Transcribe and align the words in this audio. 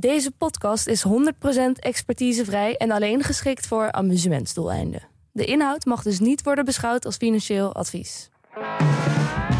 Deze 0.00 0.30
podcast 0.30 0.86
is 0.86 1.04
100% 1.06 1.10
expertisevrij 1.78 2.76
en 2.76 2.90
alleen 2.90 3.22
geschikt 3.22 3.66
voor 3.66 3.92
amusementsdoeleinden. 3.92 5.02
De 5.32 5.44
inhoud 5.44 5.84
mag 5.84 6.02
dus 6.02 6.18
niet 6.18 6.42
worden 6.42 6.64
beschouwd 6.64 7.04
als 7.04 7.16
financieel 7.16 7.74
advies. 7.74 8.30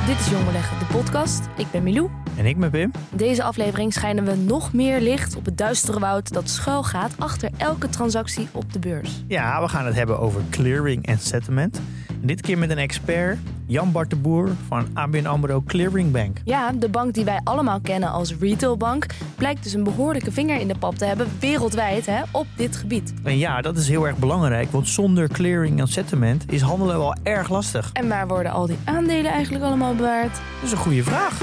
Dit 0.06 0.18
is 0.18 0.30
Jong 0.30 0.44
Beleggen, 0.44 0.78
de 0.78 0.84
podcast. 0.84 1.46
Ik 1.56 1.66
ben 1.70 1.82
Milou. 1.82 2.10
En 2.36 2.46
ik 2.46 2.58
ben 2.58 2.70
Pim. 2.70 2.90
Deze 3.10 3.42
aflevering 3.42 3.92
schijnen 3.92 4.24
we 4.24 4.34
nog 4.34 4.72
meer 4.72 5.00
licht 5.00 5.36
op 5.36 5.44
het 5.44 5.58
duistere 5.58 5.98
woud 5.98 6.32
dat 6.32 6.48
schuil 6.48 6.82
gaat 6.82 7.12
achter 7.18 7.50
elke 7.56 7.88
transactie 7.88 8.48
op 8.52 8.72
de 8.72 8.78
beurs. 8.78 9.24
Ja, 9.28 9.62
we 9.62 9.68
gaan 9.68 9.86
het 9.86 9.94
hebben 9.94 10.18
over 10.18 10.42
clearing 10.50 11.06
en 11.06 11.18
settlement. 11.18 11.80
Dit 12.20 12.40
keer 12.40 12.58
met 12.58 12.70
een 12.70 12.78
expert, 12.78 13.38
Jan 13.66 13.92
Bart 13.92 14.10
de 14.10 14.16
Boer 14.16 14.48
van 14.66 14.86
ABN 14.94 15.26
AMRO 15.26 15.62
Clearing 15.66 16.12
Bank. 16.12 16.40
Ja, 16.44 16.72
de 16.72 16.88
bank 16.88 17.14
die 17.14 17.24
wij 17.24 17.40
allemaal 17.44 17.80
kennen 17.80 18.10
als 18.10 18.34
retailbank 18.40 19.06
blijkt 19.36 19.62
dus 19.62 19.72
een 19.72 19.84
behoorlijke 19.84 20.32
vinger 20.32 20.60
in 20.60 20.68
de 20.68 20.78
pap 20.78 20.94
te 20.94 21.04
hebben 21.04 21.28
wereldwijd 21.40 22.06
hè, 22.06 22.22
op 22.30 22.46
dit 22.56 22.76
gebied. 22.76 23.14
En 23.22 23.38
ja, 23.38 23.60
dat 23.60 23.76
is 23.76 23.88
heel 23.88 24.06
erg 24.06 24.16
belangrijk, 24.16 24.70
want 24.72 24.88
zonder 24.88 25.28
clearing 25.28 25.80
en 25.80 25.88
settlement 25.88 26.52
is 26.52 26.60
handelen 26.60 26.98
wel 26.98 27.14
erg 27.22 27.48
lastig. 27.48 27.90
En 27.92 28.08
waar 28.08 28.28
worden 28.28 28.52
al 28.52 28.66
die 28.66 28.78
aandelen 28.84 29.30
eigenlijk 29.30 29.64
allemaal 29.64 29.94
bewaard? 29.94 30.32
Dat 30.32 30.62
is 30.62 30.72
een 30.72 30.78
goede 30.78 31.02
vraag. 31.02 31.38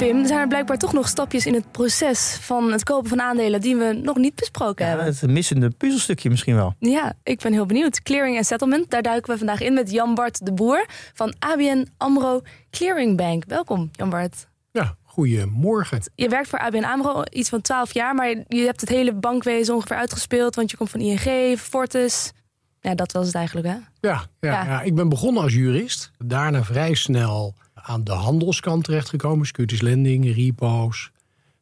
Pim, 0.00 0.20
er 0.20 0.26
zijn 0.26 0.40
er 0.40 0.48
blijkbaar 0.48 0.78
toch 0.78 0.92
nog 0.92 1.08
stapjes 1.08 1.46
in 1.46 1.54
het 1.54 1.70
proces 1.72 2.38
van 2.40 2.72
het 2.72 2.82
kopen 2.84 3.08
van 3.08 3.20
aandelen 3.20 3.60
die 3.60 3.76
we 3.76 3.92
nog 4.02 4.16
niet 4.16 4.34
besproken 4.34 4.84
Ja, 4.84 4.90
hebben. 4.90 5.06
het 5.14 5.26
missende 5.30 5.70
puzzelstukje 5.70 6.30
misschien 6.30 6.54
wel. 6.54 6.74
Ja, 6.78 7.12
ik 7.22 7.40
ben 7.40 7.52
heel 7.52 7.66
benieuwd. 7.66 8.02
Clearing 8.02 8.36
en 8.36 8.44
settlement, 8.44 8.90
daar 8.90 9.02
duiken 9.02 9.32
we 9.32 9.38
vandaag 9.38 9.60
in 9.60 9.74
met 9.74 9.90
Jan 9.90 10.14
Bart 10.14 10.46
de 10.46 10.52
Boer 10.52 10.86
van 11.14 11.34
ABN 11.38 11.86
AMRO 11.96 12.40
Clearing 12.70 13.16
Bank. 13.16 13.44
Welkom, 13.46 13.88
Jan 13.92 14.10
Bart. 14.10 14.46
Ja, 14.72 14.96
goedemorgen. 15.02 16.00
Je 16.14 16.28
werkt 16.28 16.48
voor 16.48 16.58
ABN 16.58 16.84
AMRO 16.84 17.22
iets 17.30 17.48
van 17.48 17.60
12 17.60 17.94
jaar, 17.94 18.14
maar 18.14 18.28
je 18.48 18.64
hebt 18.64 18.80
het 18.80 18.90
hele 18.90 19.12
bankwezen 19.14 19.74
ongeveer 19.74 19.96
uitgespeeld, 19.96 20.54
want 20.54 20.70
je 20.70 20.76
komt 20.76 20.90
van 20.90 21.00
ING, 21.00 21.58
Fortis. 21.58 22.32
Ja, 22.80 22.94
dat 22.94 23.12
was 23.12 23.26
het 23.26 23.34
eigenlijk, 23.34 23.66
hè? 23.66 23.72
Ja, 23.72 23.82
ja, 24.00 24.24
Ja. 24.40 24.64
ja. 24.64 24.80
ik 24.82 24.94
ben 24.94 25.08
begonnen 25.08 25.42
als 25.42 25.54
jurist. 25.54 26.10
Daarna 26.18 26.62
vrij 26.64 26.94
snel 26.94 27.54
aan 27.82 28.04
de 28.04 28.12
handelskant 28.12 28.84
terechtgekomen. 28.84 29.46
Securities 29.46 29.80
lending, 29.80 30.34
repo's. 30.34 31.10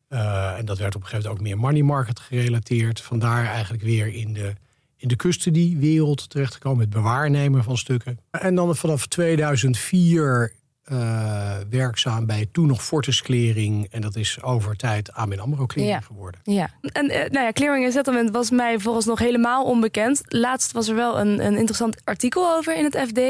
Eh, 0.09 0.59
en 0.59 0.65
dat 0.65 0.79
werd 0.79 0.95
op 0.95 1.01
een 1.01 1.07
gegeven 1.09 1.31
moment 1.31 1.47
ook 1.47 1.49
meer 1.49 1.59
money 1.67 1.83
market 1.83 2.21
gerelateerd. 2.21 3.01
Vandaar 3.01 3.45
eigenlijk 3.47 3.83
weer 3.83 4.07
in 4.15 4.33
de, 4.33 4.53
in 4.97 5.09
de 5.09 5.17
custody-wereld 5.17 6.31
terechtgekomen. 6.31 6.81
Het 6.81 6.91
bewaarnemen 6.91 7.65
van 7.65 7.77
stukken. 7.77 8.19
En 8.31 8.55
dan 8.55 8.77
vanaf 8.77 9.07
2004 9.07 10.53
eh, 10.83 11.57
werkzaam 11.71 12.27
bij 12.27 12.47
toen 12.53 12.67
nog 12.67 12.85
Fortis 12.85 13.23
Clearing. 13.23 13.87
En 13.91 14.01
dat 14.01 14.17
is 14.17 14.43
over 14.43 14.77
tijd 14.77 15.13
ABN 15.13 15.39
AMRO 15.39 15.67
Clearing 15.67 15.99
Ja. 16.01 16.07
geworden. 16.07 16.41
Ja. 16.45 16.71
En 16.81 17.09
eh, 17.11 17.31
nou 17.31 17.45
ja, 17.45 17.53
clearing 17.53 17.85
en 17.85 17.93
settlement 17.93 18.31
was 18.31 18.51
mij 18.51 18.79
vooralsnog 18.79 19.19
helemaal 19.19 19.65
onbekend. 19.65 20.23
Laatst 20.25 20.73
was 20.73 20.89
er 20.89 20.95
wel 20.95 21.21
een, 21.21 21.45
een 21.47 21.57
interessant 21.57 21.97
artikel 22.05 22.57
over 22.57 22.77
in 22.77 22.85
het 22.85 22.97
FD. 23.09 23.21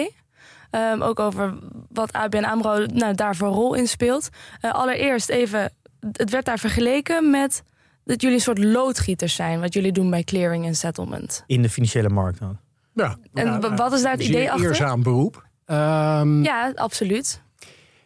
Ehm, 0.70 1.02
ook 1.02 1.20
over 1.20 1.54
wat 1.88 2.12
ABN 2.12 2.44
AMRO 2.44 2.86
nou, 2.86 3.14
daar 3.14 3.36
voor 3.36 3.48
rol 3.48 3.74
in 3.74 3.88
speelt. 3.88 4.28
Eh, 4.60 4.72
allereerst 4.72 5.28
even, 5.28 5.72
het 6.12 6.30
werd 6.30 6.44
daar 6.44 6.58
vergeleken 6.58 7.30
met 7.30 7.62
dat 8.04 8.20
jullie 8.20 8.36
een 8.36 8.42
soort 8.42 8.58
loodgieters 8.64 9.34
zijn. 9.34 9.60
Wat 9.60 9.74
jullie 9.74 9.92
doen 9.92 10.10
bij 10.10 10.22
clearing 10.24 10.66
en 10.66 10.74
settlement. 10.74 11.44
In 11.46 11.62
de 11.62 11.68
financiële 11.70 12.08
markt 12.08 12.38
dan. 12.38 12.58
Ja, 12.94 13.18
En 13.34 13.76
wat 13.76 13.92
is 13.92 14.02
daar 14.02 14.12
het 14.12 14.22
zeer 14.22 14.30
idee 14.30 14.50
achter? 14.50 14.66
Eerzaam 14.66 15.02
beroep. 15.02 15.46
Ehm, 15.64 16.42
Ja, 16.42 16.72
absoluut. 16.74 17.42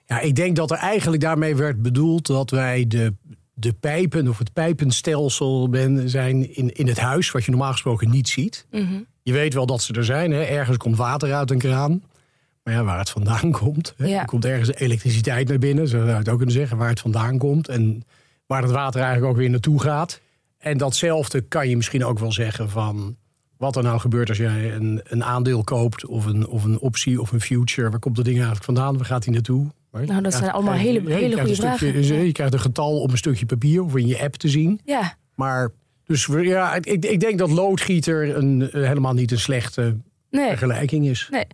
Ja, 0.07 0.21
ik 0.21 0.35
denk 0.35 0.57
dat 0.57 0.71
er 0.71 0.77
eigenlijk 0.77 1.23
daarmee 1.23 1.57
werd 1.57 1.83
bedoeld 1.83 2.27
dat 2.27 2.51
wij 2.51 2.87
de, 2.89 3.15
de 3.55 3.73
pijpen 3.73 4.29
of 4.29 4.39
het 4.39 4.53
pijpenstelsel 4.53 5.69
ben, 5.69 6.09
zijn 6.11 6.57
in, 6.57 6.73
in 6.75 6.87
het 6.89 6.99
huis, 6.99 7.31
wat 7.31 7.45
je 7.45 7.51
normaal 7.51 7.73
gesproken 7.73 8.11
niet 8.11 8.29
ziet. 8.29 8.67
Mhm. 8.71 9.01
Je 9.23 9.33
weet 9.33 9.55
wel 9.55 9.67
dat 9.67 9.83
ze 9.83 9.93
er 9.93 10.05
zijn. 10.05 10.31
Hè? 10.33 10.43
Ergens 10.43 10.77
komt 10.77 10.97
water 10.97 11.35
uit 11.35 11.51
een 11.51 11.59
kraan. 11.59 12.03
Maar 12.63 12.75
ja, 12.75 12.85
waar 12.85 12.99
het 12.99 13.11
vandaan 13.11 13.51
komt. 13.63 13.95
Hè? 13.97 14.07
Ja. 14.07 14.21
Er 14.21 14.27
komt 14.27 14.45
ergens 14.45 14.75
elektriciteit 14.75 15.49
naar 15.49 15.59
binnen. 15.59 15.89
Zo 15.89 15.97
zou 15.99 16.09
je 16.11 16.15
het 16.17 16.29
ook 16.29 16.37
kunnen 16.37 16.55
zeggen. 16.55 16.77
Waar 16.77 16.89
het 16.89 17.01
vandaan 17.01 17.39
komt. 17.39 17.69
En 17.69 18.03
waar 18.47 18.63
het 18.63 18.71
water 18.71 19.01
eigenlijk 19.01 19.33
ook 19.33 19.39
weer 19.39 19.51
naartoe 19.51 19.81
gaat. 19.81 20.21
En 20.59 20.79
datzelfde 20.79 21.41
kan 21.41 21.69
je 21.69 21.77
misschien 21.77 22.05
ook 22.05 22.19
wel 22.19 22.33
zeggen 22.33 22.71
van... 22.71 23.17
wat 23.57 23.77
er 23.77 23.83
nou 23.83 24.01
gebeurt 24.01 24.29
als 24.29 24.39
jij 24.39 24.75
een, 24.75 25.01
een 25.05 25.25
aandeel 25.25 25.65
koopt... 25.65 26.07
Of 26.07 26.27
een, 26.27 26.47
of 26.47 26.65
een 26.65 26.79
optie 26.79 27.21
of 27.21 27.33
een 27.33 27.41
future. 27.41 27.91
Waar 27.91 27.99
komt 27.99 28.17
dat 28.17 28.25
ding 28.25 28.37
eigenlijk 28.37 28.65
vandaan? 28.65 28.97
Waar 28.97 29.07
gaat 29.07 29.25
hij 29.25 29.35
naartoe? 29.35 29.67
Nou, 29.91 30.23
dat 30.23 30.33
zijn 30.35 30.51
allemaal 30.51 30.75
hele- 30.75 30.99
hele 30.99 31.09
krijgt 31.19 31.39
goede 31.41 31.55
stukje- 31.55 32.03
vragen. 32.03 32.25
Je 32.27 32.33
krijgt 32.33 32.53
een 32.55 32.61
getal 32.61 33.01
op 33.01 33.11
een 33.11 33.17
stukje 33.19 33.47
papier 33.47 33.83
of 33.83 33.97
in 33.97 34.07
je 34.07 34.21
app 34.23 34.35
te 34.35 34.49
zien. 34.49 34.81
Ja, 34.85 35.17
Maar 35.35 35.71
dus 36.05 36.29
ja, 36.43 36.75
ik, 36.75 36.87
ik 36.87 37.21
denk 37.21 37.39
dat 37.39 37.51
loodgieter 37.51 38.37
een, 38.37 38.69
helemaal 38.73 39.13
niet 39.13 39.31
een 39.31 39.39
slechte 39.41 39.97
nee. 40.33 40.49
vergelijking 40.49 41.07
is. 41.07 41.29
Nee, 41.31 41.47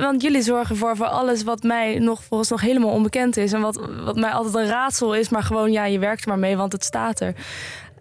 want 0.00 0.22
jullie 0.22 0.42
zorgen 0.42 0.76
voor, 0.76 0.96
voor 0.96 1.06
alles 1.06 1.42
wat 1.42 1.62
mij 1.62 1.98
nog 1.98 2.24
volgens 2.24 2.50
nog 2.50 2.60
helemaal 2.60 2.90
onbekend 2.90 3.36
is. 3.36 3.52
En 3.52 3.60
wat, 3.60 3.80
wat 4.04 4.16
mij 4.16 4.30
altijd 4.30 4.54
een 4.54 4.66
raadsel 4.66 5.14
is, 5.14 5.28
maar 5.28 5.42
gewoon 5.42 5.72
ja, 5.72 5.84
je 5.84 5.98
werkt 5.98 6.22
er 6.22 6.28
maar 6.28 6.38
mee, 6.38 6.56
want 6.56 6.72
het 6.72 6.84
staat 6.84 7.20
er. 7.20 7.34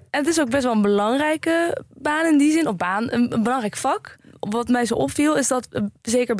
En 0.09 0.21
het 0.21 0.27
is 0.27 0.39
ook 0.39 0.49
best 0.49 0.63
wel 0.63 0.73
een 0.73 0.81
belangrijke 0.81 1.83
baan 1.93 2.25
in 2.25 2.37
die 2.37 2.51
zin, 2.51 2.67
of 2.67 2.75
baan, 2.75 3.11
een, 3.11 3.33
een 3.33 3.43
belangrijk 3.43 3.77
vak. 3.77 4.17
Wat 4.39 4.67
mij 4.67 4.85
zo 4.85 4.93
opviel 4.93 5.37
is 5.37 5.47
dat, 5.47 5.67
eh, 5.71 5.83
zeker 6.01 6.35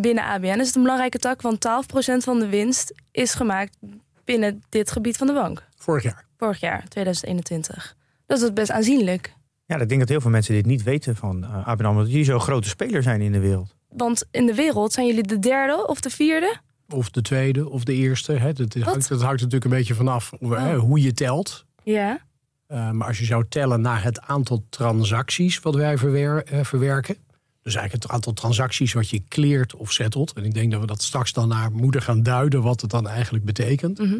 binnen 0.00 0.24
ABN, 0.24 0.60
is 0.60 0.66
het 0.66 0.76
een 0.76 0.82
belangrijke 0.82 1.18
tak, 1.18 1.42
want 1.42 1.60
12% 1.60 2.24
van 2.24 2.38
de 2.38 2.48
winst 2.48 2.94
is 3.10 3.34
gemaakt 3.34 3.76
binnen 4.24 4.62
dit 4.68 4.90
gebied 4.90 5.16
van 5.16 5.26
de 5.26 5.32
bank. 5.32 5.62
Vorig 5.76 6.02
jaar. 6.02 6.24
Vorig 6.38 6.60
jaar, 6.60 6.84
2021. 6.88 7.94
Dat 8.26 8.42
is 8.42 8.52
best 8.52 8.70
aanzienlijk. 8.70 9.36
Ja, 9.68 9.78
ik 9.80 9.88
denk 9.88 10.00
dat 10.00 10.08
heel 10.08 10.20
veel 10.20 10.30
mensen 10.30 10.54
dit 10.54 10.66
niet 10.66 10.82
weten 10.82 11.16
van 11.16 11.44
uh, 11.44 11.66
ABN 11.68 11.84
AMRO. 11.84 12.00
Dat 12.00 12.10
jullie 12.10 12.24
zo'n 12.24 12.40
grote 12.40 12.68
speler 12.68 13.02
zijn 13.02 13.20
in 13.20 13.32
de 13.32 13.38
wereld. 13.38 13.74
Want 13.88 14.24
in 14.30 14.46
de 14.46 14.54
wereld 14.54 14.92
zijn 14.92 15.06
jullie 15.06 15.22
de 15.22 15.38
derde 15.38 15.86
of 15.86 16.00
de 16.00 16.10
vierde? 16.10 16.56
Of 16.88 17.10
de 17.10 17.22
tweede 17.22 17.68
of 17.68 17.84
de 17.84 17.94
eerste. 17.94 18.32
Hè. 18.32 18.52
Dat, 18.52 18.74
hangt, 18.74 19.08
dat 19.08 19.20
hangt 19.22 19.36
natuurlijk 19.36 19.64
een 19.64 19.70
beetje 19.78 19.94
vanaf 19.94 20.32
hoe- 20.38 20.56
hè, 20.56 20.76
Oh. 20.76 20.80
hoe 20.82 21.00
je 21.02 21.12
telt. 21.12 21.64
Ja. 21.82 22.18
Eh, 22.66 22.90
maar 22.90 23.06
als 23.08 23.18
je 23.18 23.24
zou 23.24 23.44
tellen 23.48 23.80
naar 23.80 24.02
het 24.02 24.20
aantal 24.20 24.64
transacties 24.70 25.60
wat 25.60 25.74
wij 25.74 25.98
verwer- 25.98 26.44
eh, 26.44 26.64
verwerken. 26.64 27.16
Dus 27.62 27.74
eigenlijk 27.74 28.04
het 28.04 28.12
aantal 28.12 28.32
transacties 28.32 28.92
wat 28.92 29.08
je 29.10 29.22
cleart 29.28 29.74
of 29.74 29.92
settelt. 29.92 30.32
En 30.32 30.44
ik 30.44 30.54
denk 30.54 30.70
dat 30.72 30.80
we 30.80 30.86
dat 30.86 31.02
straks 31.02 31.32
dan 31.32 31.48
naar 31.48 31.72
moeten 31.72 32.02
gaan 32.02 32.22
duiden 32.22 32.62
wat 32.62 32.80
het 32.80 32.90
dan 32.90 33.08
eigenlijk 33.08 33.44
betekent. 33.44 33.98
Mhm. 33.98 34.18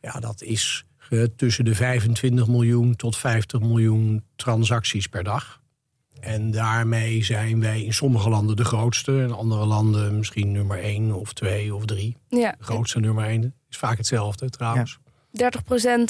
Ja, 0.00 0.20
dat 0.20 0.42
is 0.42 0.84
eh, 0.97 0.97
tussen 1.36 1.64
de 1.64 1.74
25 1.74 2.46
miljoen 2.46 2.96
tot 2.96 3.16
50 3.16 3.60
miljoen 3.60 4.24
transacties 4.36 5.06
per 5.06 5.24
dag. 5.24 5.60
En 6.20 6.50
daarmee 6.50 7.24
zijn 7.24 7.60
wij 7.60 7.82
in 7.82 7.92
sommige 7.92 8.28
landen 8.28 8.56
de 8.56 8.64
grootste. 8.64 9.12
In 9.12 9.32
andere 9.32 9.66
landen 9.66 10.16
misschien 10.16 10.52
nummer 10.52 10.78
1 10.78 11.12
of 11.12 11.32
2 11.32 11.74
of 11.74 11.84
3. 11.84 12.16
Ja. 12.28 12.54
De 12.58 12.64
grootste 12.64 13.00
nummer 13.00 13.24
1 13.24 13.54
is 13.68 13.76
vaak 13.76 13.96
hetzelfde 13.96 14.50
trouwens. 14.50 14.98
30% 14.98 15.02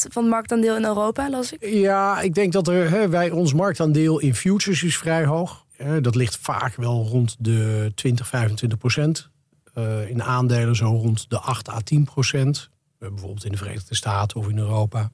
van 0.08 0.22
het 0.22 0.32
marktaandeel 0.32 0.76
in 0.76 0.84
Europa, 0.84 1.30
las 1.30 1.52
ik. 1.52 1.64
Ja, 1.64 2.20
ik 2.20 2.34
denk 2.34 2.52
dat 2.52 2.68
er, 2.68 2.90
hè, 2.90 3.08
wij, 3.08 3.30
ons 3.30 3.52
marktaandeel 3.52 4.18
in 4.18 4.34
futures 4.34 4.82
is 4.82 4.96
vrij 4.96 5.24
hoog. 5.24 5.64
Hè, 5.76 6.00
dat 6.00 6.14
ligt 6.14 6.36
vaak 6.36 6.74
wel 6.74 7.06
rond 7.06 7.36
de 7.38 7.92
20, 7.94 8.28
25 8.28 8.78
procent. 8.78 9.30
Eh, 9.74 10.08
in 10.08 10.22
aandelen 10.22 10.76
zo 10.76 10.86
rond 10.86 11.30
de 11.30 11.38
8 11.38 11.68
à 11.68 11.80
10 11.80 12.04
procent. 12.04 12.70
Eh, 12.98 13.08
bijvoorbeeld 13.08 13.44
in 13.44 13.50
de 13.50 13.56
Verenigde 13.56 13.94
Staten 13.94 14.36
of 14.36 14.48
in 14.48 14.58
Europa. 14.58 15.10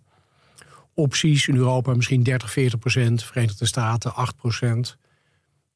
Opties 0.95 1.49
in 1.49 1.57
Europa 1.57 1.95
misschien 1.95 2.23
30, 2.23 2.51
40 2.51 2.79
procent. 2.79 3.23
Verenigde 3.25 3.67
Staten 3.67 4.15
8 4.15 4.37
procent. 4.37 4.97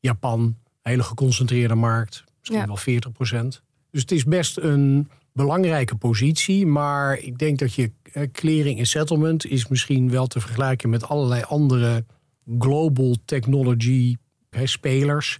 Japan, 0.00 0.56
hele 0.82 1.02
geconcentreerde 1.02 1.74
markt. 1.74 2.24
Misschien 2.38 2.58
Ja. 2.60 2.66
wel 2.66 2.76
40 2.76 3.12
procent. 3.12 3.62
Dus 3.90 4.00
het 4.00 4.10
is 4.12 4.24
best 4.24 4.56
een 4.58 5.08
belangrijke 5.32 5.96
positie. 5.96 6.66
Maar 6.66 7.18
ik 7.18 7.38
denk 7.38 7.58
dat 7.58 7.74
je 7.74 7.92
eh, 8.12 8.22
clearing 8.32 8.78
en 8.78 8.86
settlement 8.86 9.46
is 9.46 9.68
misschien 9.68 10.10
wel 10.10 10.26
te 10.26 10.40
vergelijken 10.40 10.90
met 10.90 11.08
allerlei 11.08 11.42
andere 11.42 12.04
global 12.58 13.16
technology 13.24 14.16
hè, 14.50 14.66
spelers. 14.66 15.38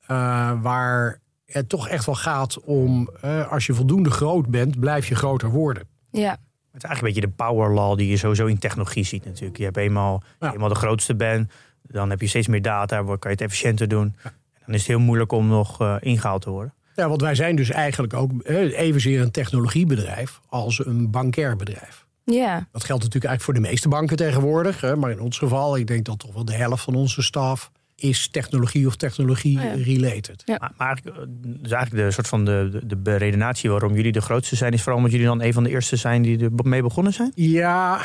Eh, 0.00 0.62
waar 0.62 1.20
het 1.54 1.68
toch 1.68 1.88
echt 1.88 2.06
wel 2.06 2.14
gaat 2.14 2.60
om, 2.60 3.10
eh, 3.20 3.52
als 3.52 3.66
je 3.66 3.74
voldoende 3.74 4.10
groot 4.10 4.46
bent, 4.46 4.80
blijf 4.80 5.08
je 5.08 5.14
groter 5.14 5.50
worden. 5.50 5.82
Ja. 6.10 6.30
Het 6.30 6.82
is 6.82 6.88
eigenlijk 6.88 7.16
een 7.16 7.22
beetje 7.22 7.36
de 7.36 7.44
power 7.44 7.74
law 7.74 7.98
die 7.98 8.08
je 8.08 8.16
sowieso 8.16 8.46
in 8.46 8.58
technologie 8.58 9.04
ziet 9.04 9.24
natuurlijk. 9.24 9.56
Je 9.56 9.64
hebt 9.64 9.76
eenmaal, 9.76 10.22
Ja. 10.40 10.52
eenmaal 10.52 10.68
de 10.68 10.74
grootste 10.74 11.14
bent, 11.14 11.52
dan 11.82 12.10
heb 12.10 12.20
je 12.20 12.26
steeds 12.26 12.46
meer 12.46 12.62
data, 12.62 13.02
kan 13.02 13.16
je 13.20 13.28
het 13.28 13.40
efficiënter 13.40 13.88
doen. 13.88 14.16
En 14.22 14.32
dan 14.66 14.74
is 14.74 14.80
het 14.80 14.88
heel 14.90 14.98
moeilijk 14.98 15.32
om 15.32 15.46
nog 15.48 15.80
eh, 15.80 15.96
ingehaald 16.00 16.42
te 16.42 16.50
worden. 16.50 16.74
Ja, 16.94 17.08
want 17.08 17.20
wij 17.20 17.34
zijn 17.34 17.56
dus 17.56 17.70
eigenlijk 17.70 18.14
ook 18.14 18.42
eh, 18.42 18.78
evenzeer 18.78 19.20
een 19.20 19.30
technologiebedrijf 19.30 20.40
als 20.48 20.86
een 20.86 21.10
bankair 21.10 21.56
bedrijf. 21.56 22.06
Ja. 22.24 22.54
Dat 22.72 22.84
geldt 22.84 23.02
natuurlijk 23.02 23.24
eigenlijk 23.24 23.42
voor 23.42 23.54
de 23.54 23.60
meeste 23.60 23.88
banken 23.88 24.16
tegenwoordig. 24.16 24.80
Hè, 24.80 24.96
maar 24.96 25.10
in 25.10 25.20
ons 25.20 25.38
geval, 25.38 25.76
ik 25.76 25.86
denk 25.86 26.04
dat 26.04 26.18
toch 26.18 26.32
wel 26.34 26.44
de 26.44 26.54
helft 26.54 26.82
van 26.82 26.94
onze 26.94 27.22
staf 27.22 27.70
is 27.96 28.28
technologie 28.28 28.86
of 28.86 28.96
technologie 28.96 29.58
Oh 29.58 29.64
ja. 29.64 29.72
related. 29.72 30.42
Ja. 30.44 30.56
Maar, 30.60 30.72
maar 30.76 30.86
eigenlijk, 30.86 31.16
eh, 31.16 31.24
dus 31.62 31.70
eigenlijk 31.70 32.06
de 32.06 32.12
soort 32.12 32.28
van 32.28 32.44
de, 32.44 32.80
de, 32.86 33.02
de 33.02 33.16
redenatie 33.16 33.70
waarom 33.70 33.94
jullie 33.94 34.12
de 34.12 34.20
grootste 34.20 34.56
zijn, 34.56 34.72
is 34.72 34.80
vooral 34.80 34.96
omdat 34.96 35.12
jullie 35.12 35.26
dan 35.26 35.42
een 35.42 35.52
van 35.52 35.62
de 35.62 35.70
eerste 35.70 35.96
zijn 35.96 36.22
die 36.22 36.38
er 36.38 36.50
mee 36.62 36.82
begonnen 36.82 37.12
zijn? 37.12 37.32
Ja, 37.34 38.02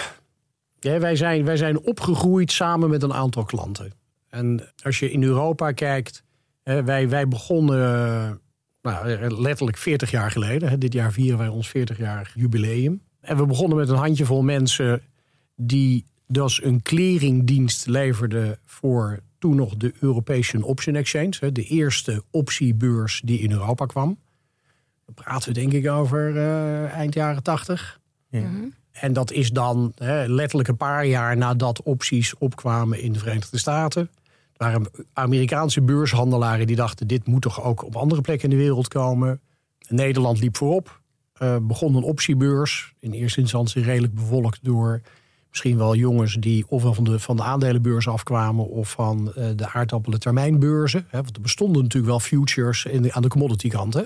ja, 0.80 1.00
wij, 1.00 1.16
zijn, 1.16 1.46
wij 1.46 1.58
zijn 1.58 1.80
opgegroeid 1.80 2.52
samen 2.52 2.90
met 2.90 3.04
een 3.04 3.14
aantal 3.14 3.44
klanten. 3.44 3.92
En 4.30 4.74
als 4.84 5.00
je 5.00 5.12
in 5.12 5.24
Europa 5.24 5.72
kijkt, 5.72 6.24
hè, 6.64 6.84
wij, 6.84 7.10
wij 7.10 7.28
begonnen 7.28 8.42
nou, 8.82 9.30
letterlijk 9.42 9.78
40 9.78 10.12
jaar 10.12 10.32
geleden. 10.32 10.70
Hè, 10.70 10.78
dit 10.78 10.94
jaar 10.94 11.12
vieren 11.12 11.38
wij 11.38 11.48
ons 11.48 11.72
40-jarig 11.78 12.34
jubileum. 12.36 13.02
En 13.22 13.38
we 13.38 13.46
begonnen 13.46 13.78
met 13.78 13.90
een 13.90 13.96
handjevol 13.96 14.42
mensen 14.42 15.02
die 15.56 16.06
dus 16.28 16.64
een 16.64 16.82
clearingdienst 16.82 17.88
leverden 17.88 18.60
voor 18.66 19.20
toen 19.40 19.56
nog 19.56 19.76
de 19.78 19.94
European 20.00 20.64
Option 20.64 20.96
Exchange. 20.96 21.34
hè, 21.40 21.52
De 21.52 21.64
eerste 21.64 22.24
optiebeurs 22.32 23.22
die 23.26 23.40
in 23.40 23.52
Europa 23.52 23.86
kwam. 23.86 24.18
Dan 25.06 25.14
praten 25.14 25.54
we 25.54 25.60
denk 25.60 25.74
ik 25.74 25.90
over 25.90 26.38
eh, 26.38 26.84
eind 26.92 27.14
jaren 27.14 27.44
80. 27.44 28.00
Ja. 28.30 28.40
Mhm. 28.40 28.68
En 28.92 29.14
dat 29.14 29.32
is 29.32 29.52
dan 29.52 29.92
hè, 29.96 30.28
letterlijk 30.28 30.70
een 30.70 30.78
paar 30.78 31.06
jaar 31.06 31.38
nadat 31.38 31.84
opties 31.84 32.38
opkwamen 32.38 33.02
in 33.02 33.12
de 33.12 33.20
Verenigde 33.20 33.58
Staten. 33.58 34.10
Er 34.58 34.66
waren 34.66 34.90
Amerikaanse 35.14 35.82
beurshandelaren 35.82 36.68
die 36.68 36.76
dachten: 36.76 37.08
dit 37.08 37.28
moet 37.28 37.42
toch 37.42 37.64
ook 37.64 37.84
op 37.86 37.96
andere 37.96 38.22
plekken 38.22 38.50
in 38.50 38.58
de 38.58 38.64
wereld 38.64 38.88
komen. 38.88 39.42
Nederland 39.88 40.40
liep 40.40 40.58
voorop. 40.58 41.02
eh, 41.34 41.56
begon 41.62 41.96
een 41.96 42.04
optiebeurs. 42.04 42.94
In 43.00 43.12
eerste 43.12 43.40
instantie 43.42 43.84
redelijk 43.84 44.14
bevolkt 44.14 44.60
door 44.62 45.02
misschien 45.50 45.78
wel 45.78 45.96
jongens 45.96 46.36
die 46.36 46.66
ofwel 46.68 46.94
van 46.94 47.04
de, 47.04 47.20
van 47.20 47.36
de 47.36 47.44
aandelenbeurs 47.44 48.08
afkwamen 48.08 48.70
of 48.70 48.90
van 48.92 49.34
eh, 49.34 49.48
de 49.56 49.70
aardappelen 49.70 50.20
termijnbeurzen. 50.20 51.06
Hè, 51.10 51.22
want 51.22 51.36
er 51.36 51.42
bestonden 51.42 51.82
natuurlijk 51.82 52.12
wel 52.12 52.20
futures 52.20 52.86
in 52.86 53.02
de, 53.02 53.14
aan 53.14 53.22
de 53.22 53.28
commodity 53.28 53.70
kant. 53.70 53.94
Hè. 53.94 54.04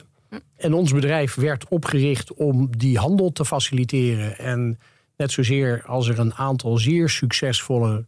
En 0.57 0.73
ons 0.73 0.93
bedrijf 0.93 1.35
werd 1.35 1.67
opgericht 1.67 2.33
om 2.33 2.77
die 2.77 2.97
handel 2.97 3.31
te 3.31 3.45
faciliteren. 3.45 4.37
En 4.37 4.79
net 5.17 5.31
zozeer 5.31 5.83
als 5.85 6.07
er 6.07 6.19
een 6.19 6.33
aantal 6.33 6.77
zeer 6.77 7.09
succesvolle 7.09 8.05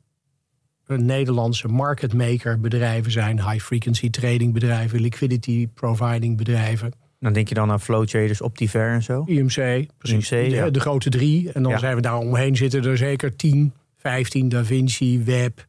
eh, 0.85 0.97
Nederlandse 0.97 1.67
market 1.67 2.13
maker 2.13 2.59
bedrijven 2.59 3.11
zijn, 3.11 3.49
high 3.49 3.65
frequency 3.65 4.09
trading 4.09 4.53
bedrijven, 4.53 5.01
liquidity 5.01 5.67
providing 5.67 6.37
bedrijven, 6.37 6.93
Dan 7.19 7.33
denk 7.33 7.47
je 7.49 7.55
dan 7.55 7.71
aan 7.71 7.81
flow 7.81 8.05
traders, 8.05 8.41
Optiver 8.41 8.89
en 8.89 9.03
zo. 9.03 9.23
IMC, 9.25 9.87
precies, 9.97 10.31
IMC, 10.31 10.49
de, 10.49 10.55
ja. 10.55 10.69
de 10.69 10.79
grote 10.79 11.09
drie. 11.09 11.51
En 11.51 11.63
dan 11.63 11.71
Ja. 11.71 11.77
zijn 11.77 11.95
we 11.95 12.01
daar 12.01 12.17
omheen 12.17 12.55
zitten 12.55 12.83
er 12.85 12.97
zeker 12.97 13.35
10, 13.35 13.73
15, 13.97 14.49
Da 14.49 14.63
Vinci, 14.65 15.23
Web, 15.23 15.65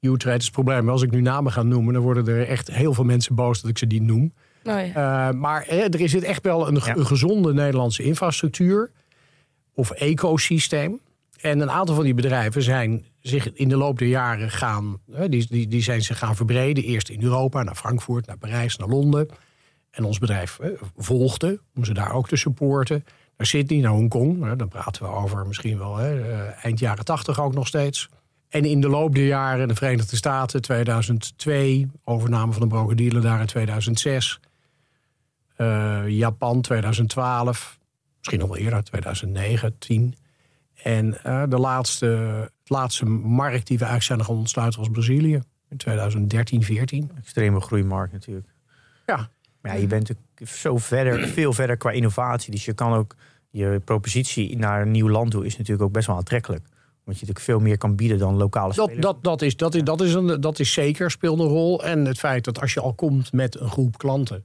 U-Trade. 0.00 0.30
Het 0.32 0.40
is 0.40 0.44
het 0.46 0.52
probleem, 0.54 0.88
als 0.88 1.02
ik 1.02 1.10
nu 1.10 1.20
namen 1.20 1.52
ga 1.52 1.62
noemen, 1.62 1.94
dan 1.94 2.02
worden 2.02 2.26
er 2.26 2.46
echt 2.48 2.70
heel 2.70 2.94
veel 2.94 3.04
mensen 3.04 3.34
boos 3.34 3.60
dat 3.60 3.70
ik 3.70 3.78
ze 3.78 3.86
niet 3.86 4.02
noem. 4.02 4.32
Oh 4.64 4.86
ja. 4.94 5.28
Uh, 5.30 5.34
maar 5.40 5.62
eh, 5.62 5.84
er 5.84 6.00
is 6.00 6.14
echt 6.14 6.42
wel 6.42 6.68
een, 6.68 6.80
Ja. 6.84 6.96
een 6.96 7.06
gezonde 7.06 7.52
Nederlandse 7.54 8.02
infrastructuur 8.02 8.90
of 9.74 9.90
ecosysteem. 9.90 11.00
En 11.40 11.60
een 11.60 11.70
aantal 11.70 11.94
van 11.94 12.04
die 12.04 12.14
bedrijven 12.14 12.62
zijn 12.62 13.04
zich 13.20 13.52
in 13.52 13.68
de 13.68 13.76
loop 13.76 13.98
der 13.98 14.08
jaren 14.08 14.50
gaan, 14.50 14.98
eh, 15.12 15.24
die, 15.28 15.46
die, 15.48 15.68
die 15.68 15.82
zijn 15.82 16.02
zich 16.02 16.18
gaan 16.18 16.36
verbreden. 16.36 16.84
Eerst 16.84 17.08
in 17.08 17.22
Europa, 17.22 17.62
naar 17.62 17.74
Frankfurt, 17.74 18.26
naar 18.26 18.38
Parijs, 18.38 18.76
naar 18.76 18.88
Londen. 18.88 19.28
En 19.92 20.04
ons 20.04 20.18
bedrijf 20.18 20.58
eh, 20.58 20.70
volgde 20.96 21.60
om 21.74 21.84
ze 21.84 21.94
daar 21.94 22.12
ook 22.12 22.28
te 22.28 22.36
supporten. 22.36 23.04
Naar 23.36 23.46
Sydney, 23.46 23.80
naar 23.80 23.90
Hongkong. 23.90 24.44
Eh, 24.44 24.52
dan 24.56 24.68
praten 24.68 25.02
we 25.02 25.08
over 25.08 25.46
misschien 25.46 25.78
wel 25.78 26.00
eh, 26.00 26.64
eind 26.64 26.78
jaren 26.78 27.04
tachtig 27.04 27.40
ook 27.40 27.54
nog 27.54 27.66
steeds. 27.66 28.08
En 28.48 28.64
in 28.64 28.80
de 28.80 28.88
loop 28.88 29.14
der 29.14 29.26
jaren 29.26 29.68
de 29.68 29.74
Verenigde 29.74 30.16
Staten, 30.16 30.62
2002, 30.62 31.90
overname 32.04 32.52
van 32.52 32.62
de 32.62 32.68
broker-dealer 32.68 33.22
daar 33.22 33.40
in 33.40 33.46
2006. 33.46 34.40
Eh, 35.56 36.08
Japan 36.08 36.60
2012, 36.60 37.78
misschien 38.18 38.38
nog 38.38 38.48
wel 38.48 38.56
eerder, 38.58 38.82
2009, 38.82 39.78
10. 39.78 40.14
En 40.82 41.10
de 41.48 41.58
laatste, 41.58 42.06
het 42.60 42.70
laatste 42.70 43.04
markt 43.04 43.66
die 43.66 43.78
we 43.78 43.84
eigenlijk 43.84 44.02
zijn 44.02 44.24
gaan 44.24 44.42
ontsluiten 44.42 44.80
was 44.80 44.88
Brazilië. 44.88 45.40
In 45.68 45.76
2013, 45.76 46.62
14. 46.62 47.10
Extreme 47.18 47.60
groeimarkt 47.60 48.12
natuurlijk. 48.12 48.48
Ja. 49.06 49.28
Maar 49.62 49.74
ja, 49.74 49.80
je 49.80 49.86
bent 49.86 50.08
natuurlijk 50.08 50.58
zo 50.58 50.76
verder, 50.76 51.28
veel 51.38 51.52
verder 51.52 51.76
qua 51.76 51.90
innovatie. 51.90 52.50
Dus 52.50 52.64
je 52.64 52.72
kan 52.72 52.92
ook 52.92 53.14
je 53.52 53.80
propositie 53.84 54.56
naar 54.56 54.82
een 54.82 54.90
nieuw 54.90 55.08
land 55.08 55.30
toe 55.30 55.46
is 55.46 55.56
natuurlijk 55.56 55.82
ook 55.82 55.92
best 55.92 56.06
wel 56.06 56.16
aantrekkelijk. 56.16 56.64
Want 57.04 57.18
je 57.18 57.26
natuurlijk 57.26 57.40
veel 57.40 57.60
meer 57.60 57.78
kan 57.78 57.96
bieden 57.96 58.18
dan 58.18 58.36
lokale 58.36 58.74
Dat, 58.74 58.84
spelers. 58.84 59.00
dat, 59.00 59.22
dat, 59.22 59.42
is, 59.42 59.56
dat, 59.56 59.74
is, 59.74 59.82
dat, 59.82 60.00
is 60.00 60.14
een, 60.14 60.40
dat 60.40 60.58
is 60.58 60.72
zeker, 60.72 61.10
speelt 61.10 61.38
een 61.38 61.46
rol. 61.46 61.84
En 61.84 62.04
het 62.04 62.18
feit 62.18 62.44
dat 62.44 62.60
als 62.60 62.74
je 62.74 62.80
al 62.80 62.94
komt 62.94 63.32
met 63.32 63.60
een 63.60 63.70
groep 63.70 63.98
klanten... 63.98 64.44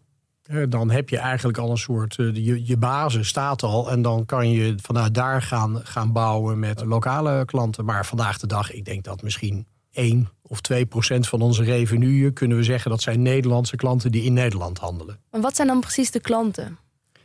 dan 0.70 0.92
heb 0.92 1.10
je 1.10 1.18
eigenlijk 1.18 1.58
al 1.58 1.72
een 1.72 1.78
soort... 1.78 2.20
eh, 2.20 2.36
je, 2.36 2.66
je 2.66 2.78
basis 2.78 3.28
staat 3.28 3.64
al. 3.64 3.92
En 3.92 4.02
dan 4.02 4.26
kan 4.26 4.52
je 4.52 4.76
vanuit 4.82 5.14
daar 5.14 5.42
gaan, 5.42 5.80
gaan 5.84 6.12
bouwen 6.12 6.60
met 6.60 6.86
lokale 6.86 7.46
klanten. 7.46 7.86
Maar 7.86 8.06
vandaag 8.06 8.38
de 8.38 8.48
dag, 8.48 8.72
ik 8.72 8.86
denk 8.86 9.04
dat 9.04 9.22
misschien 9.22 9.66
1 9.92 10.30
of 10.48 10.62
2 10.62 10.86
procent 10.86 11.28
van 11.28 11.42
onze 11.42 11.64
revenue... 11.64 12.32
kunnen 12.32 12.58
we 12.58 12.64
zeggen 12.64 12.92
dat 12.92 13.02
zijn 13.02 13.22
Nederlandse 13.22 13.76
klanten 13.76 14.12
die 14.12 14.24
in 14.24 14.34
Nederland 14.34 14.78
handelen. 14.78 15.20
Maar 15.32 15.42
wat 15.42 15.56
zijn 15.56 15.68
dan 15.68 15.80
precies 15.80 16.12
de 16.12 16.20
klanten? 16.20 16.78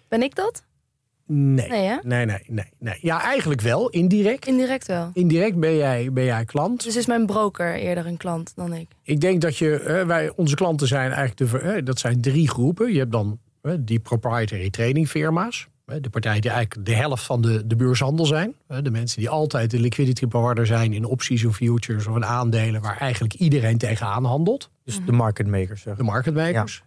Ben 0.08 0.22
ik 0.22 0.34
dat? 0.34 0.64
Nee, 1.26 1.68
Nee, 1.68 1.98
nee, 2.02 2.24
nee, 2.26 2.44
nee, 2.46 2.64
nee. 2.78 2.98
Ja, 3.00 3.22
eigenlijk 3.22 3.60
wel, 3.60 3.88
indirect. 3.88 4.46
Indirect 4.46 4.86
wel. 4.86 5.10
Indirect 5.12 5.56
ben 5.56 5.76
jij, 5.76 6.12
ben 6.12 6.24
jij 6.24 6.44
klant. 6.44 6.84
Dus 6.84 6.96
is 6.96 7.06
mijn 7.06 7.26
broker 7.26 7.74
eerder 7.74 8.06
een 8.06 8.16
klant 8.16 8.52
dan 8.56 8.72
ik? 8.72 8.88
Ik 9.02 9.20
denk 9.20 9.40
dat 9.40 9.56
je, 9.56 10.04
wij, 10.06 10.32
onze 10.36 10.54
klanten 10.54 10.86
zijn 10.86 11.12
eigenlijk 11.12 11.52
de, 11.52 11.82
dat 11.82 11.98
zijn 11.98 12.20
drie 12.20 12.48
groepen. 12.48 12.92
Je 12.92 12.98
hebt 12.98 13.12
dan 13.12 13.38
die 13.80 14.00
proprietary 14.00 14.70
trading 14.70 15.08
firma's. 15.08 15.68
De 16.00 16.10
partijen 16.10 16.40
die 16.40 16.50
eigenlijk 16.50 16.86
de 16.86 16.94
helft 16.94 17.24
van 17.24 17.42
de, 17.42 17.66
de 17.66 17.76
beurshandel 17.76 18.26
zijn. 18.26 18.54
De 18.82 18.90
mensen 18.90 19.18
die 19.18 19.28
altijd 19.28 19.70
de 19.70 19.80
liquidity 19.80 20.26
provider 20.26 20.66
zijn 20.66 20.92
in 20.92 21.04
opties 21.04 21.44
of 21.44 21.56
futures 21.56 22.06
of 22.06 22.16
in 22.16 22.24
aandelen 22.24 22.80
waar 22.82 22.96
eigenlijk 22.96 23.34
iedereen 23.34 23.78
tegenaan 23.78 24.24
handelt. 24.24 24.70
Dus 24.84 25.00
de 25.06 25.12
market 25.12 25.46
makers. 25.46 25.82
Zeg. 25.82 25.96
De 25.96 26.02
market 26.02 26.34
makers. 26.34 26.82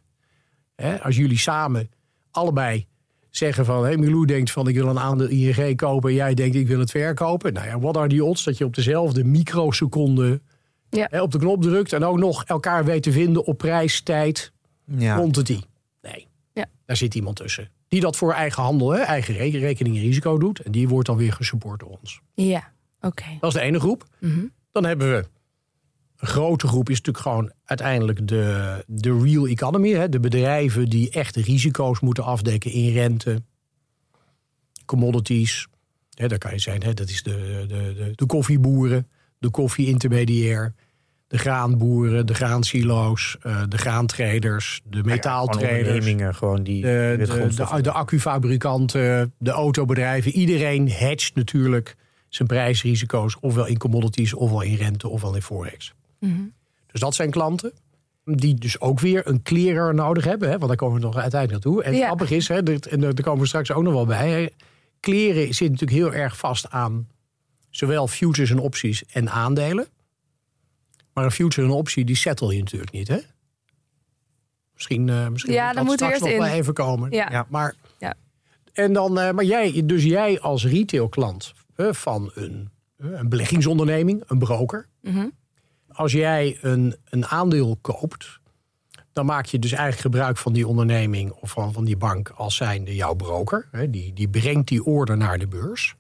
Hè, 0.76 1.02
Als 1.02 1.16
jullie 1.16 1.38
samen 1.38 1.90
allebei 2.32 2.86
zeggen 3.30 3.66
van... 3.66 3.84
Hey, 3.84 3.98
Milou 3.98 4.26
denkt 4.26 4.52
van 4.52 4.68
ik 4.68 4.76
wil 4.76 4.88
een 4.88 5.00
aandeel 5.00 5.28
ING 5.28 5.76
kopen... 5.78 6.10
en 6.10 6.16
jij 6.16 6.34
denkt 6.34 6.56
ik 6.56 6.68
wil 6.68 6.80
het 6.80 6.92
verkopen. 6.92 7.54
Nou 7.54 7.68
ja, 7.68 7.80
wat 7.80 7.98
are 7.98 8.08
die 8.08 8.24
odds 8.24 8.44
dat 8.44 8.58
je 8.58 8.66
op 8.66 8.76
dezelfde 8.76 9.24
microseconde... 9.24 10.42
Ja. 10.90 11.08
hè, 11.12 11.22
op 11.22 11.32
de 11.32 11.38
knop 11.38 11.62
drukt 11.62 11.94
en 11.94 12.04
ook 12.04 12.18
nog 12.18 12.44
elkaar 12.44 12.86
weet 12.86 13.04
te 13.04 13.12
vinden 13.12 13.46
op 13.46 13.58
prijs, 13.58 14.02
tijd, 14.02 14.52
Ja. 14.98 15.16
quantity. 15.16 15.62
Nee, 16.02 16.28
Ja. 16.54 16.66
daar 16.86 16.98
zit 16.98 17.16
iemand 17.16 17.36
tussen. 17.36 17.70
Die 17.96 18.04
dat 18.04 18.18
voor 18.18 18.34
eigen 18.34 18.64
handel, 18.64 18.90
hè, 18.92 19.00
eigen 19.00 19.34
re- 19.34 19.58
rekening 19.58 19.96
en 19.96 20.02
risico 20.02 20.38
doet. 20.38 20.60
En 20.60 20.72
die 20.72 20.88
wordt 20.88 21.08
dan 21.08 21.18
weer 21.18 21.34
gesupport 21.34 21.80
door 21.80 21.98
ons. 22.02 22.22
Ja, 22.34 22.72
oké. 23.02 23.24
Dat 23.40 23.50
is 23.50 23.60
de 23.60 23.66
ene 23.66 23.80
groep. 23.80 24.06
Mhm. 24.20 24.46
Dan 24.72 24.86
hebben 24.86 25.12
we 25.12 25.26
een 26.18 26.28
grote 26.28 26.68
groep, 26.68 26.90
is 26.90 26.98
natuurlijk 26.98 27.26
gewoon 27.26 27.52
uiteindelijk 27.64 28.28
de, 28.28 28.84
de 28.88 29.20
real 29.20 29.48
economy. 29.48 29.92
Hè? 29.92 30.10
De 30.10 30.20
bedrijven 30.20 30.90
die 30.90 31.10
echt 31.10 31.36
risico's 31.36 32.00
moeten 32.00 32.24
afdekken 32.24 32.72
in 32.72 32.94
rente, 32.94 33.42
commodities. 34.86 35.68
Hè, 36.14 36.28
daar 36.28 36.38
kan 36.38 36.52
je 36.52 36.60
zijn, 36.60 36.84
hè? 36.84 36.94
dat 36.94 37.10
is 37.10 37.24
de, 37.24 37.66
de, 37.68 37.94
de, 37.94 38.12
de 38.16 38.26
koffieboeren, 38.26 39.08
de 39.40 39.50
koffie-intermediair, 39.50 40.74
de 41.36 41.42
graanboeren, 41.42 42.26
de 42.26 42.34
graansilo's, 42.34 43.38
eh, 43.42 43.62
de 43.70 43.78
graantraders, 43.78 44.82
de 44.84 44.98
Gewoon 44.98 45.12
metaaltraders. 45.12 45.78
ondernemingen 45.88 46.36
gewoon 46.36 46.64
die 46.64 46.82
De, 46.82 47.16
de, 47.18 47.48
de, 47.76 47.82
de 47.82 47.92
accufabrikanten, 47.92 49.34
de 49.38 49.52
autobedrijven. 49.52 50.32
Iedereen 50.32 50.90
hedgt 50.92 51.36
natuurlijk 51.36 51.96
zijn 52.30 52.48
prijsrisico's. 52.48 53.38
Ofwel 53.40 53.66
in 53.66 53.78
commodities, 53.78 54.34
ofwel 54.34 54.62
in 54.62 54.76
rente, 54.76 55.08
ofwel 55.08 55.36
in 55.36 55.42
forex. 55.42 55.94
Mhm. 56.20 56.32
Dus 56.92 57.00
dat 57.00 57.16
zijn 57.16 57.30
klanten. 57.30 57.72
Die 58.26 58.56
dus 58.56 58.80
ook 58.80 59.00
weer 59.00 59.28
een 59.28 59.42
clearer 59.42 59.94
nodig 59.94 60.24
hebben. 60.24 60.48
Hè? 60.50 60.56
Want 60.58 60.68
daar 60.68 60.78
komen 60.78 61.00
we 61.00 61.06
nog 61.06 61.18
uiteindelijk 61.18 61.64
naartoe. 61.64 61.84
En 61.84 61.90
het 61.92 62.00
Ja. 62.00 62.06
grappig 62.06 62.32
is, 62.32 62.48
hè, 62.48 62.64
dit- 62.64 62.88
en 62.88 63.00
daar 63.00 63.14
komen 63.14 63.42
we 63.42 63.48
straks 63.48 63.72
ook 63.72 63.84
nog 63.84 63.94
wel 63.94 64.06
bij. 64.06 64.30
Hè? 64.42 64.48
Kleren 65.00 65.54
zit 65.54 65.72
natuurlijk 65.72 66.00
heel 66.00 66.14
erg 66.14 66.38
vast 66.38 66.70
aan 66.70 67.08
zowel 67.70 68.08
futures 68.08 68.50
en 68.50 68.60
opties 68.60 69.04
en 69.06 69.30
aandelen. 69.30 69.86
Maar 71.16 71.24
een 71.26 71.32
future 71.32 71.68
en 71.68 71.74
een 71.74 71.78
optie, 71.80 72.06
die 72.06 72.16
settle 72.16 72.54
je 72.56 72.60
natuurlijk 72.60 72.92
niet, 72.92 73.08
hè? 73.08 73.18
Misschien, 74.74 75.10
eh 75.10 75.28
misschien 75.28 75.54
Ja, 75.54 75.66
moet 75.68 75.76
dat 75.76 75.86
moeten 75.86 76.08
we 76.08 76.14
straks 76.16 76.34
nog 76.34 76.42
in. 76.44 76.50
wel 76.50 76.60
even 76.60 76.74
komen. 76.74 77.12
Ja. 77.12 77.28
Ja. 77.32 77.46
Maar, 77.50 77.76
Ja. 78.00 78.14
en 78.74 78.94
dan, 78.94 79.20
eh, 79.20 79.32
maar 79.32 79.44
jij, 79.44 79.82
dus 79.86 80.04
jij 80.04 80.40
als 80.40 80.66
retailklant 80.66 81.54
eh, 81.76 81.92
van 81.94 82.32
een, 82.34 82.70
eh, 82.98 83.08
een 83.12 83.30
beleggingsonderneming, 83.30 84.24
een 84.28 84.40
broker. 84.40 84.88
Mhm. 85.02 85.28
Als 85.88 86.12
jij 86.12 86.58
een, 86.62 86.96
een 87.10 87.26
aandeel 87.26 87.78
koopt, 87.82 88.40
dan 89.14 89.26
maak 89.26 89.46
je 89.46 89.60
dus 89.60 89.72
eigenlijk 89.72 90.02
gebruik 90.02 90.38
van 90.38 90.54
die 90.54 90.68
onderneming 90.68 91.32
of 91.32 91.52
van, 91.52 91.74
van 91.74 91.86
die 91.86 91.98
bank 91.98 92.30
als 92.30 92.56
zijnde 92.56 92.96
jouw 92.96 93.14
broker. 93.14 93.68
Hè, 93.72 93.90
Die, 93.90 94.14
die 94.14 94.30
brengt 94.30 94.68
die 94.68 94.84
order 94.84 95.18
naar 95.18 95.38
de 95.40 95.48
beurs. 95.48 95.96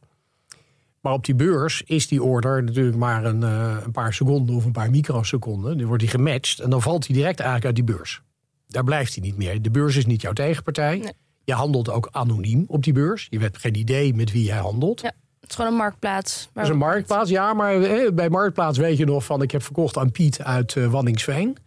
Maar 1.05 1.13
op 1.13 1.25
die 1.25 1.35
beurs 1.35 1.83
is 1.85 2.07
die 2.07 2.23
order 2.23 2.63
natuurlijk 2.63 2.97
maar 2.97 3.25
een, 3.25 3.43
eh, 3.43 3.77
een 3.83 3.91
paar 3.91 4.13
seconden 4.13 4.55
of 4.55 4.65
een 4.65 4.71
paar 4.71 4.89
microseconden. 4.89 5.77
Dan 5.77 5.87
wordt 5.87 6.01
die 6.01 6.11
gematcht 6.11 6.59
en 6.59 6.69
dan 6.69 6.81
valt 6.81 7.07
hij 7.07 7.15
direct 7.15 7.39
eigenlijk 7.39 7.65
uit 7.65 7.75
die 7.75 7.95
beurs. 7.95 8.21
Daar 8.67 8.83
blijft 8.83 9.15
hij 9.15 9.23
niet 9.23 9.37
meer. 9.37 9.61
De 9.61 9.71
beurs 9.71 9.95
is 9.95 10.05
niet 10.05 10.21
jouw 10.21 10.33
tegenpartij. 10.33 10.97
Nee. 10.97 11.13
Je 11.43 11.53
handelt 11.53 11.89
ook 11.89 12.09
anoniem 12.11 12.65
op 12.67 12.83
die 12.83 12.93
beurs. 12.93 13.27
Je 13.29 13.39
hebt 13.39 13.57
geen 13.57 13.75
idee 13.75 14.13
met 14.13 14.31
wie 14.31 14.43
jij 14.43 14.57
handelt. 14.57 15.01
Ja. 15.01 15.11
Het 15.39 15.49
is 15.49 15.55
gewoon 15.55 15.71
een 15.71 15.77
marktplaats. 15.77 16.49
Dat 16.53 16.63
is 16.63 16.69
een 16.69 16.77
marktplaats, 16.77 17.29
ja, 17.29 17.53
maar 17.53 17.81
eh, 17.81 18.11
bij 18.11 18.29
marktplaats 18.29 18.77
weet 18.77 18.97
je 18.97 19.05
nog 19.05 19.25
van... 19.25 19.41
ik 19.41 19.51
heb 19.51 19.63
verkocht 19.63 19.97
aan 19.97 20.11
Piet 20.11 20.41
uit 20.41 20.75
eh 20.75 20.87
Wanningsveen. 20.87 21.57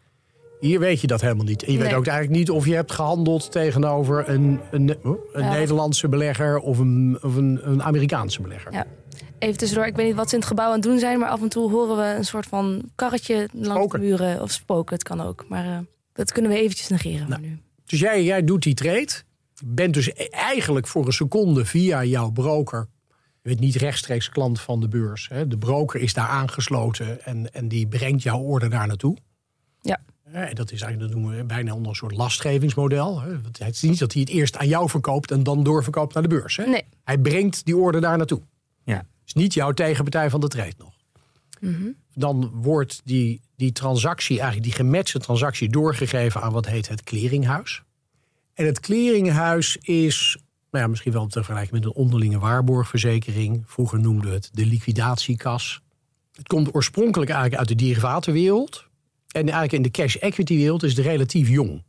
Hier 0.60 0.78
weet 0.78 1.00
je 1.00 1.06
dat 1.06 1.20
helemaal 1.20 1.44
niet. 1.44 1.62
En 1.62 1.72
je 1.72 1.78
weet 1.78 1.94
ook 1.94 2.06
eigenlijk 2.06 2.38
niet 2.38 2.50
of 2.50 2.66
je 2.66 2.74
hebt 2.74 2.92
gehandeld 2.92 3.52
tegenover 3.52 4.28
een, 4.28 4.60
een, 4.70 4.96
een 5.02 5.18
Ja. 5.42 5.52
Nederlandse 5.52 6.08
belegger... 6.08 6.58
of 6.58 6.78
een, 6.78 7.18
of 7.22 7.36
een, 7.36 7.60
een 7.62 7.82
Amerikaanse 7.82 8.42
belegger. 8.42 8.72
Ja. 8.72 8.86
Even 9.38 9.56
tussendoor, 9.58 9.86
ik 9.86 9.96
weet 9.96 10.06
niet 10.06 10.14
wat 10.14 10.28
ze 10.28 10.34
in 10.34 10.40
het 10.40 10.48
gebouw 10.48 10.66
aan 10.66 10.72
het 10.72 10.82
doen 10.82 10.98
zijn... 10.98 11.18
maar 11.18 11.28
af 11.28 11.42
en 11.42 11.48
toe 11.48 11.70
horen 11.70 11.96
we 11.96 12.16
een 12.18 12.24
soort 12.24 12.46
van 12.46 12.82
karretje 12.94 13.48
langs 13.52 13.68
Spoken. 13.68 14.00
de 14.00 14.06
muren. 14.06 14.42
Of 14.42 14.50
spoken, 14.50 14.94
het 14.94 15.02
kan 15.02 15.20
ook. 15.20 15.44
Maar 15.48 15.64
eh, 15.66 15.78
dat 16.12 16.32
kunnen 16.32 16.50
we 16.50 16.58
eventjes 16.58 16.88
negeren 16.88 17.28
Nou. 17.28 17.40
voor 17.40 17.50
nu. 17.50 17.58
Dus 17.86 18.00
jij, 18.00 18.24
jij 18.24 18.44
doet 18.44 18.62
die 18.62 18.74
trade. 18.74 19.08
Bent 19.64 19.94
dus 19.94 20.08
e- 20.08 20.28
eigenlijk 20.30 20.86
voor 20.86 21.06
een 21.06 21.12
seconde 21.12 21.64
via 21.64 22.04
jouw 22.04 22.30
broker... 22.30 22.88
je 23.42 23.48
bent 23.48 23.60
niet 23.60 23.74
rechtstreeks 23.74 24.28
klant 24.28 24.60
van 24.60 24.80
de 24.80 24.88
beurs. 24.88 25.28
Hè. 25.28 25.48
De 25.48 25.58
broker 25.58 26.00
is 26.00 26.14
daar 26.14 26.28
aangesloten 26.28 27.24
en, 27.24 27.52
en 27.52 27.68
die 27.68 27.86
brengt 27.86 28.22
jouw 28.22 28.38
order 28.40 28.70
daar 28.70 28.86
naartoe. 28.86 29.16
Ja. 29.80 30.00
En 30.32 30.54
dat 30.54 30.72
is 30.72 30.82
eigenlijk, 30.82 31.12
dat 31.12 31.20
noemen 31.20 31.38
we 31.38 31.44
bijna 31.44 31.74
onder 31.74 31.88
een 31.88 31.96
soort 31.96 32.16
lastgevingsmodel. 32.16 33.20
Het 33.58 33.74
is 33.74 33.82
niet 33.82 33.98
dat 33.98 34.12
hij 34.12 34.20
het 34.20 34.30
eerst 34.30 34.56
aan 34.56 34.68
jou 34.68 34.88
verkoopt 34.88 35.30
en 35.30 35.42
dan 35.42 35.62
doorverkoopt 35.62 36.14
naar 36.14 36.22
de 36.22 36.28
beurs. 36.28 36.56
Hè. 36.56 36.66
Nee. 36.66 36.84
Hij 37.04 37.18
brengt 37.18 37.64
die 37.64 37.76
order 37.76 38.00
daar 38.00 38.16
naartoe. 38.16 38.40
Is 39.28 39.34
niet 39.34 39.54
jouw 39.54 39.72
tegenpartij 39.72 40.30
van 40.30 40.40
de 40.40 40.48
trade 40.48 40.74
nog. 40.78 40.94
Dan 42.14 42.50
wordt 42.54 43.00
die, 43.04 43.40
die 43.56 43.72
transactie, 43.72 44.40
eigenlijk 44.40 44.66
die 44.66 44.84
gematchte 44.84 45.18
transactie, 45.18 45.68
doorgegeven 45.68 46.42
aan 46.42 46.52
wat 46.52 46.66
heet 46.66 46.88
het 46.88 47.02
clearinghuis. 47.02 47.82
En 48.54 48.66
het 48.66 48.80
clearinghuis 48.80 49.76
is 49.76 50.38
nou 50.70 50.84
ja, 50.84 50.90
misschien 50.90 51.12
wel 51.12 51.26
te 51.26 51.44
vergelijken 51.44 51.74
met 51.74 51.84
een 51.84 51.92
onderlinge 51.92 52.38
waarborgverzekering. 52.38 53.62
Vroeger 53.66 54.00
noemden 54.00 54.28
we 54.28 54.34
het 54.34 54.50
de 54.52 54.66
liquidatiekas. 54.66 55.82
Het 56.32 56.46
komt 56.46 56.74
oorspronkelijk 56.74 57.30
eigenlijk 57.30 57.60
uit 57.60 57.68
de 57.68 57.84
derivatenwereld. 57.84 58.86
En 59.28 59.42
eigenlijk 59.42 59.72
in 59.72 59.82
de 59.82 59.90
cash 59.90 60.16
equity 60.16 60.56
wereld 60.56 60.82
is 60.82 60.96
het 60.96 61.06
relatief 61.06 61.48
jong. 61.48 61.82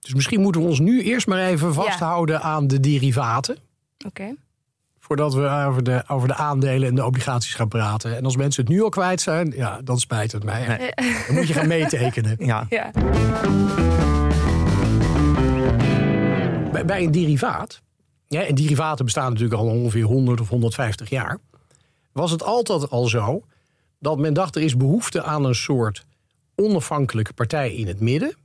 Dus 0.00 0.14
misschien 0.14 0.40
moeten 0.40 0.60
we 0.60 0.66
ons 0.66 0.78
nu 0.78 1.02
eerst 1.02 1.26
maar 1.26 1.46
even 1.46 1.74
vasthouden 1.74 2.42
aan 2.42 2.66
de 2.66 2.80
derivaten. 2.80 3.56
Oké. 4.06 4.34
Voordat 5.06 5.34
we 5.34 5.48
over 5.48 5.82
de, 5.82 6.02
over 6.06 6.28
de 6.28 6.34
aandelen 6.34 6.88
en 6.88 6.94
de 6.94 7.04
obligaties 7.04 7.54
gaan 7.54 7.68
praten. 7.68 8.16
En 8.16 8.24
als 8.24 8.36
mensen 8.36 8.64
het 8.64 8.72
nu 8.72 8.82
al 8.82 8.88
kwijt 8.88 9.20
zijn, 9.20 9.52
ja, 9.56 9.80
dan 9.82 9.98
spijt 9.98 10.32
het 10.32 10.44
mij. 10.44 10.66
Nee. 10.66 10.90
Dan 11.26 11.34
moet 11.36 11.46
je 11.46 11.52
gaan 11.52 11.66
meetekenen. 11.68 12.36
Ja. 12.46 12.66
Ja. 12.68 12.90
Bij, 16.72 16.84
bij 16.84 17.02
een 17.02 17.10
derivaat, 17.10 17.82
ja, 18.28 18.42
en 18.42 18.54
derivaten 18.54 19.04
bestaan 19.04 19.32
natuurlijk 19.32 19.60
al 19.60 19.68
ongeveer 19.68 20.04
100 20.04 20.40
of 20.40 20.48
150 20.48 21.10
jaar, 21.10 21.38
was 22.12 22.30
het 22.30 22.42
altijd 22.42 22.90
al 22.90 23.06
zo 23.06 23.44
dat 23.98 24.18
men 24.18 24.34
dacht 24.34 24.56
er 24.56 24.62
is 24.62 24.76
behoefte 24.76 25.22
aan 25.22 25.44
een 25.44 25.54
soort 25.54 26.06
onafhankelijke 26.54 27.32
partij 27.32 27.74
in 27.74 27.86
het 27.86 28.00
midden, 28.00 28.36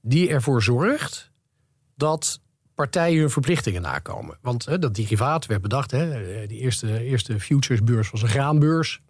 die 0.00 0.28
ervoor 0.28 0.62
zorgt 0.62 1.30
dat 1.94 2.40
partijen 2.78 3.20
hun 3.20 3.30
verplichtingen 3.30 3.82
nakomen. 3.82 4.38
Want 4.42 4.64
hè, 4.64 4.78
dat 4.78 4.94
derivaat 4.94 5.46
werd 5.46 5.62
bedacht, 5.62 5.90
hè, 5.90 6.08
de 6.46 6.54
eerste, 6.54 7.02
eerste 7.02 7.40
futuresbeurs 7.40 8.10
was 8.10 8.22
een 8.22 8.28
graanbeurs 8.28 9.00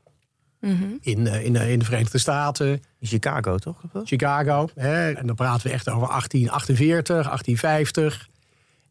in, 0.61 1.27
eh, 1.27 1.45
in, 1.45 1.57
eh, 1.57 1.73
in 1.73 1.79
de 1.79 1.85
Verenigde 1.85 2.19
Staten. 2.19 2.69
In 2.99 3.07
Chicago, 3.07 3.57
toch? 3.57 3.81
Chicago. 4.05 4.69
Hè? 4.75 5.13
En 5.13 5.27
dan 5.27 5.37
praten 5.37 5.67
we 5.67 5.73
echt 5.73 5.89
over 5.89 6.09
1848, 6.09 7.27
1850. 7.27 8.29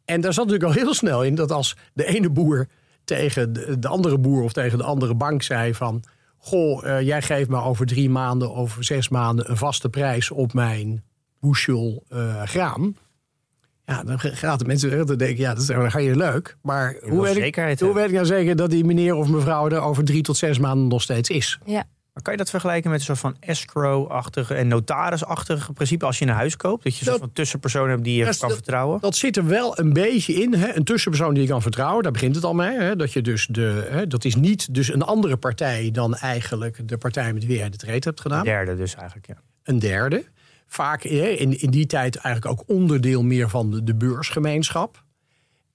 En 0.05 0.21
daar 0.21 0.33
zat 0.33 0.45
natuurlijk 0.45 0.73
al 0.73 0.83
heel 0.83 0.93
snel 0.93 1.23
in 1.23 1.35
dat 1.35 1.51
als 1.51 1.75
de 1.93 2.05
ene 2.05 2.29
boer 2.29 2.67
tegen 3.03 3.53
de, 3.53 3.79
de 3.79 3.87
andere 3.87 4.17
boer 4.17 4.43
of 4.43 4.53
tegen 4.53 4.77
de 4.77 4.83
andere 4.83 5.15
bank 5.15 5.41
zei 5.41 5.73
van... 5.73 6.03
Goh, 6.37 6.87
eh, 6.87 7.01
jij 7.01 7.21
geeft 7.21 7.49
me 7.49 7.61
over 7.61 7.85
drie 7.85 8.09
maanden, 8.09 8.55
over 8.55 8.83
zes 8.83 9.09
maanden 9.09 9.49
een 9.49 9.57
vaste 9.57 9.89
prijs 9.89 10.31
op 10.31 10.53
mijn 10.53 11.03
bushel 11.39 12.03
eh, 12.09 12.43
graan. 12.43 12.95
Ja, 13.89 14.03
dan 14.03 14.19
gaat 14.19 14.59
de 14.59 14.65
mensen 14.65 15.05
dan 15.05 15.17
denken, 15.17 15.37
ja, 15.37 15.53
dat 15.53 15.61
is, 15.61 15.67
dan 15.67 15.91
ga 15.91 15.99
je 15.99 16.15
leuk. 16.15 16.57
Maar 16.61 16.95
hoe 17.01 17.21
weet, 17.23 17.37
ik, 17.37 17.79
hoe 17.79 17.93
weet 17.93 18.05
ik 18.05 18.11
nou 18.11 18.25
zeker 18.25 18.55
dat 18.55 18.69
die 18.69 18.83
meneer 18.85 19.13
of 19.15 19.27
mevrouw 19.27 19.69
er 19.69 19.81
over 19.81 20.03
drie 20.03 20.21
tot 20.21 20.37
zes 20.37 20.59
maanden 20.59 20.87
nog 20.87 21.01
steeds 21.01 21.29
is? 21.29 21.59
Ja. 21.65 21.83
Maar 22.13 22.23
kan 22.23 22.31
je 22.31 22.37
dat 22.39 22.49
vergelijken 22.49 22.89
met 22.91 22.99
een 22.99 23.05
soort 23.05 23.19
van 23.19 23.35
escrow-achtige 23.39 24.53
en 24.53 24.67
notaris-achtige 24.67 25.73
principe 25.73 26.05
als 26.05 26.19
je 26.19 26.25
een 26.25 26.31
huis 26.31 26.57
koopt? 26.57 26.83
Dat 26.83 26.93
je 26.93 26.99
een 26.99 27.05
soort 27.05 27.17
Dat- 27.19 27.25
van 27.27 27.35
tussenpersoon 27.35 27.89
hebt 27.89 28.03
die 28.03 28.15
je 28.25 28.37
kan 28.37 28.51
vertrouwen? 28.51 28.99
Dat 29.01 29.15
zit 29.15 29.37
er 29.37 29.45
wel 29.47 29.79
een 29.79 29.93
beetje 29.93 30.33
in. 30.33 30.53
Hè? 30.53 30.75
Een 30.75 30.83
tussenpersoon 30.83 31.33
die 31.33 31.43
je 31.43 31.49
kan 31.49 31.61
vertrouwen, 31.61 32.03
daar 32.03 32.11
begint 32.11 32.35
het 32.35 32.43
al 32.43 32.53
mee. 32.53 32.77
Hè? 32.79 32.95
Dat, 32.95 33.13
je 33.13 33.21
dus 33.21 33.47
de, 33.51 33.87
hè, 33.89 34.07
dat 34.07 34.25
is 34.25 34.35
niet 34.35 34.73
dus 34.73 34.93
een 34.93 35.01
andere 35.01 35.37
partij 35.37 35.89
dan 35.91 36.15
eigenlijk 36.15 36.87
de 36.87 36.97
partij 36.97 37.33
met 37.33 37.45
wie 37.45 37.57
jij 37.57 37.69
de 37.69 37.77
trade 37.77 38.01
hebt 38.03 38.21
gedaan. 38.21 38.43
Derde 38.43 38.75
dus 38.75 38.95
eigenlijk, 38.95 39.27
ja. 39.27 39.35
Een 39.63 39.79
derde. 39.79 40.23
Vaak 40.67 41.03
in, 41.03 41.59
in 41.61 41.69
die 41.71 41.85
tijd 41.85 42.15
eigenlijk 42.15 42.59
ook 42.59 42.69
onderdeel 42.69 43.23
meer 43.23 43.49
van 43.49 43.71
de, 43.71 43.83
de 43.83 43.95
beursgemeenschap. 43.95 45.05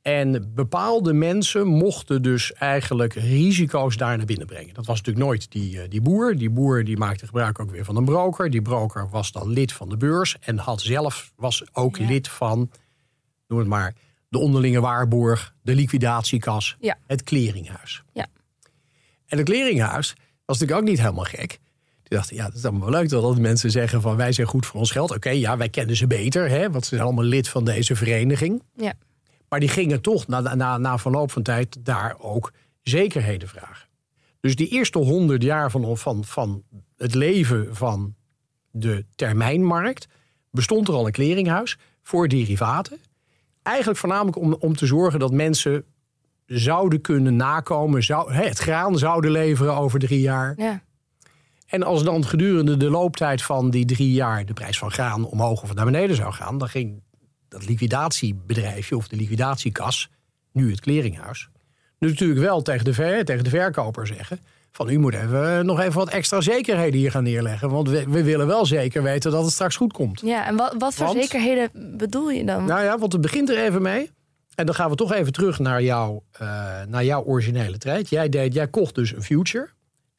En 0.03 0.53
bepaalde 0.55 1.13
mensen 1.13 1.67
mochten 1.67 2.23
dus 2.23 2.53
eigenlijk 2.53 3.15
risico's 3.15 3.97
daar 3.97 4.17
naar 4.17 4.27
binnen 4.27 4.47
brengen. 4.47 4.75
Dat 4.75 4.87
was 4.87 4.97
natuurlijk 4.99 5.27
nooit 5.27 5.51
die, 5.51 5.81
eh, 5.83 5.91
die 5.91 6.01
boer. 6.01 6.37
Die 6.37 6.51
boer 6.51 6.85
die 6.85 6.97
maakte 6.97 7.27
gebruik 7.27 7.59
ook 7.61 7.71
weer 7.71 7.85
van 7.85 7.97
een 7.97 8.05
broker. 8.05 8.51
Die 8.51 8.63
broker 8.63 9.09
was 9.11 9.33
dan 9.33 9.49
lid 9.51 9.73
van 9.73 9.89
de 9.89 9.97
beurs 9.97 10.37
en 10.41 10.59
had 10.59 10.81
zelf 10.81 11.33
was 11.37 11.65
ook 11.73 11.97
Ja. 11.97 12.07
lid 12.07 12.29
van, 12.29 12.71
noem 13.49 13.59
het 13.59 13.69
maar, 13.69 13.95
de 14.29 14.39
onderlinge 14.39 14.81
waarborg, 14.81 15.55
de 15.63 15.75
liquidatiekas, 15.75 16.77
Ja. 16.81 16.99
het 17.07 17.23
clearinghuis. 17.23 18.03
Ja. 18.13 18.27
En 19.27 19.39
het 19.39 19.47
clearinghuis 19.47 20.15
was 20.45 20.59
natuurlijk 20.59 20.81
ook 20.81 20.89
niet 20.95 21.01
helemaal 21.01 21.25
gek. 21.25 21.59
Die 22.13 22.21
dachten, 22.21 22.37
ja, 22.37 22.45
dat 22.45 22.55
is 22.55 22.65
allemaal 22.65 22.91
wel 22.91 23.01
leuk 23.01 23.09
dat 23.09 23.39
mensen 23.39 23.71
zeggen 23.71 24.01
van 24.01 24.17
wij 24.17 24.33
zijn 24.33 24.47
goed 24.47 24.67
voor 24.67 24.81
ons 24.81 24.91
geld. 24.91 25.11
Oké, 25.11 25.31
ja, 25.31 25.57
wij 25.57 25.69
kennen 25.69 25.97
ze 25.97 26.07
beter, 26.07 26.49
hè, 26.49 26.71
want 26.71 26.85
ze 26.85 26.89
zijn 26.95 27.07
allemaal 27.07 27.25
lid 27.25 27.49
van 27.49 27.65
deze 27.65 27.97
vereniging. 27.97 28.63
Ja. 28.77 28.93
Maar 29.49 29.61
die 29.61 29.69
gingen 29.69 30.01
toch 30.01 30.27
na, 30.27 30.55
na, 30.55 30.79
na 30.79 30.99
verloop 30.99 31.31
van 31.31 31.43
tijd 31.43 31.85
daar 31.85 32.17
ook 32.19 32.53
zekerheden 32.83 33.49
vragen. 33.49 33.89
Dus 34.41 34.57
die 34.57 34.69
eerste 34.69 34.99
honderd 34.99 35.43
jaar 35.43 35.71
van, 35.71 35.99
van, 35.99 36.25
van 36.25 36.63
het 36.97 37.15
leven 37.15 37.77
van 37.77 38.15
de 38.71 39.05
termijnmarkt 39.15 40.09
bestond 40.51 40.89
er 40.89 40.95
al 40.95 41.07
een 41.07 41.13
clearinghuis 41.13 41.79
voor 42.03 42.29
derivaten. 42.29 42.99
Eigenlijk 43.63 43.99
voornamelijk 43.99 44.37
om, 44.37 44.55
om 44.55 44.77
te 44.77 44.87
zorgen 44.87 45.19
dat 45.19 45.33
mensen 45.33 45.85
zouden 46.47 47.01
kunnen 47.01 47.37
nakomen, 47.37 48.03
zou, 48.03 48.33
hè, 48.33 48.45
het 48.45 48.59
graan 48.59 48.99
zouden 48.99 49.31
leveren 49.31 49.77
over 49.77 49.99
drie 49.99 50.21
jaar. 50.21 50.55
Ja. 50.57 50.83
En 51.73 51.83
als 51.83 52.05
dan 52.05 52.27
gedurende 52.27 52.77
de 52.77 52.91
looptijd 52.91 53.43
van 53.43 53.71
die 53.71 53.85
drie 53.85 54.13
jaar 54.13 54.47
de 54.47 54.53
prijs 54.53 54.79
van 54.79 54.91
graan 54.91 55.25
omhoog 55.25 55.63
of 55.63 55.75
naar 55.75 55.85
beneden 55.85 56.17
zou 56.17 56.33
gaan, 56.33 56.59
dan 56.59 56.69
ging 56.69 57.03
dat 57.49 57.67
liquidatiebedrijfje 57.67 58.97
of 58.97 59.09
de 59.09 59.17
liquidatiekas, 59.17 60.11
nu 60.53 60.71
het 60.71 60.81
clearinghuis, 60.81 61.49
nu 61.99 62.09
natuurlijk 62.09 62.41
wel 62.41 62.63
tegen 62.63 62.85
de, 62.85 62.95
ver, 62.95 63.25
tegen 63.25 63.45
de 63.45 63.51
verkoper 63.51 64.07
zeggen: 64.07 64.41
van 64.73 64.91
u 64.91 64.99
moet 64.99 65.15
even, 65.15 65.67
nog 65.67 65.81
even 65.81 65.93
wat 65.93 66.09
extra 66.09 66.41
zekerheden 66.41 67.01
hier 67.01 67.11
gaan 67.11 67.23
neerleggen, 67.23 67.71
want 67.71 67.89
we, 67.89 68.05
we 68.09 68.23
willen 68.23 68.47
wel 68.47 68.67
zeker 68.67 69.03
weten 69.03 69.31
dat 69.31 69.45
het 69.45 69.53
straks 69.53 69.77
goed 69.77 69.93
komt. 69.93 70.21
ja, 70.21 70.47
en 70.47 70.57
wat, 70.57 70.75
wat 70.79 70.95
voor 70.95 71.07
Want- 71.07 71.19
zekerheden 71.19 71.97
bedoel 71.97 72.31
je 72.31 72.45
dan? 72.45 72.65
Nou 72.65 72.83
ja, 72.83 72.99
want 72.99 73.13
het 73.13 73.21
begint 73.23 73.51
er 73.51 73.65
even 73.65 73.83
mee. 73.83 74.11
En 74.55 74.67
dan 74.67 74.75
gaan 74.75 74.91
we 74.91 74.97
toch 74.97 75.13
even 75.13 75.33
terug 75.33 75.59
naar, 75.59 75.83
jouw 75.83 76.23
eh, 76.33 76.49
naar 76.89 77.05
jouw 77.05 77.23
originele 77.25 77.79
trade. 77.79 78.05
Jij, 78.09 78.29
deed, 78.29 78.55
jij 78.55 78.69
kocht 78.69 78.95
dus 78.95 79.13
een 79.13 79.23
future 79.23 79.69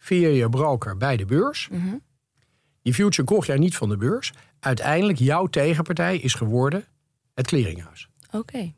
via 0.03 0.27
je 0.27 0.49
broker 0.49 0.97
bij 0.97 1.17
de 1.17 1.25
beurs. 1.25 1.67
Mhm. 1.71 1.95
Die 2.81 2.93
future 2.93 3.23
kocht 3.23 3.47
jij 3.47 3.57
niet 3.57 3.75
van 3.75 3.89
de 3.89 3.97
beurs. 3.97 4.33
Uiteindelijk, 4.59 5.19
jouw 5.19 5.45
tegenpartij 5.45 6.17
is 6.17 6.33
geworden 6.33 6.85
het 7.33 7.47
clearinghuis. 7.47 8.09
Oké. 8.31 8.73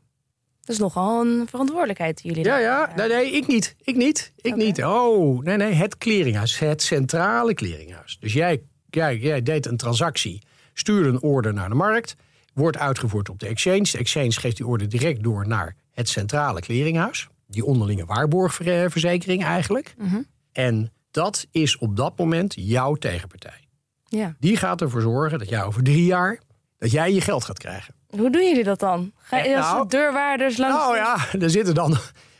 Dat 0.60 0.74
is 0.74 0.78
nogal 0.78 1.26
een 1.26 1.46
verantwoordelijkheid 1.48 2.22
die 2.22 2.30
jullie 2.30 2.46
Ja, 2.46 2.58
ja. 2.58 2.92
Nee, 2.96 3.08
nee, 3.08 3.30
ik 3.30 3.46
niet. 3.46 3.76
Ik 3.82 3.96
niet. 3.96 4.32
Ik 4.36 4.56
niet. 4.56 4.84
Oh, 4.84 5.42
nee, 5.42 5.56
nee. 5.56 5.72
Het 5.72 5.98
clearinghuis. 5.98 6.58
Het 6.58 6.82
centrale 6.82 7.54
clearinghuis. 7.54 8.16
Dus 8.20 8.32
jij, 8.32 8.62
jij, 8.90 9.18
jij 9.18 9.42
deed 9.42 9.66
een 9.66 9.76
transactie. 9.76 10.42
Stuurde 10.72 11.08
een 11.08 11.22
order 11.22 11.54
naar 11.54 11.68
de 11.68 11.74
markt. 11.74 12.16
Wordt 12.54 12.78
uitgevoerd 12.78 13.28
op 13.28 13.38
de 13.38 13.46
exchange. 13.46 13.88
De 13.90 13.98
exchange 13.98 14.32
geeft 14.32 14.56
die 14.56 14.66
order 14.66 14.88
direct 14.88 15.22
door 15.22 15.46
naar 15.46 15.76
het 15.92 16.08
centrale 16.08 16.60
clearinghuis. 16.60 17.28
Die 17.46 17.64
onderlinge 17.64 18.04
waarborgverzekering 18.04 19.44
eigenlijk. 19.44 19.94
Mhm. 19.98 20.20
En 20.52 20.92
dat 21.16 21.46
is 21.50 21.78
op 21.78 21.96
dat 21.96 22.18
moment 22.18 22.54
jouw 22.56 22.94
tegenpartij. 22.94 23.68
Ja. 24.04 24.36
Die 24.38 24.56
gaat 24.56 24.80
ervoor 24.80 25.00
zorgen 25.00 25.38
dat 25.38 25.48
jij 25.48 25.62
over 25.62 25.82
drie 25.82 26.04
jaar... 26.04 26.40
dat 26.78 26.90
jij 26.90 27.12
je 27.12 27.20
geld 27.20 27.44
gaat 27.44 27.58
krijgen. 27.58 27.94
Hoe 28.08 28.30
doen 28.30 28.42
jullie 28.42 28.64
dat 28.64 28.78
dan? 28.78 29.12
Ga 29.16 29.36
je 29.36 29.56
als 29.56 29.66
nou- 29.66 29.88
deurwaarders 29.88 30.56
langs... 30.56 30.76
Nou 30.76 30.96
ja, 30.96 31.16
daar 31.38 31.50
zitten 31.58 31.74
dan. 31.74 31.96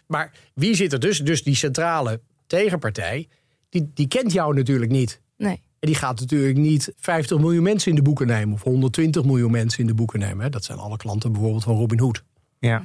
Maar 0.07 0.33
wie 0.55 0.75
zit 0.75 0.93
er 0.93 1.01
dus? 1.01 1.19
Dus 1.19 1.43
die 1.43 1.55
centrale 1.55 2.21
tegenpartij, 2.47 3.29
die, 3.69 3.91
die 3.95 4.09
kent 4.09 4.33
jou 4.33 4.55
natuurlijk 4.55 4.91
niet. 4.91 5.21
Nee. 5.37 5.61
En 5.79 5.89
die 5.89 5.95
gaat 5.95 6.21
natuurlijk 6.21 6.57
niet 6.57 6.93
50 6.97 7.39
miljoen 7.39 7.63
mensen 7.63 7.91
in 7.91 7.97
de 7.97 8.03
boeken 8.03 8.27
nemen 8.27 8.55
of 8.55 8.63
120 8.63 9.25
miljoen 9.25 9.51
mensen 9.51 9.81
in 9.81 9.87
de 9.87 9.95
boeken 9.95 10.19
nemen. 10.19 10.45
hè. 10.45 10.51
Dat 10.51 10.65
zijn 10.65 10.79
alle 10.79 10.97
klanten 10.97 11.33
bijvoorbeeld 11.33 11.65
van 11.65 11.77
Robin 11.77 11.99
Hood. 11.99 12.23
Ja. 12.59 12.83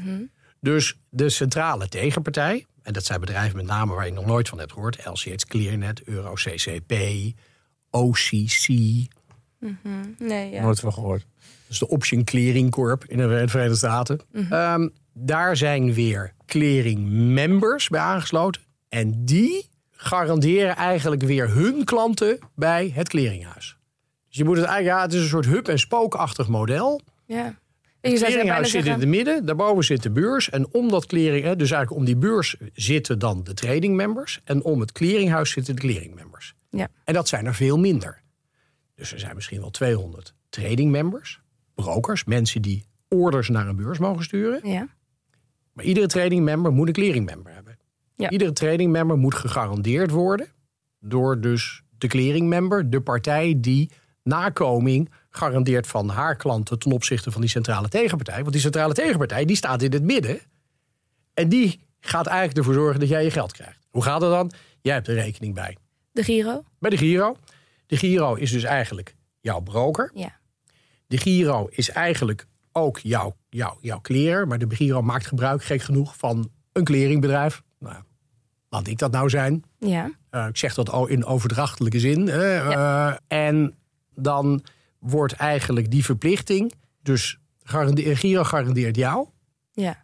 Dus 0.59 0.99
de 1.09 1.29
centrale 1.29 1.87
tegenpartij, 1.87 2.65
en 2.83 2.93
dat 2.93 3.05
zijn 3.05 3.19
bedrijven 3.19 3.57
met 3.57 3.65
name 3.65 3.93
waar 3.93 4.05
je 4.05 4.11
nog 4.11 4.25
nooit 4.25 4.49
van 4.49 4.59
hebt 4.59 4.71
gehoord: 4.71 5.05
LCH 5.05 5.35
Clearnet, 5.35 6.01
EuroCCP, 6.03 6.93
OCC, 7.89 8.67
Nee, 10.17 10.49
ja. 10.51 10.61
Nooit 10.61 10.79
van 10.79 10.93
gehoord. 10.93 11.25
dus 11.67 11.79
de 11.79 11.87
Option 11.87 12.23
Clearing 12.23 12.71
Corp 12.71 13.05
in 13.05 13.17
de 13.17 13.47
Verenigde 13.47 13.75
Staten. 13.75 14.19
Ehm, 14.49 14.87
daar 15.13 15.57
zijn 15.57 15.93
weer 15.93 16.33
clearing 16.45 17.09
members 17.09 17.87
bij 17.89 17.99
aangesloten. 17.99 18.61
En 18.89 19.25
die 19.25 19.69
garanderen 19.91 20.75
eigenlijk 20.75 21.21
weer 21.23 21.49
hun 21.49 21.83
klanten 21.83 22.39
bij 22.55 22.91
het 22.95 23.09
clearinghuis. 23.09 23.77
Dus 24.27 24.37
je 24.37 24.43
moet 24.43 24.57
het 24.57 24.65
eigenlijk, 24.65 24.97
ja, 24.97 25.03
het 25.05 25.13
is 25.13 25.21
een 25.21 25.27
soort 25.27 25.45
hub- 25.45 25.67
en 25.67 25.79
spookachtig 25.79 26.47
model. 26.47 27.01
ja. 27.25 27.59
Het 28.01 28.13
clearinghuis 28.13 28.71
zit 28.71 28.85
in 28.85 28.91
het 28.91 29.07
midden, 29.07 29.45
daarboven 29.45 29.83
zit 29.83 30.03
de 30.03 30.11
beurs. 30.11 30.49
En 30.49 30.73
om 30.73 30.89
dat 30.89 31.05
clearing, 31.05 31.43
dus 31.43 31.71
eigenlijk 31.71 31.91
om 31.91 32.05
die 32.05 32.17
beurs 32.17 32.55
zitten 32.73 33.19
dan 33.19 33.43
de 33.43 33.53
trading 33.53 33.95
members. 33.95 34.41
En 34.43 34.63
om 34.63 34.79
het 34.79 34.91
clearinghuis 34.91 35.51
zitten 35.51 35.75
de 35.75 35.81
clearing 35.81 36.15
members. 36.15 36.53
Ja. 36.69 36.87
En 37.03 37.13
dat 37.13 37.27
zijn 37.27 37.45
er 37.45 37.55
veel 37.55 37.79
minder. 37.79 38.21
Dus 38.95 39.13
er 39.13 39.19
zijn 39.19 39.35
misschien 39.35 39.59
wel 39.59 39.69
200 39.69 40.33
trading 40.49 40.91
members, 40.91 41.41
brokers, 41.75 42.23
mensen 42.23 42.61
die 42.61 42.85
orders 43.07 43.49
naar 43.49 43.67
een 43.67 43.75
beurs 43.75 43.99
mogen 43.99 44.23
sturen. 44.23 44.69
Ja. 44.69 44.87
Maar 45.73 45.85
iedere 45.85 46.07
trading 46.07 46.43
member 46.43 46.71
moet 46.71 46.87
een 46.87 46.93
clearing 46.93 47.25
member 47.25 47.53
hebben. 47.53 47.77
Ja. 48.15 48.29
Iedere 48.29 48.53
trading 48.53 48.91
member 48.91 49.17
moet 49.17 49.35
gegarandeerd 49.35 50.11
worden 50.11 50.47
door 50.99 51.41
dus 51.41 51.83
de 51.97 52.07
clearing 52.07 52.47
member, 52.47 52.89
de 52.89 53.01
partij 53.01 53.55
die 53.57 53.91
nakoming 54.23 55.09
garandeert 55.31 55.87
van 55.87 56.09
haar 56.09 56.35
klanten 56.35 56.79
ten 56.79 56.91
opzichte 56.91 57.31
van 57.31 57.41
die 57.41 57.49
centrale 57.49 57.89
tegenpartij. 57.89 58.39
Want 58.39 58.51
die 58.51 58.61
centrale 58.61 58.93
tegenpartij 58.93 59.45
die 59.45 59.55
staat 59.55 59.81
in 59.81 59.91
het 59.91 60.03
midden 60.03 60.39
en 61.33 61.49
die 61.49 61.79
gaat 61.99 62.25
eigenlijk 62.27 62.57
ervoor 62.57 62.73
zorgen 62.73 62.99
dat 62.99 63.09
jij 63.09 63.23
je 63.23 63.31
geld 63.31 63.51
krijgt. 63.51 63.87
Hoe 63.89 64.03
gaat 64.03 64.21
het 64.21 64.29
dan? 64.31 64.51
Jij 64.81 64.93
hebt 64.93 65.07
er 65.07 65.13
rekening 65.13 65.53
bij. 65.55 65.77
De 66.11 66.23
Giro? 66.23 66.63
Bij 66.79 66.89
de 66.89 66.97
Giro. 66.97 67.35
De 67.85 67.97
Giro 67.97 68.33
is 68.35 68.51
dus 68.51 68.63
eigenlijk 68.63 69.15
jouw 69.39 69.59
broker. 69.59 70.11
Ja. 70.13 70.35
De 71.07 71.17
Giro 71.17 71.67
is 71.69 71.89
eigenlijk 71.89 72.47
ook 72.71 72.99
jouw, 72.99 73.35
jouw, 73.49 73.77
jouw 73.81 74.01
clearer. 74.01 74.47
Maar 74.47 74.57
de 74.57 74.75
Giro 74.75 75.01
maakt 75.01 75.25
gebruik, 75.27 75.63
gek 75.63 75.81
genoeg, 75.81 76.17
van 76.17 76.49
een 76.71 76.83
clearingbedrijf. 76.83 77.61
Nou, 77.79 78.03
laat 78.69 78.87
ik 78.87 78.97
dat 78.97 79.11
nou 79.11 79.29
zijn. 79.29 79.63
Ja. 79.79 80.11
Eh, 80.29 80.45
ik 80.47 80.57
zeg 80.57 80.73
dat 80.73 80.91
o- 80.91 81.05
in 81.05 81.25
overdrachtelijke 81.25 81.99
zin. 81.99 82.27
hè. 82.27 82.55
Eh, 82.57 83.13
en 83.27 83.75
dan 84.15 84.63
wordt 85.01 85.33
eigenlijk 85.33 85.91
die 85.91 86.05
verplichting... 86.05 86.73
Dus 87.03 87.37
garande- 87.63 88.15
Giro 88.15 88.43
garandeert 88.43 88.95
jou. 88.95 89.27
Ja. 89.71 90.03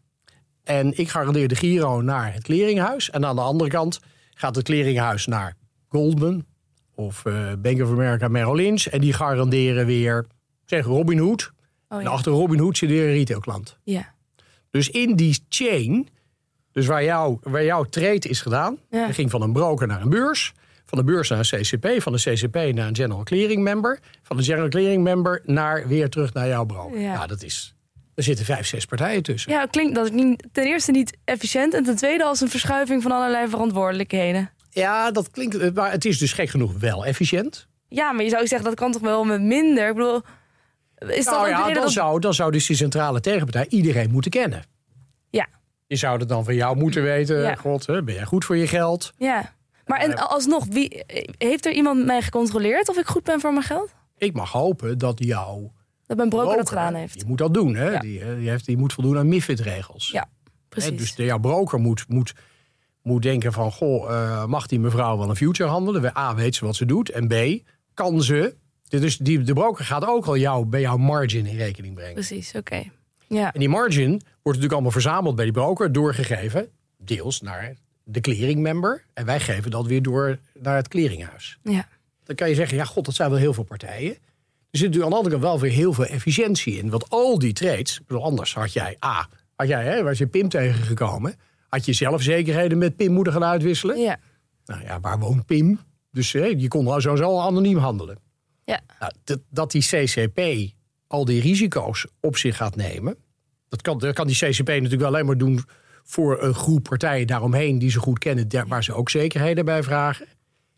En 0.63 0.97
ik 0.97 1.09
garandeer 1.09 1.47
de 1.47 1.55
Giro 1.55 2.01
naar 2.01 2.33
het 2.33 2.43
clearinghuis. 2.43 3.09
En 3.09 3.25
aan 3.25 3.35
de 3.35 3.41
andere 3.41 3.69
kant 3.69 3.99
gaat 4.33 4.55
het 4.55 4.65
clearinghuis 4.65 5.25
naar 5.25 5.55
Goldman 5.87 6.45
of 6.95 7.25
eh, 7.25 7.53
Bank 7.57 7.81
of 7.81 7.89
America 7.89 8.27
Merrill 8.27 8.55
Lynch. 8.55 8.85
En 8.85 9.01
die 9.01 9.13
garanderen 9.13 9.85
weer, 9.85 10.25
zeg 10.65 10.85
Robin 10.85 11.17
Hood. 11.17 11.51
Oh 11.89 11.97
En 11.97 12.03
ja. 12.03 12.09
achter 12.09 12.31
Robin 12.31 12.59
Hood 12.59 12.77
zit 12.77 12.89
weer 12.89 13.07
een 13.07 13.13
retailklant. 13.13 13.77
Ja. 13.83 14.13
Dus 14.69 14.89
in 14.89 15.15
die 15.15 15.39
chain, 15.49 16.07
dus 16.71 16.85
waar, 16.85 17.03
jou, 17.03 17.37
waar 17.41 17.63
jouw 17.63 17.83
trade 17.83 18.27
is 18.29 18.41
gedaan... 18.41 18.77
Ja. 18.89 19.11
ging 19.11 19.29
van 19.31 19.41
een 19.41 19.53
broker 19.53 19.87
naar 19.87 20.01
een 20.01 20.09
beurs... 20.09 20.53
van 20.87 20.97
de 20.97 21.03
beurs 21.03 21.29
naar 21.29 21.39
een 21.39 21.61
CCP, 21.61 22.01
van 22.01 22.13
de 22.13 22.19
CCP 22.19 22.55
naar 22.55 22.87
een 22.87 22.95
General 22.95 23.23
Clearing 23.23 23.63
Member... 23.63 23.99
van 24.23 24.37
de 24.37 24.43
General 24.43 24.69
Clearing 24.69 25.03
Member 25.03 25.41
naar, 25.45 25.87
weer 25.87 26.09
terug 26.09 26.33
naar 26.33 26.47
jouw 26.47 26.65
broker. 26.65 26.99
Ja. 26.99 27.13
Ja, 27.13 27.27
dat 27.27 27.43
is... 27.43 27.75
Er 28.15 28.23
zitten 28.23 28.45
vijf, 28.45 28.67
zes 28.67 28.85
partijen 28.85 29.23
tussen. 29.23 29.51
Ja, 29.51 29.65
klinkt 29.65 29.95
dat 29.95 30.11
niet, 30.11 30.47
ten 30.51 30.65
eerste 30.65 30.91
niet 30.91 31.17
efficiënt 31.23 31.73
en 31.73 31.83
ten 31.83 31.95
tweede 31.95 32.23
als 32.23 32.41
een 32.41 32.49
verschuiving 32.49 33.01
van 33.01 33.11
allerlei 33.11 33.49
verantwoordelijkheden. 33.49 34.49
Ja, 34.69 35.11
dat 35.11 35.31
klinkt. 35.31 35.75
Maar 35.75 35.91
het 35.91 36.05
is 36.05 36.17
dus 36.17 36.33
gek 36.33 36.49
genoeg 36.49 36.73
wel 36.79 37.05
efficiënt. 37.05 37.67
Ja, 37.87 38.11
maar 38.11 38.23
je 38.23 38.29
zou 38.29 38.47
zeggen 38.47 38.67
dat 38.67 38.77
kan 38.77 38.91
toch 38.91 39.01
wel 39.01 39.23
met 39.23 39.41
minder. 39.41 39.87
Ik 39.87 39.95
bedoel, 39.95 40.21
is 40.97 41.25
dat 41.25 41.33
nou 41.33 41.47
ja, 41.47 41.65
dan 41.65 41.73
dat... 41.73 41.91
zou, 41.91 42.19
dan 42.19 42.33
zou 42.33 42.51
dus 42.51 42.65
die 42.65 42.75
centrale 42.75 43.19
tegenpartij 43.19 43.65
iedereen 43.69 44.11
moeten 44.11 44.31
kennen. 44.31 44.63
Ja, 45.29 45.47
Je 45.87 45.95
zou 45.95 46.19
het 46.19 46.29
dan 46.29 46.43
van 46.43 46.55
jou 46.55 46.77
moeten 46.77 47.03
weten. 47.03 47.41
Ja. 47.41 47.55
God, 47.55 47.85
ben 47.85 48.13
jij 48.13 48.25
goed 48.25 48.45
voor 48.45 48.57
je 48.57 48.67
geld? 48.67 49.13
ja. 49.17 49.55
Maar 49.87 49.99
en 49.99 50.17
alsnog, 50.17 50.65
wie, 50.65 51.03
heeft 51.37 51.65
er 51.65 51.71
iemand 51.71 52.05
mij 52.05 52.21
gecontroleerd 52.21 52.89
of 52.89 52.97
ik 52.97 53.07
goed 53.07 53.23
ben 53.23 53.39
voor 53.39 53.53
mijn 53.53 53.65
geld? 53.65 53.93
Ik 54.17 54.33
mag 54.33 54.51
hopen 54.51 54.97
dat 54.97 55.23
jouw 55.23 55.71
Dat 56.05 56.17
mijn 56.17 56.29
broker 56.29 56.57
dat 56.57 56.69
gedaan 56.69 56.93
heeft. 56.93 57.13
Die 57.13 57.27
moet 57.27 57.37
dat 57.37 57.53
doen, 57.53 57.75
hè? 57.75 57.89
Ja. 57.89 57.99
Die, 57.99 58.21
eh, 58.21 58.35
die, 58.35 58.49
heeft, 58.49 58.65
die 58.65 58.77
moet 58.77 58.93
voldoen 58.93 59.17
aan 59.17 59.27
MIFID-regels. 59.27 60.09
Ja, 60.11 60.29
precies. 60.69 60.89
Hè, 60.89 60.95
Dus 60.95 61.15
de, 61.15 61.23
jouw 61.23 61.39
broker 61.39 61.79
moet, 61.79 62.05
moet, 62.07 62.33
moet 63.01 63.21
denken 63.21 63.53
van... 63.53 63.71
Goh, 63.71 64.11
eh, 64.11 64.45
mag 64.45 64.67
die 64.67 64.79
mevrouw 64.79 65.17
wel 65.17 65.29
een 65.29 65.35
future 65.35 65.69
handelen? 65.69 66.17
A, 66.17 66.35
weet 66.35 66.55
ze 66.55 66.65
wat 66.65 66.75
ze 66.75 66.85
doet. 66.85 67.09
En 67.09 67.27
B, 67.27 67.63
kan 67.93 68.23
ze... 68.23 68.55
Dus 68.87 69.17
die, 69.17 69.41
de 69.41 69.53
broker 69.53 69.85
gaat 69.85 70.05
ook 70.05 70.25
al 70.25 70.37
jou, 70.37 70.65
bij 70.65 70.81
jouw 70.81 70.97
margin 70.97 71.45
in 71.45 71.57
rekening 71.57 71.95
brengen. 71.95 72.13
Precies, 72.13 72.53
oké. 72.55 72.83
Ja, 73.27 73.53
En 73.53 73.59
die 73.59 73.69
margin 73.69 74.09
wordt 74.09 74.23
natuurlijk 74.43 74.73
allemaal 74.73 74.91
verzameld 74.91 75.35
bij 75.35 75.43
die 75.43 75.53
broker, 75.53 75.91
doorgegeven, 75.91 76.69
deels 76.97 77.41
naar 77.41 77.75
de 78.09 78.21
clearing 78.21 78.59
member. 78.59 79.03
En 79.13 79.25
wij 79.25 79.39
geven 79.39 79.71
dat 79.71 79.85
weer 79.85 80.01
door 80.01 80.37
naar 80.59 80.75
het 80.75 80.87
clearinghuis. 80.87 81.57
ja. 81.63 81.87
Dan 82.23 82.35
kan 82.35 82.49
je 82.49 82.55
zeggen, 82.55 82.77
ja 82.77 82.85
god, 82.85 83.05
dat 83.05 83.15
zijn 83.15 83.29
wel 83.29 83.39
heel 83.39 83.53
veel 83.53 83.63
partijen. 83.63 84.11
Er 84.11 84.17
zit 84.71 84.87
natuurlijk 84.87 85.03
aan 85.03 85.09
de 85.09 85.15
andere 85.15 85.35
kant 85.35 85.43
wel 85.43 85.59
weer 85.59 85.71
heel 85.71 85.93
veel 85.93 86.05
efficiëntie 86.05 86.77
in. 86.77 86.89
Want 86.89 87.09
al 87.09 87.39
die 87.39 87.53
trades, 87.53 88.01
anders 88.07 88.53
had 88.53 88.73
jij, 88.73 88.97
A, 89.05 89.29
had 89.55 89.67
jij, 89.67 89.83
hè, 89.85 90.03
was 90.03 90.17
je 90.17 90.27
PIM 90.27 90.49
tegengekomen, 90.49 91.35
had 91.67 91.85
je 91.85 91.93
zelf 91.93 92.21
zekerheden 92.21 92.77
met 92.77 92.95
PIM 92.95 93.11
moeten 93.11 93.33
gaan 93.33 93.43
uitwisselen. 93.43 93.99
ja. 93.99 94.19
Nou 94.65 94.81
ja, 94.81 94.99
waar 94.99 95.19
woont 95.19 95.45
PIM? 95.45 95.79
Dus 96.11 96.31
hè, 96.31 96.45
je 96.45 96.67
kon 96.67 96.83
nou 96.83 97.01
sowieso 97.01 97.39
anoniem 97.39 97.77
handelen. 97.77 98.17
ja. 98.65 98.81
Nou, 98.99 99.11
dat, 99.23 99.39
dat 99.49 99.71
die 99.71 99.81
CCP 99.81 100.41
al 101.07 101.25
die 101.25 101.41
risico's 101.41 102.07
op 102.21 102.37
zich 102.37 102.57
gaat 102.57 102.75
nemen. 102.75 103.17
Dat 103.69 103.81
kan, 103.81 103.97
dat 103.97 104.15
kan 104.15 104.27
die 104.27 104.35
CCP 104.35 104.67
natuurlijk 104.67 105.03
alleen 105.03 105.25
maar 105.25 105.37
doen 105.37 105.63
voor 106.07 106.43
een 106.43 106.53
groep 106.53 106.83
partijen 106.83 107.27
daaromheen 107.27 107.79
die 107.79 107.89
ze 107.89 107.99
goed 107.99 108.19
kennen, 108.19 108.67
waar 108.67 108.83
ze 108.83 108.93
ook 108.93 109.09
zekerheden 109.09 109.65
bij 109.65 109.83
vragen. 109.83 110.25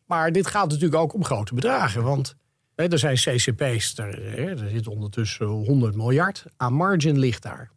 Maar 0.05 0.31
dit 0.31 0.47
gaat 0.47 0.69
natuurlijk 0.69 1.01
ook 1.01 1.13
om 1.13 1.25
grote 1.25 1.53
bedragen. 1.53 2.03
Want 2.03 2.35
hè, 2.75 2.87
er 2.87 2.99
zijn 2.99 3.15
CCP's, 3.15 3.97
er, 3.97 4.31
hè, 4.35 4.49
er 4.49 4.69
zit 4.69 4.87
ondertussen 4.87 5.45
100 5.45 5.95
miljard 5.95 6.45
aan 6.57 6.73
margin 6.73 7.19
ligt 7.19 7.43
daar. 7.43 7.71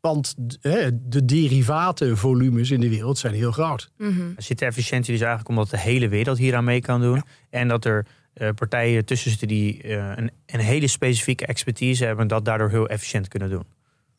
Want 0.00 0.34
hè, 0.60 1.08
de 1.08 1.24
derivatenvolumes 1.24 2.70
in 2.70 2.80
de 2.80 2.88
wereld 2.88 3.18
zijn 3.18 3.34
heel 3.34 3.52
groot. 3.52 3.90
Er 4.36 4.42
zit 4.42 4.58
de 4.58 4.64
efficiëntie 4.64 5.12
dus 5.12 5.20
eigenlijk 5.20 5.48
omdat 5.48 5.70
de 5.70 5.78
hele 5.78 6.08
wereld 6.08 6.38
hier 6.38 6.56
aan 6.56 6.64
mee 6.64 6.80
kan 6.80 7.00
doen. 7.00 7.22
En 7.50 7.68
dat 7.68 7.84
er 7.84 8.06
eh, 8.34 8.48
partijen 8.54 9.04
tussen 9.04 9.30
zitten 9.30 9.48
die 9.48 9.82
eh, 9.82 10.12
een, 10.16 10.30
een 10.46 10.60
hele 10.60 10.86
specifieke 10.86 11.46
expertise 11.46 12.04
hebben... 12.04 12.22
en 12.22 12.28
dat 12.28 12.44
daardoor 12.44 12.70
heel 12.70 12.88
efficiënt 12.88 13.28
kunnen 13.28 13.50
doen. 13.50 13.64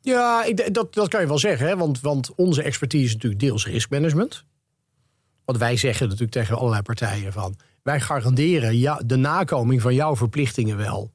Ja, 0.05 0.43
ik, 0.43 0.73
dat, 0.73 0.93
dat 0.93 1.07
kan 1.07 1.21
je 1.21 1.27
wel 1.27 1.39
zeggen. 1.39 1.67
Hè? 1.67 1.77
Want, 1.77 2.01
want 2.01 2.35
onze 2.35 2.63
expertise 2.63 3.05
is 3.05 3.13
natuurlijk 3.13 3.41
deels 3.41 3.65
riskmanagement. 3.65 4.45
Want 5.45 5.57
wij 5.57 5.77
zeggen 5.77 6.05
natuurlijk 6.05 6.31
tegen 6.31 6.57
allerlei 6.57 6.81
partijen 6.81 7.33
van... 7.33 7.55
wij 7.83 7.99
garanderen 7.99 8.77
ja, 8.77 9.01
de 9.05 9.15
nakoming 9.15 9.81
van 9.81 9.93
jouw 9.93 10.15
verplichtingen 10.15 10.77
wel... 10.77 11.11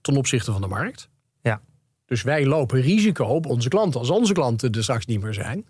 ten 0.00 0.16
opzichte 0.16 0.52
van 0.52 0.60
de 0.60 0.66
markt. 0.66 1.08
Ja. 1.42 1.60
Dus 2.04 2.22
wij 2.22 2.46
lopen 2.46 2.80
risico 2.80 3.24
op 3.24 3.46
onze 3.46 3.68
klanten. 3.68 4.00
Als 4.00 4.10
onze 4.10 4.32
klanten 4.32 4.72
er 4.72 4.82
straks 4.82 5.06
niet 5.06 5.22
meer 5.22 5.34
zijn... 5.34 5.66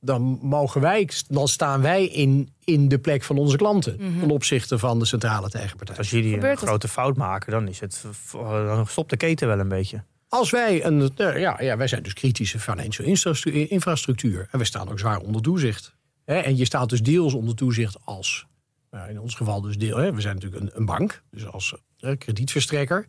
dan, 0.00 0.38
mogen 0.42 0.80
wij, 0.80 1.08
dan 1.28 1.48
staan 1.48 1.80
wij 1.80 2.04
in, 2.04 2.52
in 2.64 2.88
de 2.88 2.98
plek 2.98 3.22
van 3.22 3.38
onze 3.38 3.56
klanten... 3.56 3.98
ten 4.20 4.30
opzichte 4.30 4.78
van 4.78 4.98
de 4.98 5.04
centrale 5.04 5.50
tegenpartij. 5.50 5.96
Als 5.96 6.10
jullie 6.10 6.46
een 6.46 6.56
grote 6.56 6.88
fout 6.88 7.16
maken, 7.16 7.52
dan, 7.52 7.68
is 7.68 7.80
het, 7.80 8.04
dan 8.32 8.86
stopt 8.86 9.10
de 9.10 9.16
keten 9.16 9.48
wel 9.48 9.58
een 9.58 9.68
beetje. 9.68 10.02
Als 10.28 10.50
wij 10.50 10.84
een. 10.84 11.16
eh, 11.16 11.40
ja, 11.40 11.60
ja, 11.62 11.76
wij 11.76 11.86
zijn 11.86 12.02
dus 12.02 12.12
kritische 12.12 12.58
infrastru- 13.02 13.66
infrastructuur. 13.68 14.48
En 14.50 14.58
we 14.58 14.64
staan 14.64 14.88
ook 14.88 14.98
zwaar 14.98 15.18
onder 15.18 15.42
toezicht. 15.42 15.96
En 16.24 16.56
je 16.56 16.64
staat 16.64 16.88
dus 16.88 17.02
deels 17.02 17.34
onder 17.34 17.54
toezicht 17.54 17.96
als. 18.04 18.46
nou, 18.90 19.10
in 19.10 19.20
ons 19.20 19.34
geval 19.34 19.60
dus 19.60 19.78
deel. 19.78 20.12
We 20.12 20.20
zijn 20.20 20.34
natuurlijk 20.34 20.76
een, 20.76 20.84
bank, 20.86 21.22
dus 21.30 21.46
als 21.46 21.74
kredietverstrekker. 22.18 23.06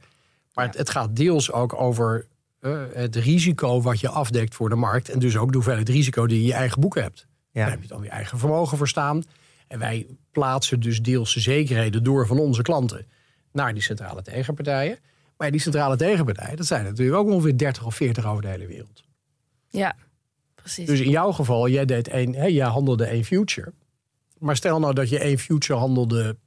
Maar 0.54 0.66
het, 0.66 0.78
het 0.78 0.90
gaat 0.90 1.16
deels 1.16 1.52
ook 1.52 1.82
over 1.82 2.28
eh, 2.60 2.82
het 2.94 3.16
risico 3.16 3.82
wat 3.82 4.00
je 4.00 4.10
afdekt 4.10 4.56
voor 4.56 4.70
de 4.70 4.76
markt. 4.76 5.10
En 5.10 5.20
dus 5.20 5.38
ook 5.38 5.48
de 5.50 5.56
hoeveelheid 5.56 5.90
risico 5.90 6.28
die 6.28 6.36
je 6.36 6.42
in 6.42 6.48
je 6.48 6.54
eigen 6.54 6.82
boeken 6.82 7.02
hebt. 7.02 7.28
Ja. 7.52 7.62
Daar 7.62 7.72
heb 7.72 7.82
je 7.82 7.88
dan 7.88 8.04
je 8.04 8.10
eigen 8.10 8.38
vermogen 8.40 8.78
voor 8.78 8.88
staan. 8.88 9.24
En 9.68 9.80
wij 9.80 10.08
plaatsen 10.32 10.80
dus 10.80 11.02
deels 11.02 11.34
de 11.34 11.40
zekerheden 11.40 12.04
door 12.04 12.28
van 12.28 12.40
onze 12.40 12.62
klanten 12.62 13.06
naar 13.52 13.74
die 13.74 13.84
centrale 13.84 14.22
tegenpartijen. 14.22 14.98
Maar 15.40 15.52
die 15.52 15.62
centrale 15.62 15.96
tegenpartijen, 15.96 16.58
dat 16.58 16.66
zijn 16.66 16.84
natuurlijk 16.84 17.18
ook 17.18 17.28
ongeveer 17.28 17.58
30 17.58 17.86
of 17.86 17.96
40 17.96 18.26
over 18.26 18.42
de 18.42 18.48
hele 18.48 18.68
wereld. 18.68 19.04
Ja, 19.70 19.96
precies. 20.56 20.88
Dus 20.88 21.00
in 21.00 21.10
jouw 21.10 21.32
geval, 21.32 21.70
jij, 21.70 21.86
deed 21.86 22.08
één, 22.08 22.34
hè, 22.34 22.46
jij 22.46 22.68
handelde 22.68 23.06
één 23.06 23.24
future. 23.24 23.74
Maar 24.38 24.56
stel 24.56 24.80
nou 24.80 24.94
dat 24.94 25.10
je 25.10 25.20
één 25.20 25.38
future 25.38 25.80
handelde, 25.80 26.38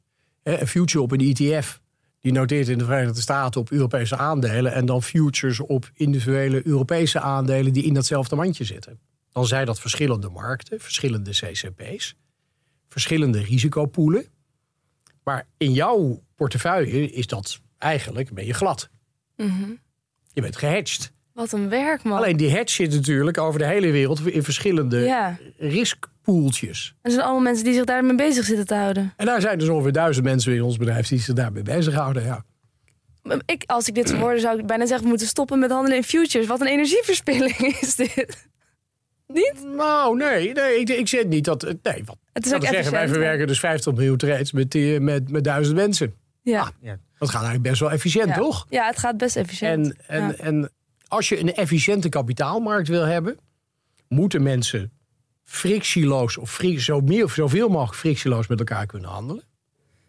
hè, 0.43 0.61
een 0.61 0.67
future 0.67 1.03
op 1.03 1.13
een 1.13 1.35
ETF. 1.35 1.81
Die 2.21 2.33
noteert 2.33 2.69
in 2.69 2.79
de 2.79 2.85
Verenigde 2.85 3.21
Staten 3.21 3.61
op 3.61 3.71
Europese 3.71 4.17
aandelen. 4.17 4.73
En 4.73 4.87
dan 4.87 5.03
futures 5.03 5.61
op 5.61 5.91
individuele 5.95 6.67
Europese 6.67 7.21
aandelen 7.21 7.73
die 7.73 7.85
in 7.85 7.95
datzelfde 7.95 8.37
mandje 8.37 8.65
zitten. 8.65 9.01
Dan 9.33 9.47
zijn 9.47 9.67
dat 9.67 9.81
verschillende 9.81 10.29
markten, 10.29 10.81
verschillende 10.81 11.31
CCP's, 11.31 12.17
verschillende 12.89 13.43
risicopoelen. 13.43 14.27
Maar 15.23 15.47
in 15.57 15.73
jouw 15.73 16.23
portefeuille 16.35 17.13
is 17.13 17.27
dat 17.27 17.61
eigenlijk, 17.83 18.33
ben 18.35 18.47
je 18.47 18.55
glad. 18.55 18.89
Je 20.35 20.41
bent 20.41 20.57
gehedged. 20.57 21.13
Wat 21.33 21.53
een 21.53 21.69
werk, 21.69 22.03
man. 22.03 22.17
Alleen 22.19 22.37
die 22.37 22.51
hedge 22.51 22.75
zit 22.75 22.93
natuurlijk 22.93 23.39
over 23.39 23.59
de 23.59 23.67
hele 23.67 23.91
wereld 23.91 24.27
in 24.27 24.43
verschillende 24.43 24.99
Ja. 24.99 25.39
riskpoeltjes. 25.59 26.95
Er 27.03 27.11
zijn 27.11 27.23
allemaal 27.23 27.43
mensen 27.43 27.65
die 27.65 27.75
zich 27.75 27.85
daarmee 27.85 28.15
bezig 28.17 28.45
zitten 28.45 28.67
te 28.67 28.75
houden. 28.75 29.13
En 29.17 29.27
daar 29.27 29.41
zijn 29.41 29.59
dus 29.59 29.69
ongeveer 29.69 29.93
duizend 29.93 30.25
mensen 30.27 30.55
in 30.55 30.63
ons 30.63 30.77
bedrijf 30.77 31.09
die 31.09 31.19
zich 31.21 31.35
daarmee 31.35 31.63
bezighouden. 31.63 32.25
Ja. 32.25 32.45
Ik, 33.47 33.65
als 33.67 33.89
ik 33.89 33.95
dit 33.95 34.09
zou 34.09 34.21
hoorde, 34.21 34.41
zou 34.41 34.59
ik 34.59 34.67
bijna 34.67 34.85
zeggen... 34.85 35.03
we 35.03 35.09
moeten 35.09 35.27
stoppen 35.29 35.59
met 35.59 35.71
handelen 35.71 35.97
in 35.97 36.05
futures. 36.05 36.47
Wat 36.47 36.61
een 36.61 36.67
energieverspilling 36.67 37.57
is 37.81 37.95
dit. 37.95 38.49
Niet? 39.27 39.55
Nou, 39.77 40.17
nee, 40.17 40.53
nee 40.53 40.81
ik, 40.81 40.89
ik 40.89 41.09
zeg 41.09 41.25
niet 41.25 41.45
dat. 41.45 41.63
Nee, 41.83 42.03
wat, 42.05 42.17
Het 42.33 42.47
is 42.47 42.53
ook 42.55 42.67
zeggen, 42.67 42.93
wij 42.93 43.09
verwerken 43.09 43.47
dus 43.47 43.61
50 43.61 43.93
miljoen 43.95 44.17
trades 44.17 44.53
met, 44.53 44.71
die- 44.71 45.01
met, 45.01 45.31
met 45.31 45.45
duizend 45.45 45.77
mensen. 45.77 46.15
Ja. 46.43 46.61
Ah, 46.61 46.67
Dat 47.19 47.29
gaat 47.31 47.43
eigenlijk 47.43 47.63
best 47.63 47.81
wel 47.81 47.91
efficiënt, 47.91 48.29
ja. 48.29 48.35
toch? 48.35 48.67
Ja, 48.69 48.87
het 48.87 48.99
gaat 48.99 49.17
best 49.17 49.37
efficiënt. 49.37 49.87
En, 49.97 50.07
en, 50.07 50.27
Ja. 50.29 50.35
en 50.35 50.71
als 51.09 51.29
je 51.29 51.39
een 51.41 51.55
efficiënte 51.55 52.09
kapitaalmarkt 52.09 52.89
wil 52.89 53.05
hebben, 53.05 53.39
moeten 54.09 54.43
mensen 54.43 54.93
frictieloos 55.45 56.37
of 56.39 56.61
zo 56.77 57.01
meer, 57.01 57.29
zoveel 57.29 57.69
mogelijk 57.69 57.99
frictieloos 57.99 58.47
met 58.47 58.59
elkaar 58.59 58.87
kunnen 58.87 59.11
handelen. 59.11 59.45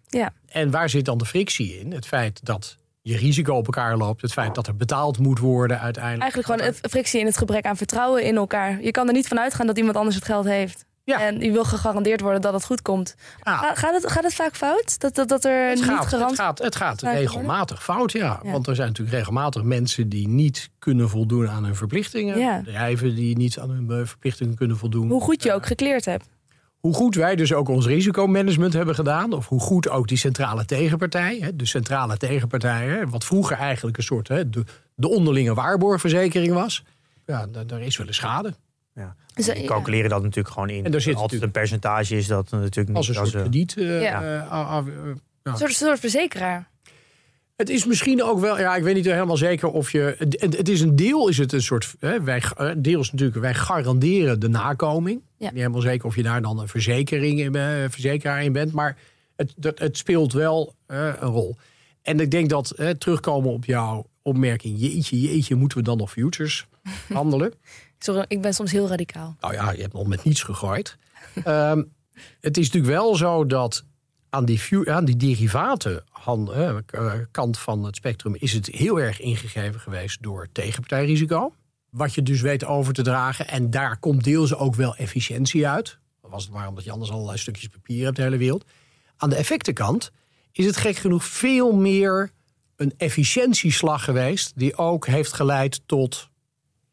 ja. 0.09 0.33
En 0.47 0.71
waar 0.71 0.89
zit 0.89 1.05
dan 1.05 1.17
de 1.17 1.25
frictie 1.25 1.79
in? 1.79 1.91
Het 1.91 2.07
feit 2.07 2.45
dat 2.45 2.77
je 3.01 3.17
risico 3.17 3.55
op 3.55 3.65
elkaar 3.65 3.97
loopt, 3.97 4.21
het 4.21 4.33
feit 4.33 4.55
dat 4.55 4.67
er 4.67 4.75
betaald 4.75 5.19
moet 5.19 5.39
worden 5.39 5.79
uiteindelijk. 5.79 6.21
Eigenlijk 6.33 6.51
gewoon 6.63 6.73
een 6.83 6.89
frictie 6.89 7.19
in 7.19 7.25
het 7.25 7.37
gebrek 7.37 7.65
aan 7.65 7.77
vertrouwen 7.77 8.23
in 8.23 8.35
elkaar. 8.35 8.81
Je 8.81 8.91
kan 8.91 9.07
er 9.07 9.13
niet 9.13 9.27
van 9.27 9.39
uitgaan 9.39 9.67
dat 9.67 9.77
iemand 9.77 9.95
anders 9.95 10.15
het 10.15 10.25
geld 10.25 10.45
heeft. 10.45 10.85
Ja. 11.05 11.21
En 11.21 11.39
je 11.39 11.51
wil 11.51 11.63
gegarandeerd 11.63 12.21
worden 12.21 12.41
dat 12.41 12.53
het 12.53 12.65
goed 12.65 12.81
komt. 12.81 13.15
Ja. 13.43 13.73
Gaat, 13.73 13.93
het, 13.93 14.11
gaat 14.11 14.23
het 14.23 14.33
vaak 14.33 14.55
fout? 14.55 14.99
Dat, 14.99 15.15
dat, 15.15 15.27
dat 15.29 15.45
er 15.45 15.67
Het 15.67 15.75
niet 15.75 15.85
gaat, 15.85 16.05
garant... 16.05 16.29
het 16.29 16.39
gaat, 16.39 16.59
het 16.59 16.75
gaat 16.75 17.01
regelmatig 17.01 17.83
fout, 17.83 18.11
ja. 18.11 18.39
Ja. 18.43 18.51
Want 18.51 18.67
er 18.67 18.75
zijn 18.75 18.87
natuurlijk 18.87 19.17
regelmatig 19.17 19.63
mensen 19.63 20.09
die 20.09 20.27
niet 20.27 20.69
kunnen 20.79 21.09
voldoen 21.09 21.49
aan 21.49 21.63
hun 21.63 21.75
verplichtingen. 21.75 22.39
Ja. 22.39 22.61
Bedrijven 22.63 23.15
die 23.15 23.37
niet 23.37 23.59
aan 23.59 23.69
hun 23.69 23.91
eh, 23.91 24.05
verplichtingen 24.05 24.55
kunnen 24.55 24.77
voldoen. 24.77 25.09
Hoe 25.09 25.21
goed 25.21 25.43
je 25.43 25.53
ook 25.53 25.65
gekleerd 25.65 26.05
hebt. 26.05 26.29
Hoe 26.79 26.93
goed 26.93 27.15
wij 27.15 27.35
dus 27.35 27.53
ook 27.53 27.69
ons 27.69 27.85
risicomanagement 27.85 28.73
hebben 28.73 28.95
gedaan. 28.95 29.33
Of 29.33 29.47
hoe 29.47 29.59
goed 29.59 29.89
ook 29.89 30.07
die 30.07 30.17
centrale 30.17 30.65
tegenpartij. 30.65 31.51
De 31.55 31.65
centrale 31.65 32.17
tegenpartij. 32.17 33.07
Wat 33.07 33.25
vroeger 33.25 33.57
eigenlijk 33.57 33.97
een 33.97 34.03
soort 34.03 34.27
de, 34.27 34.63
de 34.95 35.09
onderlinge 35.09 35.53
waarborgverzekering 35.53 36.53
was. 36.53 36.83
Ja, 37.25 37.47
daar, 37.47 37.67
daar 37.67 37.81
is 37.81 37.97
wel 37.97 38.07
eens 38.07 38.15
schade. 38.15 38.53
Ja. 38.95 39.15
Die 39.53 39.65
calculeren 39.65 40.09
dat 40.09 40.21
natuurlijk 40.21 40.53
gewoon 40.53 40.69
in. 40.69 40.85
En 40.85 40.91
daar 40.91 41.01
zit 41.01 41.15
Altijd 41.15 41.31
natuurlijk- 41.41 41.43
een 41.55 41.61
percentage 41.61 42.15
is 42.15 42.27
dat 42.27 42.51
natuurlijk 42.51 42.87
niet. 42.87 42.97
Als 42.97 43.07
een 43.07 43.13
soort 43.13 43.29
krediet. 43.31 43.77
eh, 43.77 44.01
Ja. 44.01 44.21
eh, 44.23 44.35
eh, 44.37 44.45
ja. 44.49 44.83
Een 45.43 45.57
soort, 45.57 45.73
soort 45.73 45.99
verzekeraar. 45.99 46.71
Het 47.55 47.69
is 47.69 47.85
misschien 47.85 48.23
ook 48.23 48.39
wel, 48.39 48.59
ja, 48.59 48.75
ik 48.75 48.83
weet 48.83 48.95
niet 48.95 49.05
helemaal 49.05 49.37
zeker 49.37 49.69
of 49.69 49.91
je. 49.91 50.15
Het, 50.17 50.57
het 50.57 50.69
is 50.69 50.81
een 50.81 50.95
deel, 50.95 51.27
is 51.27 51.37
het 51.37 51.51
een 51.53 51.61
soort. 51.61 51.95
Hè, 51.99 52.21
wij, 52.21 52.41
deels 52.77 53.11
natuurlijk, 53.11 53.39
wij 53.39 53.53
garanderen 53.53 54.39
de 54.39 54.47
nakoming. 54.49 55.21
Ja. 55.37 55.45
Niet 55.49 55.57
helemaal 55.57 55.81
zeker 55.81 56.05
of 56.05 56.15
je 56.15 56.23
daar 56.23 56.41
dan 56.41 56.59
een 56.59 56.67
verzekering 56.67 57.39
in, 57.39 57.53
verzekeraar 57.91 58.43
in 58.43 58.51
bent, 58.51 58.71
maar 58.71 58.97
het, 59.35 59.53
het 59.75 59.97
speelt 59.97 60.33
wel 60.33 60.75
een 60.87 61.13
rol. 61.15 61.55
En 62.01 62.19
ik 62.19 62.31
denk 62.31 62.49
dat 62.49 62.75
terugkomen 62.97 63.51
op 63.51 63.65
jouw 63.65 64.05
opmerking, 64.21 64.79
jeetje, 64.79 65.19
jeetje, 65.21 65.55
moeten 65.55 65.77
we 65.77 65.83
dan 65.83 65.97
nog 65.97 66.11
futures 66.11 66.67
handelen? 67.13 67.53
Ik 68.27 68.41
ben 68.41 68.53
soms 68.53 68.71
heel 68.71 68.87
radicaal. 68.87 69.35
Nou 69.39 69.53
ja, 69.53 69.71
je 69.71 69.81
hebt 69.81 69.93
nog 69.93 70.07
met 70.07 70.23
niets 70.23 70.43
gegooid. 70.43 70.97
Ehm, 71.43 71.83
het 72.39 72.57
is 72.57 72.65
natuurlijk 72.65 72.93
wel 72.93 73.15
zo 73.15 73.45
dat 73.45 73.83
aan 74.29 74.45
die, 74.45 74.89
aan 74.91 75.05
die 75.05 75.15
derivaten 75.15 76.03
eh, 76.25 77.13
kant 77.31 77.59
van 77.59 77.83
het 77.83 77.95
spectrum 77.95 78.35
is 78.35 78.53
het 78.53 78.67
heel 78.67 78.99
erg 78.99 79.19
ingegeven 79.19 79.79
geweest 79.79 80.23
door 80.23 80.47
tegenpartijrisico. 80.51 81.53
Wat 81.89 82.13
je 82.13 82.23
dus 82.23 82.41
weet 82.41 82.65
over 82.65 82.93
te 82.93 83.01
dragen. 83.01 83.47
En 83.47 83.69
daar 83.69 83.97
komt 83.97 84.23
deels 84.23 84.55
ook 84.55 84.75
wel 84.75 84.95
efficiëntie 84.95 85.67
uit. 85.67 85.97
Dat 86.21 86.31
was 86.31 86.43
het 86.43 86.53
maar 86.53 86.67
omdat 86.67 86.83
je 86.83 86.91
anders 86.91 87.11
allerlei 87.11 87.37
stukjes 87.37 87.67
papier 87.67 88.03
hebt 88.03 88.15
de 88.15 88.21
hele 88.21 88.37
wereld. 88.37 88.65
Aan 89.17 89.29
de 89.29 89.35
effectenkant 89.35 90.11
is 90.51 90.65
het 90.65 90.77
gek 90.77 90.95
genoeg 90.95 91.23
veel 91.23 91.71
meer 91.71 92.31
een 92.75 92.93
efficiëntieslag 92.97 94.03
geweest. 94.03 94.51
Die 94.55 94.77
ook 94.77 95.07
heeft 95.07 95.33
geleid 95.33 95.81
tot 95.85 96.29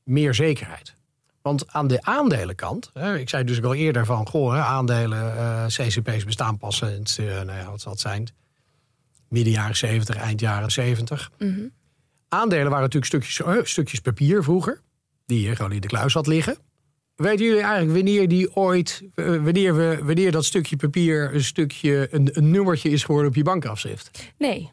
meer 0.05 0.35
zekerheid. 0.35 0.95
Want 1.43 1.73
aan 1.73 1.87
de 1.87 2.03
aandelenkant, 2.03 2.91
hè, 2.95 3.19
ik 3.19 3.29
zei 3.29 3.45
dus 3.45 3.63
al 3.63 3.75
eerder 3.75 4.07
van, 4.07 4.29
goh, 4.29 4.53
hè, 4.53 4.61
aandelen, 4.61 5.37
eh, 5.37 5.67
CCP's 5.67 6.25
bestaan 6.25 6.59
pas 6.59 6.77
sinds, 6.77 7.19
eh, 7.19 7.27
nou 7.27 7.53
ja, 7.59 7.71
wat 7.71 7.81
zal 7.81 7.93
het 7.93 8.01
zijn, 8.01 8.29
midden 9.29 9.53
jaren 9.53 9.77
70, 9.77 10.17
eind 10.17 10.41
jaren 10.41 10.73
70. 10.73 11.31
Aandelen 12.29 12.71
waren 12.71 12.81
natuurlijk 12.81 13.05
stukjes, 13.05 13.43
eh, 13.43 13.65
stukjes 13.65 14.01
papier 14.01 14.43
vroeger, 14.43 14.81
die 15.27 15.49
je 15.49 15.57
gewoon 15.57 15.73
in 15.73 15.81
de 15.81 15.87
kluis 15.87 16.15
had 16.15 16.27
liggen. 16.27 16.57
Weten 17.17 17.45
jullie 17.45 17.63
eigenlijk 17.63 17.93
wanneer 17.93 18.29
die 18.29 18.57
ooit, 18.57 19.03
wanneer, 19.15 19.77
we, 19.77 19.99
wanneer 20.03 20.33
dat 20.33 20.45
stukje 20.45 20.77
papier 20.77 21.35
een 21.35 21.45
stukje, 21.45 22.09
een, 22.11 22.29
een 22.33 22.51
nummertje 22.51 22.91
is 22.91 23.05
geworden 23.05 23.29
op 23.31 23.37
je 23.37 23.43
bankafschrift? 23.43 24.33
Nee. 24.39 24.71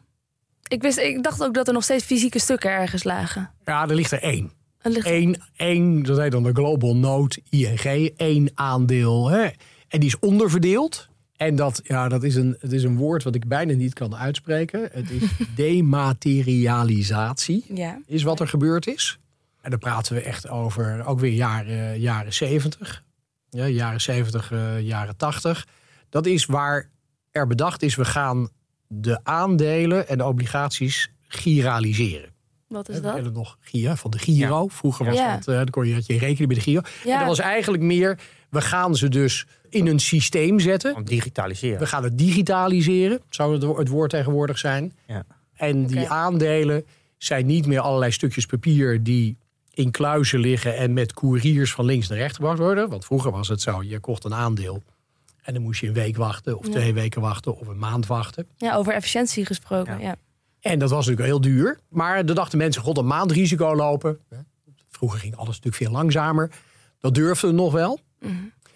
Ik, 0.68 0.82
wist, 0.82 0.98
ik 0.98 1.22
dacht 1.22 1.42
ook 1.42 1.54
dat 1.54 1.66
er 1.66 1.72
nog 1.72 1.84
steeds 1.84 2.04
fysieke 2.04 2.38
stukken 2.38 2.70
ergens 2.70 3.04
lagen. 3.04 3.50
Ja, 3.64 3.88
er 3.88 3.94
ligt 3.94 4.12
er 4.12 4.22
één. 4.22 4.52
Eén, 4.82 5.36
één, 5.56 6.02
dat 6.02 6.18
heet 6.18 6.32
dan 6.32 6.42
de 6.42 6.52
Global 6.52 6.96
Note 6.96 7.40
ING, 7.50 8.12
één 8.16 8.50
aandeel. 8.54 9.28
Hè? 9.28 9.42
En 9.88 10.00
die 10.00 10.08
is 10.08 10.18
onderverdeeld. 10.18 11.08
En 11.36 11.56
dat, 11.56 11.80
ja, 11.84 12.08
dat 12.08 12.22
is 12.22 12.34
een, 12.34 12.56
het 12.60 12.72
is 12.72 12.82
een 12.82 12.96
woord 12.96 13.22
wat 13.22 13.34
ik 13.34 13.48
bijna 13.48 13.72
niet 13.74 13.92
kan 13.94 14.16
uitspreken. 14.16 14.88
Het 14.92 15.10
is 15.10 15.22
dematerialisatie, 15.56 17.64
Ja. 17.74 18.00
is 18.06 18.22
wat 18.22 18.40
er 18.40 18.48
gebeurd 18.48 18.86
is. 18.86 19.18
En 19.60 19.70
dan 19.70 19.78
praten 19.78 20.14
we 20.14 20.20
echt 20.20 20.48
over 20.48 21.04
ook 21.06 21.20
weer 21.20 21.32
jaren, 21.32 22.00
jaren 22.00 22.32
70. 22.32 23.04
Ja, 23.50 23.66
jaren 23.66 24.00
70, 24.00 24.52
eh, 24.52 24.80
jaren 24.80 25.16
80. 25.16 25.66
Dat 26.08 26.26
is 26.26 26.46
waar 26.46 26.90
er 27.30 27.46
bedacht 27.46 27.82
is, 27.82 27.94
we 27.94 28.04
gaan 28.04 28.48
de 28.86 29.20
aandelen 29.24 30.08
en 30.08 30.18
de 30.18 30.24
obligaties 30.24 31.10
giraliseren. 31.28 32.30
Wat 32.68 32.88
is 32.88 32.94
We 32.96 33.00
dat? 33.02 33.14
kennen 33.14 33.32
nog 33.32 33.56
Gia 33.60 33.96
van 33.96 34.10
de 34.10 34.18
Giro. 34.18 34.68
Vroeger 34.68 35.04
was 35.06 35.14
Ja. 35.16 35.34
dat, 35.36 35.48
eh, 35.48 35.54
dan 35.54 35.68
kon 35.70 35.86
je, 35.86 35.94
had 35.94 36.06
je 36.06 36.18
rekening 36.18 36.46
bij 36.46 36.56
de 36.56 36.60
Giro. 36.62 36.80
Ja. 37.04 37.12
En 37.12 37.18
dat 37.18 37.28
was 37.28 37.38
eigenlijk 37.38 37.82
meer, 37.82 38.18
we 38.50 38.60
gaan 38.60 38.94
ze 38.96 39.08
dus 39.08 39.46
in 39.68 39.86
een 39.86 39.98
systeem 39.98 40.60
zetten. 40.60 41.04
Digitaliseren. 41.04 41.78
We 41.78 41.86
gaan 41.86 42.02
het 42.02 42.18
digitaliseren, 42.18 43.20
zou 43.30 43.52
het, 43.52 43.62
wo- 43.62 43.78
het 43.78 43.88
woord 43.88 44.10
tegenwoordig 44.10 44.58
zijn. 44.58 44.92
Ja. 45.06 45.24
En 45.54 45.86
die 45.86 46.08
aandelen 46.08 46.84
zijn 47.18 47.46
niet 47.46 47.66
meer 47.66 47.80
allerlei 47.80 48.12
stukjes 48.12 48.46
papier 48.46 49.02
die 49.02 49.36
in 49.74 49.90
kluizen 49.90 50.38
liggen 50.40 50.76
en 50.76 50.92
met 50.92 51.12
couriers 51.12 51.72
van 51.72 51.84
links 51.84 52.08
naar 52.08 52.18
rechts 52.18 52.36
gebracht 52.36 52.58
worden. 52.58 52.88
Want 52.88 53.04
vroeger 53.04 53.30
was 53.30 53.48
het 53.48 53.60
zo, 53.60 53.82
je 53.82 53.98
kocht 53.98 54.24
een 54.24 54.34
aandeel 54.34 54.82
en 55.42 55.52
dan 55.54 55.62
moest 55.62 55.80
je 55.80 55.86
een 55.86 55.92
week 55.92 56.16
wachten 56.16 56.58
of 56.58 56.66
Ja. 56.66 56.72
twee 56.72 56.94
weken 56.94 57.20
wachten 57.20 57.56
of 57.58 57.66
een 57.66 57.78
maand 57.78 58.06
wachten. 58.06 58.46
Ja, 58.56 58.74
over 58.74 58.92
efficiëntie 58.92 59.46
gesproken. 59.46 60.00
Ja. 60.00 60.16
En 60.68 60.78
dat 60.78 60.90
was 60.90 61.06
natuurlijk 61.06 61.28
heel 61.28 61.40
duur. 61.52 61.78
Maar 61.88 62.26
dan 62.26 62.34
dachten 62.34 62.58
mensen, 62.58 62.82
god, 62.82 62.98
een 62.98 63.06
maand 63.06 63.30
risico 63.32 63.74
lopen. 63.76 64.18
Vroeger 64.90 65.18
ging 65.20 65.34
alles 65.36 65.48
natuurlijk 65.56 65.76
veel 65.82 65.90
langzamer. 65.92 66.50
Dat 67.00 67.14
durfde 67.14 67.52
nog 67.52 67.72
wel. 67.72 67.98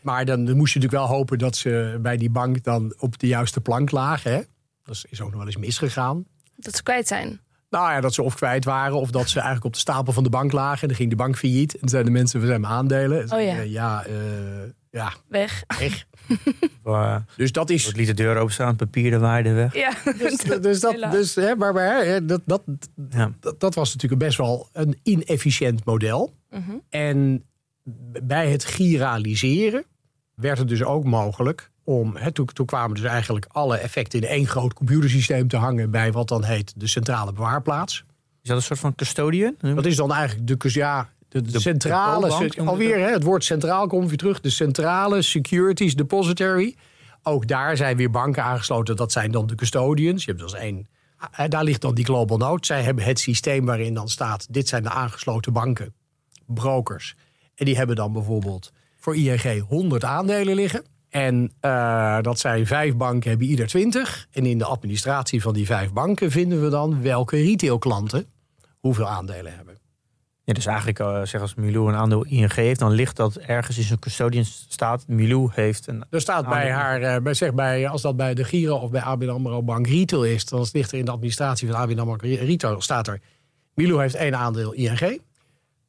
Maar 0.00 0.24
dan 0.24 0.40
moest 0.40 0.72
je 0.72 0.78
natuurlijk 0.80 1.08
wel 1.08 1.16
hopen 1.16 1.38
dat 1.38 1.56
ze 1.56 1.98
bij 2.02 2.16
die 2.16 2.30
bank 2.30 2.64
dan 2.64 2.94
op 2.98 3.18
de 3.18 3.26
juiste 3.26 3.60
plank 3.60 3.90
lagen. 3.90 4.32
Hè? 4.32 4.40
Dat 4.84 5.04
is- 5.10 5.20
ook 5.20 5.28
nog 5.28 5.36
wel 5.38 5.46
eens 5.46 5.56
misgegaan. 5.56 6.24
Dat 6.56 6.76
ze 6.76 6.82
kwijt 6.82 7.06
zijn. 7.08 7.40
Nou 7.70 7.92
ja, 7.92 8.00
dat 8.00 8.14
ze 8.14 8.22
of 8.22 8.34
kwijt 8.34 8.64
waren 8.64 8.96
of 8.96 9.10
dat 9.10 9.28
ze 9.28 9.34
eigenlijk 9.36 9.64
op 9.66 9.72
de 9.72 9.78
stapel 9.78 10.12
van 10.12 10.22
de 10.22 10.30
bank 10.30 10.52
lagen. 10.52 10.80
En 10.82 10.88
dan 10.88 10.96
ging 10.96 11.10
de 11.10 11.16
bank 11.16 11.36
failliet. 11.36 11.72
En 11.74 11.80
toen 11.80 11.88
zeiden 11.88 12.12
de 12.12 12.18
mensen, 12.18 12.40
we 12.40 12.46
zijn 12.46 12.60
mijn 12.60 12.72
aandelen. 12.72 13.32
Oh 13.32 13.42
ja. 13.42 13.60
Ja, 13.60 14.04
eh, 14.04 14.12
ja, 14.92 15.12
Weg. 15.28 15.64
echt. 15.66 16.06
Uh, 16.86 17.16
Dus 17.36 17.52
dat 17.52 17.70
is... 17.70 17.84
het 17.84 17.96
liet 17.96 18.06
de 18.06 18.14
deur 18.14 18.36
openstaan, 18.36 18.76
papier 18.76 19.10
de 19.10 19.18
waarde 19.18 19.52
weg. 19.52 19.74
Ja. 19.74 19.92
Dus, 20.18 20.36
dus 20.60 20.80
dat, 20.80 20.92
Helaas. 20.92 21.12
dus, 21.12 21.34
hè, 21.34 21.56
maar, 21.56 21.72
maar 21.72 22.04
hè, 22.04 22.24
dat, 22.24 22.40
dat, 22.44 22.62
Ja. 23.10 23.32
dat, 23.40 23.60
dat 23.60 23.74
was 23.74 23.92
natuurlijk 23.94 24.22
best 24.22 24.36
wel 24.36 24.68
een 24.72 24.98
inefficiënt 25.02 25.84
model. 25.84 26.34
Mhm. 26.50 26.70
En 26.88 27.44
bij 28.22 28.50
het 28.50 28.64
giraliseren 28.64 29.84
werd 30.34 30.58
het 30.58 30.68
dus 30.68 30.82
ook 30.84 31.04
mogelijk 31.04 31.70
om. 31.84 32.16
Hè, 32.16 32.32
toen, 32.32 32.46
toen 32.46 32.66
kwamen 32.66 32.96
dus 32.96 33.04
eigenlijk 33.04 33.46
alle 33.48 33.76
effecten 33.76 34.20
in 34.20 34.28
één 34.28 34.46
groot 34.46 34.74
computersysteem 34.74 35.48
te 35.48 35.56
hangen 35.56 35.90
bij 35.90 36.12
wat 36.12 36.28
dan 36.28 36.44
heet 36.44 36.72
de 36.76 36.86
centrale 36.86 37.32
bewaarplaats. 37.32 38.04
Is 38.42 38.48
dat 38.48 38.56
een 38.56 38.62
soort 38.62 38.78
van 38.80 38.94
custodian? 38.94 39.54
Dat 39.58 39.86
is 39.86 39.96
dan 39.96 40.12
eigenlijk 40.12 40.62
de, 40.62 40.70
ja, 40.72 41.08
de, 41.32 41.60
centrale. 41.60 42.20
de 42.28 42.28
bank 42.28 42.56
noemde 42.56 42.70
alweer, 42.72 42.98
hè, 42.98 43.12
het 43.12 43.22
woord 43.22 43.44
centraal 43.44 43.86
komt 43.86 44.08
weer 44.08 44.18
terug. 44.18 44.40
De 44.40 44.50
centrale 44.50 45.22
securities 45.22 45.94
depository. 45.96 46.74
Ook 47.22 47.46
daar 47.48 47.76
zijn 47.76 47.96
weer 47.96 48.10
banken 48.10 48.42
aangesloten. 48.42 48.96
Dat 48.96 49.12
zijn 49.12 49.30
dan 49.30 49.46
de 49.46 49.54
custodians. 49.54 50.24
Je 50.24 50.30
hebt 50.30 50.42
dus 50.42 50.54
één. 50.54 50.88
eh, 51.32 51.48
Daar 51.48 51.64
ligt 51.64 51.80
dan 51.80 51.94
die 51.94 52.04
Global 52.04 52.36
Note. 52.38 52.66
Zij 52.66 52.82
hebben 52.82 53.04
het 53.04 53.18
systeem 53.20 53.64
waarin 53.64 53.94
dan 53.94 54.08
staat: 54.08 54.46
dit 54.50 54.68
zijn 54.68 54.82
de 54.82 54.90
aangesloten 54.90 55.52
banken, 55.52 55.94
brokers. 56.46 57.14
En 57.54 57.64
die 57.64 57.76
hebben 57.76 57.96
dan 57.96 58.12
bijvoorbeeld 58.12 58.72
voor 58.98 59.16
ING 59.16 59.60
100 59.68 60.04
aandelen 60.04 60.54
liggen. 60.54 60.84
En 61.08 61.52
eh, 61.60 62.20
dat 62.20 62.38
zijn 62.38 62.66
vijf 62.66 62.96
banken, 62.96 63.30
hebben 63.30 63.46
ieder 63.48 63.66
20. 63.66 64.26
En 64.30 64.46
in 64.46 64.58
de 64.58 64.64
administratie 64.64 65.42
van 65.42 65.52
die 65.54 65.66
vijf 65.66 65.92
banken 65.92 66.30
vinden 66.30 66.62
we 66.62 66.68
dan 66.68 67.02
welke 67.02 67.36
retailklanten 67.36 68.26
hoeveel 68.78 69.08
aandelen 69.08 69.54
hebben. 69.56 69.78
Ja, 70.52 70.58
dus 70.58 70.66
eigenlijk, 70.66 70.98
uh, 70.98 71.22
zeg 71.22 71.40
als 71.40 71.54
Milou 71.54 71.88
een 71.88 71.94
aandeel 71.94 72.24
ING 72.24 72.54
heeft, 72.54 72.78
dan 72.78 72.90
ligt 72.92 73.16
dat 73.16 73.36
ergens 73.36 73.78
in 73.78 73.82
zijn 73.82 73.98
custodian 73.98 74.44
staat. 74.44 75.04
Milou 75.08 75.48
heeft 75.52 75.86
een. 75.86 76.04
Er 76.10 76.20
staat 76.20 76.48
bij 76.48 76.70
haar, 76.70 77.02
eh, 77.02 77.22
bij, 77.22 77.34
zeg 77.34 77.54
bij, 77.54 77.88
als 77.88 78.02
dat 78.02 78.16
bij 78.16 78.34
de 78.34 78.44
Giro 78.44 78.76
of 78.76 78.90
bij 78.90 79.00
ABN 79.00 79.28
AMRO 79.28 79.62
Bank 79.62 79.86
Retail 79.86 80.24
is, 80.24 80.44
dan 80.44 80.66
ligt 80.72 80.92
er 80.92 80.98
in 80.98 81.04
de 81.04 81.10
administratie 81.10 81.68
van 81.68 81.76
ABN 81.76 81.98
AMRO 81.98 82.16
Retail, 82.20 82.80
staat 82.80 83.08
er, 83.08 83.20
Milou 83.74 84.00
heeft 84.00 84.14
één 84.14 84.36
aandeel 84.36 84.72
ING. 84.72 85.20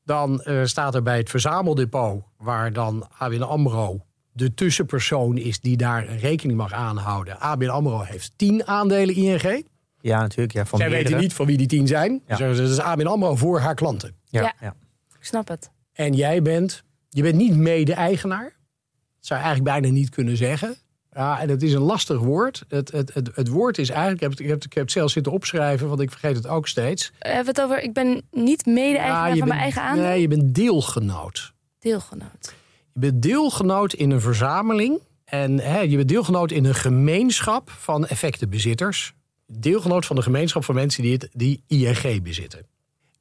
Dan 0.05 0.41
eh, 0.41 0.63
staat 0.63 0.95
er 0.95 1.03
bij 1.03 1.17
het 1.17 1.29
verzameldepot, 1.29 2.23
waar 2.37 2.73
dan 2.73 3.07
ABN 3.17 3.41
AMRO 3.41 4.05
de 4.31 4.53
tussenpersoon 4.53 5.37
is 5.37 5.59
die 5.59 5.77
daar 5.77 6.07
een 6.07 6.19
rekening 6.19 6.57
mag 6.57 6.73
aanhouden. 6.73 7.39
ABN 7.39 7.69
AMRO 7.69 8.01
heeft 8.01 8.33
tien 8.35 8.67
aandelen 8.67 9.15
ING. 9.15 9.65
Ja, 10.03 10.19
natuurlijk. 10.21 10.53
Ja, 10.53 10.65
van 10.65 10.79
Zij 10.79 10.87
meerdere. 10.87 11.09
weten 11.09 11.23
niet 11.27 11.33
van 11.35 11.45
wie 11.45 11.57
die 11.57 11.67
tien 11.67 11.87
zijn. 11.87 12.21
Ja. 12.27 12.37
Dus 12.37 12.57
dat 12.57 12.69
is 12.69 12.79
ABN 12.79 13.05
AMRO 13.05 13.35
voor 13.35 13.59
haar 13.59 13.75
klanten. 13.75 14.15
Ja, 14.25 14.41
Ja. 14.41 14.53
ja. 14.61 14.75
Ik 15.19 15.25
snap 15.25 15.47
het. 15.47 15.69
En 15.93 16.13
jij 16.13 16.41
bent, 16.41 16.83
je 17.09 17.21
bent 17.21 17.35
niet 17.35 17.55
mede-eigenaar. 17.55 18.43
Dat 18.43 19.25
zou 19.27 19.39
je 19.39 19.45
eigenlijk 19.45 19.75
bijna 19.81 19.95
niet 19.95 20.09
kunnen 20.09 20.37
zeggen. 20.37 20.75
Ja, 21.11 21.39
en 21.39 21.49
het 21.49 21.63
is 21.63 21.73
een 21.73 21.81
lastig 21.81 22.19
woord. 22.19 22.63
Het, 22.67 22.91
het, 22.91 23.13
het, 23.13 23.29
het 23.35 23.47
woord 23.47 23.77
is 23.77 23.89
eigenlijk, 23.89 24.21
ik 24.21 24.21
heb, 24.21 24.31
het, 24.31 24.39
ik, 24.39 24.45
heb, 24.47 24.55
het- 24.55 24.65
ik 24.65 24.73
heb 24.73 24.83
het 24.83 24.91
zelf 24.91 25.11
zitten 25.11 25.31
opschrijven, 25.31 25.87
want 25.87 25.99
ik 26.01 26.09
vergeet 26.11 26.35
het 26.35 26.47
ook 26.47 26.67
steeds. 26.67 27.11
Hebben 27.19 27.53
we 27.53 27.61
het 27.61 27.61
over, 27.61 27.83
ik 27.83 27.93
ben 27.93 28.21
niet 28.31 28.65
mede-eigenaar 28.65 29.29
Ja, 29.33 29.37
van 29.37 29.47
mijn 29.47 29.59
eigen 29.59 29.81
aandeel? 29.81 30.03
Nee, 30.03 30.21
je 30.21 30.27
bent 30.27 30.55
deelgenoot. 30.55 31.53
Deelgenoot. 31.79 32.53
Je 32.93 32.99
bent 32.99 33.21
deelgenoot 33.21 33.93
in 33.93 34.11
een 34.11 34.21
verzameling. 34.21 34.99
En 35.25 35.59
hè, 35.59 35.79
je 35.79 35.95
bent 35.95 36.09
deelgenoot 36.09 36.51
in 36.51 36.65
een 36.65 36.75
gemeenschap 36.75 37.69
van 37.71 38.05
effectenbezitters. 38.07 39.13
Deelgenoot 39.59 40.05
van 40.05 40.15
de 40.15 40.21
gemeenschap 40.21 40.63
van 40.63 40.75
mensen 40.75 41.03
die, 41.03 41.13
het, 41.13 41.29
die 41.31 41.63
ING 41.67 42.23
bezitten. 42.23 42.65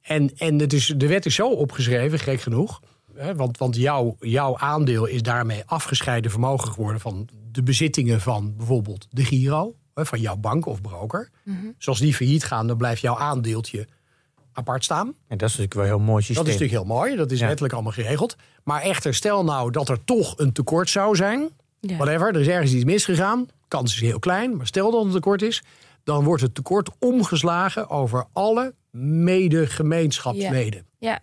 En, 0.01 0.31
en 0.37 0.59
het 0.59 0.73
is, 0.73 0.93
de 0.97 1.07
wet 1.07 1.25
is 1.25 1.35
zo 1.35 1.49
opgeschreven, 1.49 2.19
gek 2.19 2.41
genoeg. 2.41 2.81
Hè, 3.15 3.35
want 3.35 3.57
want 3.57 3.75
jouw, 3.75 4.15
jouw 4.19 4.57
aandeel 4.57 5.05
is 5.05 5.21
daarmee 5.21 5.63
afgescheiden 5.65 6.31
vermogen 6.31 6.71
geworden 6.71 7.01
van 7.01 7.29
de 7.51 7.63
bezittingen 7.63 8.21
van 8.21 8.53
bijvoorbeeld 8.57 9.07
de 9.09 9.25
Giro. 9.25 9.75
Hè, 9.93 10.05
van 10.05 10.19
jouw 10.19 10.35
bank 10.35 10.65
of 10.65 10.81
broker. 10.81 11.29
Zoals 11.77 11.99
die 11.99 12.13
failliet 12.13 12.43
gaan, 12.43 12.67
dan 12.67 12.77
blijft 12.77 13.01
jouw 13.01 13.17
aandeeltje 13.17 13.87
apart 14.53 14.83
staan. 14.83 15.07
En 15.27 15.37
dat 15.37 15.49
is 15.49 15.57
natuurlijk 15.57 15.73
wel 15.73 15.83
een 15.83 15.89
heel 15.89 15.99
mooi 15.99 16.23
systeem. 16.23 16.45
Dat 16.45 16.53
is 16.53 16.59
natuurlijk 16.59 16.87
heel 16.87 16.95
mooi, 16.97 17.15
dat 17.15 17.31
is 17.31 17.39
Ja. 17.39 17.47
wettelijk 17.47 17.73
allemaal 17.73 17.91
geregeld. 17.91 18.35
Maar 18.63 18.81
echter, 18.81 19.13
stel 19.13 19.43
nou 19.43 19.71
dat 19.71 19.89
er 19.89 20.03
toch 20.03 20.33
een 20.37 20.51
tekort 20.53 20.89
zou 20.89 21.15
zijn. 21.15 21.49
Ja. 21.79 21.95
Whatever, 21.97 22.27
er 22.33 22.41
is 22.41 22.47
ergens 22.47 22.71
iets 22.73 22.83
misgegaan. 22.83 23.45
Kans 23.67 23.93
is 23.93 24.01
heel 24.01 24.19
klein, 24.19 24.55
maar 24.57 24.67
stel 24.67 24.91
dat 24.91 24.99
er 25.01 25.05
een 25.07 25.13
tekort 25.13 25.41
is. 25.41 25.63
Dan 26.03 26.23
wordt 26.23 26.41
het 26.41 26.55
tekort 26.55 26.89
omgeslagen 26.99 27.89
over 27.89 28.25
alle 28.33 28.73
mede-gemeenschapsleden. 28.91 30.85
Ja. 30.99 31.19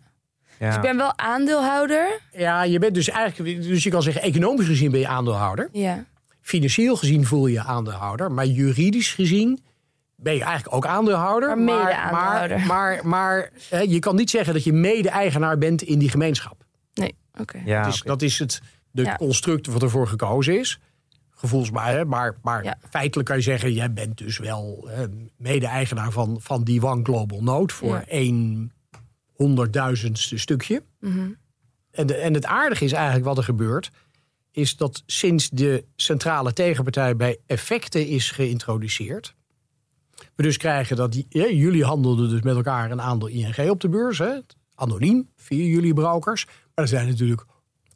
Ja. 0.58 0.66
Dus 0.66 0.74
ik 0.74 0.80
ben 0.82 0.96
wel 0.96 1.18
aandeelhouder. 1.18 2.20
Ja. 2.32 2.62
je 2.62 2.78
bent 2.78 2.94
dus 2.94 3.08
eigenlijk, 3.08 3.62
dus 3.62 3.82
je 3.82 3.90
kan 3.90 4.02
zeggen, 4.02 4.22
economisch 4.22 4.66
gezien 4.66 4.90
ben 4.90 5.00
je 5.00 5.08
aandeelhouder. 5.08 5.68
Ja. 5.72 6.04
Financieel 6.40 6.96
gezien 6.96 7.26
voel 7.26 7.46
je 7.46 7.52
je 7.52 7.62
aandeelhouder. 7.62 8.32
Maar 8.32 8.46
juridisch 8.46 9.12
gezien 9.14 9.60
ben 10.16 10.34
je 10.34 10.42
eigenlijk 10.42 10.74
ook 10.74 10.86
aandeelhouder. 10.86 11.48
Maar 11.48 11.58
mede-aandeelhouder. 11.58 12.58
Maar, 12.58 12.66
maar, 12.66 13.06
maar, 13.06 13.50
hè, 13.68 13.78
je 13.80 13.98
kan 13.98 14.16
niet 14.16 14.30
zeggen 14.30 14.54
dat 14.54 14.64
je 14.64 14.72
mede-eigenaar 14.72 15.58
bent 15.58 15.82
in 15.82 15.98
die 15.98 16.08
gemeenschap. 16.10 16.64
Nee, 16.94 17.14
oké. 17.40 17.60
Ja, 17.64 17.88
oké. 17.88 17.98
Dat 18.04 18.22
is 18.22 18.38
het 18.38 18.60
de 18.90 19.02
Ja. 19.02 19.16
construct 19.16 19.66
wat 19.66 19.82
ervoor 19.82 20.08
gekozen 20.08 20.58
is. 20.58 20.78
Gevoelsmaar, 21.40 21.92
hè? 21.92 22.04
maar, 22.04 22.36
maar 22.42 22.64
Ja. 22.64 22.78
feitelijk 22.90 23.28
kan 23.28 23.36
je 23.36 23.42
zeggen... 23.42 23.72
jij 23.72 23.92
bent 23.92 24.18
dus 24.18 24.38
wel 24.38 24.84
hè, 24.88 25.06
mede-eigenaar 25.36 26.12
van, 26.12 26.36
van 26.40 26.64
die 26.64 26.84
One 26.86 27.02
Global 27.04 27.42
Note... 27.42 27.74
voor 27.74 27.94
Ja. 27.94 28.06
één 28.06 28.72
honderdduizendste 29.32 30.38
stukje. 30.38 30.82
Mhm. 31.00 31.30
En, 31.90 32.06
de, 32.06 32.14
en 32.14 32.34
het 32.34 32.44
aardige 32.44 32.84
is 32.84 32.92
eigenlijk 32.92 33.24
wat 33.24 33.38
er 33.38 33.44
gebeurt... 33.44 33.90
is 34.50 34.76
dat 34.76 35.02
sinds 35.06 35.50
de 35.50 35.84
centrale 35.96 36.52
tegenpartij 36.52 37.16
bij 37.16 37.38
effecten 37.46 38.06
is 38.06 38.30
geïntroduceerd... 38.30 39.34
we 40.34 40.42
dus 40.42 40.56
krijgen 40.56 40.96
dat 40.96 41.12
die, 41.12 41.26
jullie 41.56 41.84
handelden 41.84 42.28
dus 42.28 42.42
met 42.42 42.56
elkaar 42.56 42.90
een 42.90 43.02
aandeel 43.02 43.28
ING 43.28 43.70
op 43.70 43.80
de 43.80 43.88
beurs... 43.88 44.18
Hè, 44.18 44.38
anoniem, 44.74 45.28
via 45.36 45.64
jullie 45.64 45.94
brokers. 45.94 46.44
Maar 46.46 46.84
er 46.84 46.88
zijn 46.88 47.08
natuurlijk 47.08 47.44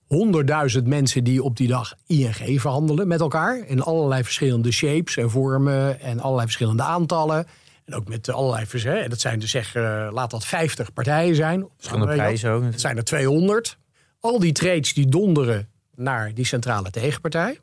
honderdduizend 0.07 0.87
mensen 0.87 1.25
die 1.25 1.43
op 1.43 1.57
die 1.57 1.69
dag 1.69 1.95
ING 2.07 2.61
verhandelen 2.61 3.09
met 3.09 3.21
elkaar. 3.21 3.67
In 3.67 3.83
allerlei 3.83 4.25
verschillende 4.25 4.73
shapes 4.73 5.17
en 5.17 5.31
vormen 5.31 6.01
en 6.01 6.21
allerlei 6.21 6.45
verschillende 6.45 6.83
aantallen. 6.83 7.47
En 7.85 7.95
ook 7.95 8.09
met 8.09 8.29
allerlei 8.29 8.67
verschillende. 8.67 9.03
En 9.03 9.11
dat 9.11 9.21
zijn 9.21 9.39
dus 9.39 9.51
zeg, 9.51 9.75
eh, 9.75 10.09
laat 10.13 10.31
dat 10.31 10.47
50 10.47 10.93
partijen 10.93 11.35
zijn. 11.35 11.67
Verschillende 11.77 12.07
Weet 12.07 12.17
je 12.17 12.23
prijzen 12.23 12.51
ook. 12.51 12.63
het 12.63 12.81
zijn 12.81 12.97
er 12.97 13.05
200. 13.05 13.79
Al 14.21 14.39
die 14.39 14.53
trades 14.53 14.95
die 14.95 15.07
donderen 15.09 15.69
naar 15.95 16.35
die 16.35 16.45
centrale 16.45 16.91
tegenpartij. 16.91 17.59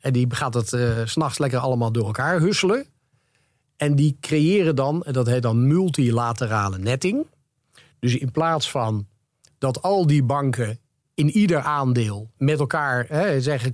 En 0.00 0.12
die 0.12 0.26
gaat 0.34 0.54
het 0.54 0.68
s 0.68 1.12
s'nachts 1.12 1.38
lekker 1.38 1.58
allemaal 1.58 1.92
door 1.92 2.06
elkaar 2.06 2.40
husselen. 2.40 2.86
En 3.76 3.94
die 3.94 4.16
creëren 4.20 4.76
dan, 4.76 5.04
en 5.04 5.12
dat 5.12 5.26
heet 5.26 5.42
dan 5.42 5.66
multilaterale 5.66 6.78
netting. 6.78 7.26
Dus 7.98 8.16
in 8.16 8.30
plaats 8.30 8.70
van 8.70 9.06
dat 9.58 9.82
al 9.82 10.06
die 10.06 10.22
banken 10.22 10.78
in 11.14 11.30
ieder 11.30 11.60
aandeel 11.60 12.30
met 12.36 12.58
elkaar 12.58 13.04
hè, 13.08 13.40
zeggen. 13.40 13.72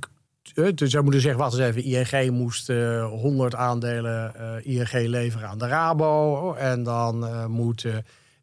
eh, 0.55 0.69
Dus 0.75 0.91
zou 0.91 1.03
moeten 1.03 1.21
zeggen, 1.21 1.41
wacht 1.41 1.59
eens 1.59 1.77
even, 1.77 1.85
ING 1.85 2.31
moest 2.31 2.69
eh 2.71 3.09
100 3.09 3.55
aandelen 3.55 4.35
eh, 4.35 4.77
ING 4.77 4.93
leveren 5.09 5.49
aan 5.49 5.59
de 5.59 5.67
Rabo. 5.67 6.53
En 6.55 6.83
dan 6.83 7.27
eh, 7.27 7.47
moet 7.47 7.87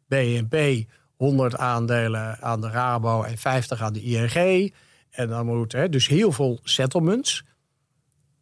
BNP 0.08 0.84
100 1.16 1.56
aandelen 1.56 2.38
aan 2.40 2.60
de 2.60 2.70
Rabo 2.70 3.22
en 3.22 3.38
50 3.38 3.82
aan 3.82 3.92
de 3.92 4.02
ING. 4.02 4.74
En 5.10 5.28
dan 5.28 5.46
moet 5.46 5.72
hè, 5.72 5.88
dus 5.88 6.08
heel 6.08 6.32
veel 6.32 6.60
settlements. 6.62 7.44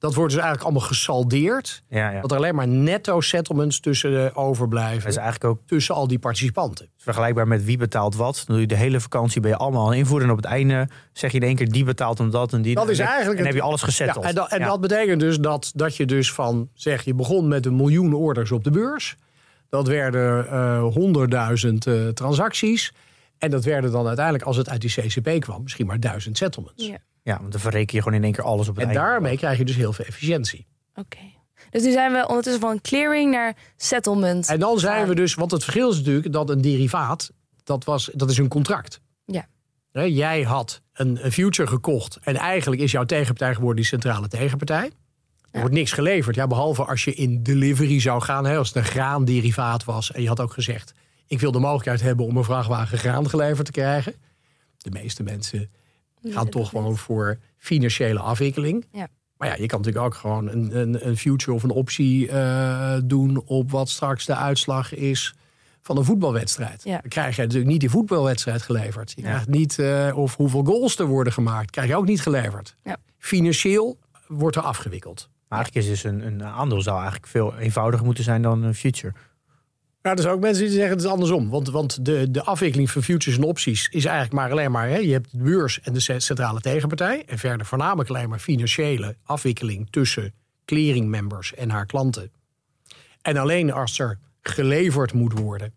Dat 0.04 0.14
wordt 0.14 0.32
dus 0.32 0.42
eigenlijk 0.42 0.70
allemaal 0.70 0.88
gesaldeerd. 0.88 1.82
Ja, 1.88 2.10
ja. 2.10 2.20
Dat 2.20 2.30
er 2.30 2.36
alleen 2.36 2.54
maar 2.54 2.68
netto 2.68 3.20
settlements 3.20 3.80
tussen 3.80 4.36
overblijven. 4.36 5.00
Dat 5.02 5.10
is 5.10 5.16
eigenlijk 5.16 5.44
ook 5.44 5.60
Tussen 5.66 5.94
al 5.94 6.08
die 6.08 6.18
participanten. 6.18 6.88
vergelijkbaar 6.96 7.48
met 7.48 7.64
wie 7.64 7.76
betaalt 7.76 8.14
wat. 8.16 8.34
Dan 8.34 8.44
doe 8.46 8.60
je 8.60 8.66
de 8.66 8.74
hele 8.74 9.00
vakantie 9.00 9.40
ben 9.40 9.50
je 9.50 9.56
allemaal 9.56 9.86
aan 9.86 9.94
invoeren. 9.94 10.26
En 10.26 10.32
op 10.32 10.36
het 10.42 10.46
einde 10.46 10.88
zeg 11.12 11.32
je 11.32 11.38
in 11.38 11.46
één 11.46 11.56
keer 11.56 11.68
die 11.72 11.84
betaalt 11.84 12.20
om 12.20 12.30
dat 12.30 12.52
en 12.52 12.62
die. 12.62 12.74
Dat 12.74 12.88
is 12.88 12.98
en 12.98 13.06
eigenlijk 13.06 13.36
dan 13.36 13.46
heb 13.46 13.54
je 13.54 13.62
alles 13.62 13.82
gezetteld. 13.82 14.22
Ja, 14.24 14.28
en 14.30 14.34
dat, 14.34 14.50
en 14.50 14.58
Ja. 14.58 14.66
dat 14.66 14.80
betekent 14.80 15.20
dus 15.20 15.38
dat, 15.38 15.72
dat 15.74 15.96
je 15.96 16.06
dus 16.06 16.32
van, 16.32 16.68
zeg 16.74 17.02
je 17.04 17.14
begon 17.14 17.48
met 17.48 17.66
een 17.66 17.76
miljoen 17.76 18.12
orders 18.14 18.52
op 18.52 18.64
de 18.64 18.70
beurs. 18.70 19.16
Dat 19.68 19.86
werden 19.88 20.48
eh, 20.48 20.82
honderdduizend 20.82 21.86
eh, 21.86 22.08
transacties. 22.08 22.92
En 23.38 23.50
dat 23.50 23.64
werden 23.64 23.92
dan 23.92 24.06
uiteindelijk, 24.06 24.44
als 24.44 24.56
het 24.56 24.68
uit 24.68 24.80
die 24.80 24.90
CCP 24.90 25.40
kwam, 25.40 25.62
misschien 25.62 25.86
maar 25.86 26.00
duizend 26.00 26.36
settlements. 26.36 26.86
Ja. 26.86 26.98
Ja, 27.24 27.38
want 27.40 27.52
dan 27.52 27.60
verreken 27.60 27.96
je 27.96 28.02
gewoon 28.02 28.18
in 28.18 28.24
één 28.24 28.32
keer 28.32 28.44
alles 28.44 28.68
op 28.68 28.74
het 28.74 28.84
En 28.84 28.90
einde. 28.90 29.04
daarmee 29.04 29.36
krijg 29.36 29.58
je 29.58 29.64
dus 29.64 29.76
heel 29.76 29.92
veel 29.92 30.04
efficiëntie. 30.04 30.66
Oké. 30.94 31.18
Dus 31.70 31.82
nu 31.82 31.92
zijn 31.92 32.12
we 32.12 32.28
ondertussen 32.28 32.60
van 32.62 32.80
clearing 32.80 33.30
naar 33.30 33.56
settlement. 33.76 34.48
En 34.48 34.58
dan 34.58 34.78
zijn 34.78 35.08
we 35.08 35.14
dus, 35.14 35.34
want 35.34 35.50
het 35.50 35.62
verschil 35.62 35.90
is 35.90 35.96
natuurlijk 35.96 36.32
dat 36.32 36.50
een 36.50 36.60
derivaat, 36.60 37.32
dat, 37.64 37.84
was, 37.84 38.10
dat 38.12 38.30
is 38.30 38.38
een 38.38 38.48
contract. 38.48 39.00
Ja. 39.24 39.46
Jij 40.06 40.42
had 40.42 40.82
een, 40.92 41.24
een 41.24 41.32
future 41.32 41.68
gekocht 41.68 42.18
en 42.22 42.36
eigenlijk 42.36 42.82
is 42.82 42.90
jouw 42.90 43.04
tegenpartij 43.04 43.54
geworden 43.54 43.76
die 43.76 43.84
centrale 43.84 44.28
tegenpartij. 44.28 44.90
Er 45.50 45.60
wordt 45.60 45.74
niks 45.74 45.92
geleverd. 45.92 46.36
Ja, 46.36 46.46
behalve 46.46 46.84
als 46.84 47.04
je 47.04 47.14
in 47.14 47.42
delivery 47.42 48.00
zou 48.00 48.22
gaan. 48.22 48.46
Hè, 48.46 48.56
als 48.56 48.68
het 48.68 48.76
een 48.76 48.84
graanderivaat 48.84 49.84
was. 49.84 50.12
En 50.12 50.22
je 50.22 50.28
had 50.28 50.40
ook 50.40 50.52
gezegd... 50.52 50.94
ik 51.26 51.40
wil 51.40 51.52
de 51.52 51.58
mogelijkheid 51.58 52.00
hebben 52.00 52.26
om 52.26 52.36
een 52.36 52.44
vrachtwagen 52.44 52.98
graan 52.98 53.28
geleverd 53.28 53.66
te 53.66 53.72
krijgen. 53.72 54.14
De 54.78 54.90
meeste 54.90 55.22
mensen 55.22 55.70
gaan 56.24 56.48
toch 56.48 56.68
gewoon 56.68 56.96
voor 56.96 57.38
financiële 57.58 58.18
afwikkeling. 58.18 58.86
Ja. 58.92 59.08
Maar 59.36 59.48
ja, 59.48 59.54
je 59.54 59.66
kan 59.66 59.78
natuurlijk 59.78 60.06
ook 60.06 60.14
gewoon 60.14 60.48
een, 60.48 60.76
een, 60.80 61.06
een 61.08 61.16
future 61.16 61.52
of 61.52 61.62
een 61.62 61.70
optie 61.70 62.28
eh, 62.28 62.96
doen... 63.04 63.42
op 63.44 63.70
wat 63.70 63.88
straks 63.88 64.24
de 64.26 64.34
uitslag 64.36 64.94
is 64.94 65.34
van 65.82 65.96
een 65.96 66.04
voetbalwedstrijd. 66.04 66.84
Ja. 66.84 66.98
Dan 67.00 67.08
krijg 67.10 67.36
je 67.36 67.42
natuurlijk 67.42 67.70
niet 67.70 67.80
die 67.80 67.90
voetbalwedstrijd 67.90 68.62
geleverd. 68.62 69.12
Je 69.16 69.22
Ja. 69.22 69.28
krijgt 69.28 69.48
niet 69.48 69.78
eh, 69.78 70.12
of 70.14 70.36
hoeveel 70.36 70.64
goals 70.64 70.98
er 70.98 71.06
worden 71.06 71.32
gemaakt. 71.32 71.70
krijg 71.70 71.88
je 71.88 71.96
ook 71.96 72.06
niet 72.06 72.20
geleverd. 72.20 72.76
Ja. 72.84 72.96
Financieel 73.18 73.98
wordt 74.26 74.56
er 74.56 74.62
afgewikkeld. 74.62 75.28
Maar 75.48 75.58
eigenlijk 75.58 75.86
is 75.86 75.92
dus 75.92 76.12
een, 76.12 76.26
een 76.26 76.44
aandeel 76.44 76.82
zou 76.82 76.96
eigenlijk 76.96 77.26
veel 77.26 77.56
eenvoudiger 77.56 78.04
moeten 78.06 78.24
zijn 78.24 78.42
dan 78.42 78.62
een 78.62 78.74
future. 78.74 79.12
Ja, 80.04 80.10
er 80.10 80.20
zijn 80.20 80.34
ook 80.34 80.40
mensen 80.40 80.64
die 80.64 80.72
zeggen 80.72 80.90
het 80.90 81.00
is 81.00 81.10
andersom. 81.10 81.50
Want, 81.50 81.70
want 81.70 82.04
de, 82.04 82.30
de 82.30 82.42
afwikkeling 82.42 82.90
van 82.90 83.02
futures 83.02 83.38
en 83.38 83.44
opties 83.44 83.88
is 83.90 84.04
eigenlijk 84.04 84.34
maar 84.34 84.50
alleen 84.50 84.70
maar... 84.70 84.88
Hè, 84.88 84.96
je 84.96 85.12
hebt 85.12 85.30
de 85.30 85.38
beurs 85.38 85.80
en 85.80 85.92
de 85.92 86.00
ce- 86.00 86.18
centrale 86.18 86.60
tegenpartij. 86.60 87.24
En 87.26 87.38
verder 87.38 87.66
voornamelijk 87.66 88.08
alleen 88.08 88.28
maar 88.28 88.38
financiële 88.38 89.16
afwikkeling... 89.22 89.90
tussen 89.90 90.34
clearing 90.64 91.08
members 91.08 91.54
en 91.54 91.70
haar 91.70 91.86
klanten. 91.86 92.30
En 93.22 93.36
alleen 93.36 93.72
als 93.72 93.98
er 93.98 94.18
geleverd 94.40 95.12
moet 95.12 95.38
worden. 95.38 95.72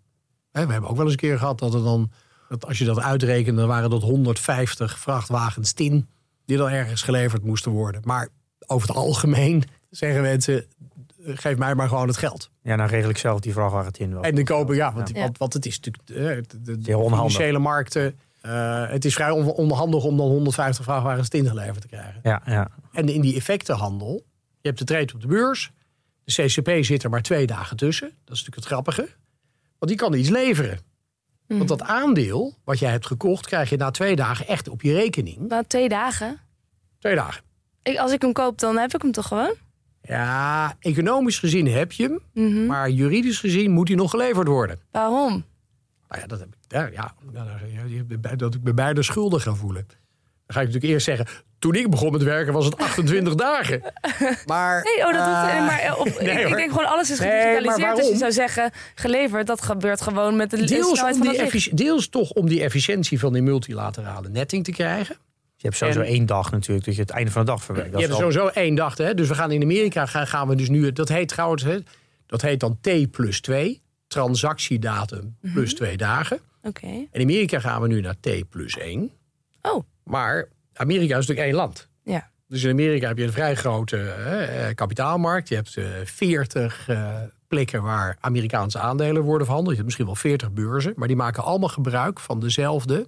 Hè, 0.51 0.65
we 0.65 0.71
hebben 0.71 0.89
ook 0.89 0.95
wel 0.95 1.05
eens 1.05 1.13
een 1.13 1.19
keer 1.19 1.37
gehad 1.37 1.59
dat 1.59 1.73
er 1.73 1.83
dan... 1.83 2.11
Dat 2.49 2.65
als 2.65 2.77
je 2.77 2.85
dat 2.85 2.99
uitrekent, 2.99 3.57
dan 3.57 3.67
waren 3.67 3.89
dat 3.89 4.01
150 4.01 4.99
vrachtwagens 4.99 5.71
tin... 5.71 6.07
die 6.45 6.57
dan 6.57 6.69
ergens 6.69 7.01
geleverd 7.01 7.43
moesten 7.43 7.71
worden. 7.71 8.01
Maar 8.05 8.27
over 8.65 8.87
het 8.87 8.97
algemeen 8.97 9.63
zeggen 9.89 10.21
mensen... 10.21 10.65
geef 11.19 11.57
mij 11.57 11.75
maar 11.75 11.87
gewoon 11.87 12.07
het 12.07 12.17
geld. 12.17 12.49
Ja, 12.61 12.75
dan 12.75 12.87
regel 12.87 13.09
ik 13.09 13.17
zelf 13.17 13.39
die 13.39 13.53
vrachtwagen 13.53 13.91
in 13.93 14.13
wel. 14.13 14.23
En 14.23 14.35
de 14.35 14.43
kopen, 14.43 14.75
ja, 14.75 14.93
want, 14.93 15.09
Ja. 15.13 15.21
want, 15.21 15.37
want 15.37 15.53
het 15.53 15.65
is 15.65 15.79
natuurlijk 15.79 16.09
eh, 16.09 16.59
de, 16.61 16.77
de, 16.77 16.91
financiële 16.91 17.59
markten. 17.59 18.19
eh, 18.41 18.89
het 18.89 19.05
is 19.05 19.13
vrij 19.13 19.29
on- 19.29 19.51
onhandig 19.51 20.03
om 20.03 20.17
dan 20.17 20.27
150 20.27 20.83
vrachtwagens 20.85 21.29
ingeleverd 21.29 21.81
te 21.81 21.87
krijgen. 21.87 22.19
Ja, 22.23 22.41
ja. 22.45 22.67
En 22.91 23.09
in 23.09 23.21
die 23.21 23.35
effectenhandel, 23.35 24.13
je 24.61 24.67
hebt 24.67 24.77
de 24.79 24.85
trade 24.85 25.13
op 25.13 25.21
de 25.21 25.27
beurs. 25.27 25.71
De 26.23 26.33
CCP 26.45 26.83
zit 26.83 27.03
er 27.03 27.09
maar 27.09 27.21
twee 27.21 27.47
dagen 27.47 27.77
tussen. 27.77 28.07
Dat 28.07 28.35
is 28.35 28.43
natuurlijk 28.45 28.55
het 28.55 28.65
grappige. 28.65 29.01
Want 29.79 29.91
die 29.91 29.95
kan 29.95 30.13
iets 30.13 30.29
leveren. 30.29 30.79
Want 31.47 31.67
dat 31.67 31.81
aandeel 31.81 32.55
wat 32.63 32.79
jij 32.79 32.91
hebt 32.91 33.05
gekocht, 33.05 33.45
krijg 33.45 33.69
je 33.69 33.77
na 33.77 33.91
twee 33.91 34.15
dagen 34.15 34.47
echt 34.47 34.67
op 34.69 34.81
je 34.81 34.93
rekening. 34.93 35.47
Na 35.47 35.63
twee 35.67 35.89
dagen. 35.89 36.39
Twee 36.99 37.15
dagen. 37.15 37.43
Ik, 37.83 37.97
als 37.97 38.11
ik 38.11 38.21
hem 38.21 38.33
koop, 38.33 38.59
dan 38.59 38.77
heb 38.77 38.93
ik 38.93 39.01
hem 39.01 39.11
toch 39.11 39.27
gewoon? 39.27 39.53
Ja, 40.07 40.75
economisch 40.79 41.39
gezien 41.39 41.67
heb 41.67 41.91
je 41.91 42.03
hem. 42.03 42.19
Mhm. 42.33 42.65
Maar 42.65 42.89
juridisch 42.89 43.39
gezien 43.39 43.71
moet 43.71 43.87
hij 43.87 43.97
nog 43.97 44.09
geleverd 44.09 44.47
worden. 44.47 44.79
Waarom? 44.91 45.45
Nou 46.09 46.21
ja, 46.21 46.27
dat 46.27 46.39
heb 46.39 46.47
ik. 46.47 46.93
Ja, 46.93 47.13
dat 48.35 48.53
ik 48.53 48.63
me 48.63 48.73
beide 48.73 49.03
schuldig 49.03 49.43
ga 49.43 49.53
voelen. 49.53 49.85
Dan 49.87 50.55
ga 50.55 50.59
ik 50.59 50.65
natuurlijk 50.65 50.93
eerst 50.93 51.05
zeggen. 51.05 51.27
Toen 51.59 51.75
ik 51.75 51.89
begon 51.89 52.11
met 52.11 52.23
werken 52.23 52.53
was 52.53 52.65
het 52.65 52.77
28 52.87 53.35
dagen. 53.35 53.81
Maar. 54.45 54.83
Nee, 54.83 55.07
oh, 55.07 55.13
dat 55.13 55.25
doet, 55.25 55.51
eh, 55.51 55.65
maar 55.65 55.79
eh, 55.79 55.99
op, 55.99 56.05
nee, 56.21 56.45
ik, 56.45 56.55
denk 56.55 56.71
gewoon 56.71 56.85
alles 56.87 57.11
is 57.11 57.19
Nee, 57.19 57.55
gedigitaliseerd. 57.55 57.95
dus 57.95 58.09
je 58.09 58.17
zou 58.17 58.31
zeggen, 58.31 58.71
geleverd, 58.95 59.47
dat 59.47 59.61
gebeurt 59.61 60.01
gewoon 60.01 60.35
met 60.35 60.49
de 60.49 60.57
de 60.57 60.65
Deels, 60.65 61.03
om 61.03 61.21
die 61.21 61.73
deels 61.73 62.09
toch 62.09 62.31
om 62.31 62.47
die 62.47 62.63
efficiëntie 62.63 63.19
van 63.19 63.33
die 63.33 63.41
multilaterale 63.41 64.29
netting 64.29 64.63
te 64.63 64.71
krijgen. 64.71 65.15
Je 65.59 65.63
hebt 65.67 65.75
sowieso 65.77 65.99
En- 65.99 66.05
één 66.07 66.25
dag 66.25 66.51
natuurlijk, 66.51 66.85
dat 66.85 66.95
je 66.95 67.01
het 67.01 67.09
einde 67.09 67.31
van 67.31 67.45
de 67.45 67.51
dag 67.51 67.63
verwerkt. 67.63 67.91
Dat 67.91 67.99
Je 68.01 68.07
is 68.07 68.11
hebt 68.13 68.23
al- 68.25 68.31
sowieso 68.31 68.59
één 68.59 68.75
dag. 68.75 68.97
Hè? 68.97 69.13
Dus 69.13 69.27
we 69.27 69.35
gaan 69.35 69.51
in 69.51 69.61
Amerika 69.61 70.05
gaan, 70.05 70.27
gaan 70.27 70.47
we 70.47 70.55
dus 70.55 70.69
nu. 70.69 70.91
Dat 70.91 71.09
heet 71.09 71.27
trouwens. 71.27 71.63
Hè, 71.63 71.77
dat 72.25 72.41
heet 72.41 72.59
dan 72.59 72.77
T 72.81 73.11
plus 73.11 73.41
2. 73.41 73.81
Transactiedatum 74.07 75.35
Mhm. 75.41 75.53
plus 75.53 75.73
twee 75.75 75.97
dagen. 75.97 76.39
Oké. 76.63 76.87
In 77.11 77.21
Amerika 77.21 77.59
gaan 77.59 77.81
we 77.81 77.87
nu 77.87 78.01
naar 78.01 78.15
T 78.19 78.49
plus 78.49 78.77
1. 78.79 79.11
Oh, 79.61 79.83
Maar 80.03 80.47
Amerika 80.73 81.17
is 81.17 81.27
natuurlijk 81.27 81.47
één 81.47 81.55
land. 81.55 81.87
ja. 82.03 82.29
Dus 82.49 82.63
in 82.63 82.69
Amerika 82.71 83.07
heb 83.07 83.17
je 83.17 83.23
een 83.23 83.31
vrij 83.31 83.55
grote 83.55 83.97
eh, 83.97 84.67
eh, 84.69 84.75
kapitaalmarkt. 84.75 85.47
Je 85.49 85.55
hebt 85.55 85.77
eh 85.77 85.85
40 86.03 86.87
eh, 86.87 87.15
plekken 87.47 87.81
waar 87.83 88.17
Amerikaanse 88.19 88.79
aandelen 88.79 89.21
worden 89.21 89.45
verhandeld. 89.45 89.75
Je 89.75 89.81
hebt 89.81 89.85
misschien 89.85 90.05
wel 90.05 90.15
40 90.15 90.51
beurzen. 90.51 90.93
Maar 90.95 91.07
die 91.07 91.17
maken 91.17 91.43
allemaal 91.43 91.69
gebruik 91.69 92.19
van 92.19 92.39
dezelfde 92.39 93.07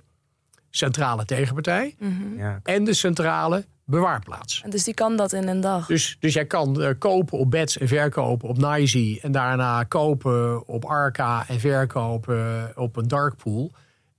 centrale 0.70 1.26
tegenpartij. 1.26 1.96
Ja. 2.38 2.60
En 2.64 2.84
de 2.84 2.94
centrale 2.94 3.66
bewaarplaats. 3.86 4.64
Dus 4.70 4.84
die 4.84 4.94
kan 4.94 5.16
dat 5.16 5.34
in 5.34 5.48
een 5.48 5.62
dag. 5.62 5.86
Dus, 5.88 6.18
dus 6.20 6.34
jij 6.34 6.46
kan 6.46 6.82
eh, 6.82 6.90
kopen 6.98 7.38
op 7.38 7.52
Bets 7.52 7.78
en 7.78 7.88
verkopen 7.88 8.50
op 8.50 8.58
NYSE. 8.58 9.20
En 9.22 9.32
daarna 9.32 9.84
kopen 9.84 10.68
op 10.68 10.86
Arca 10.86 11.48
en 11.48 11.60
verkopen 11.60 12.72
op 12.76 12.96
een 12.96 13.08
darkpool. 13.08 13.72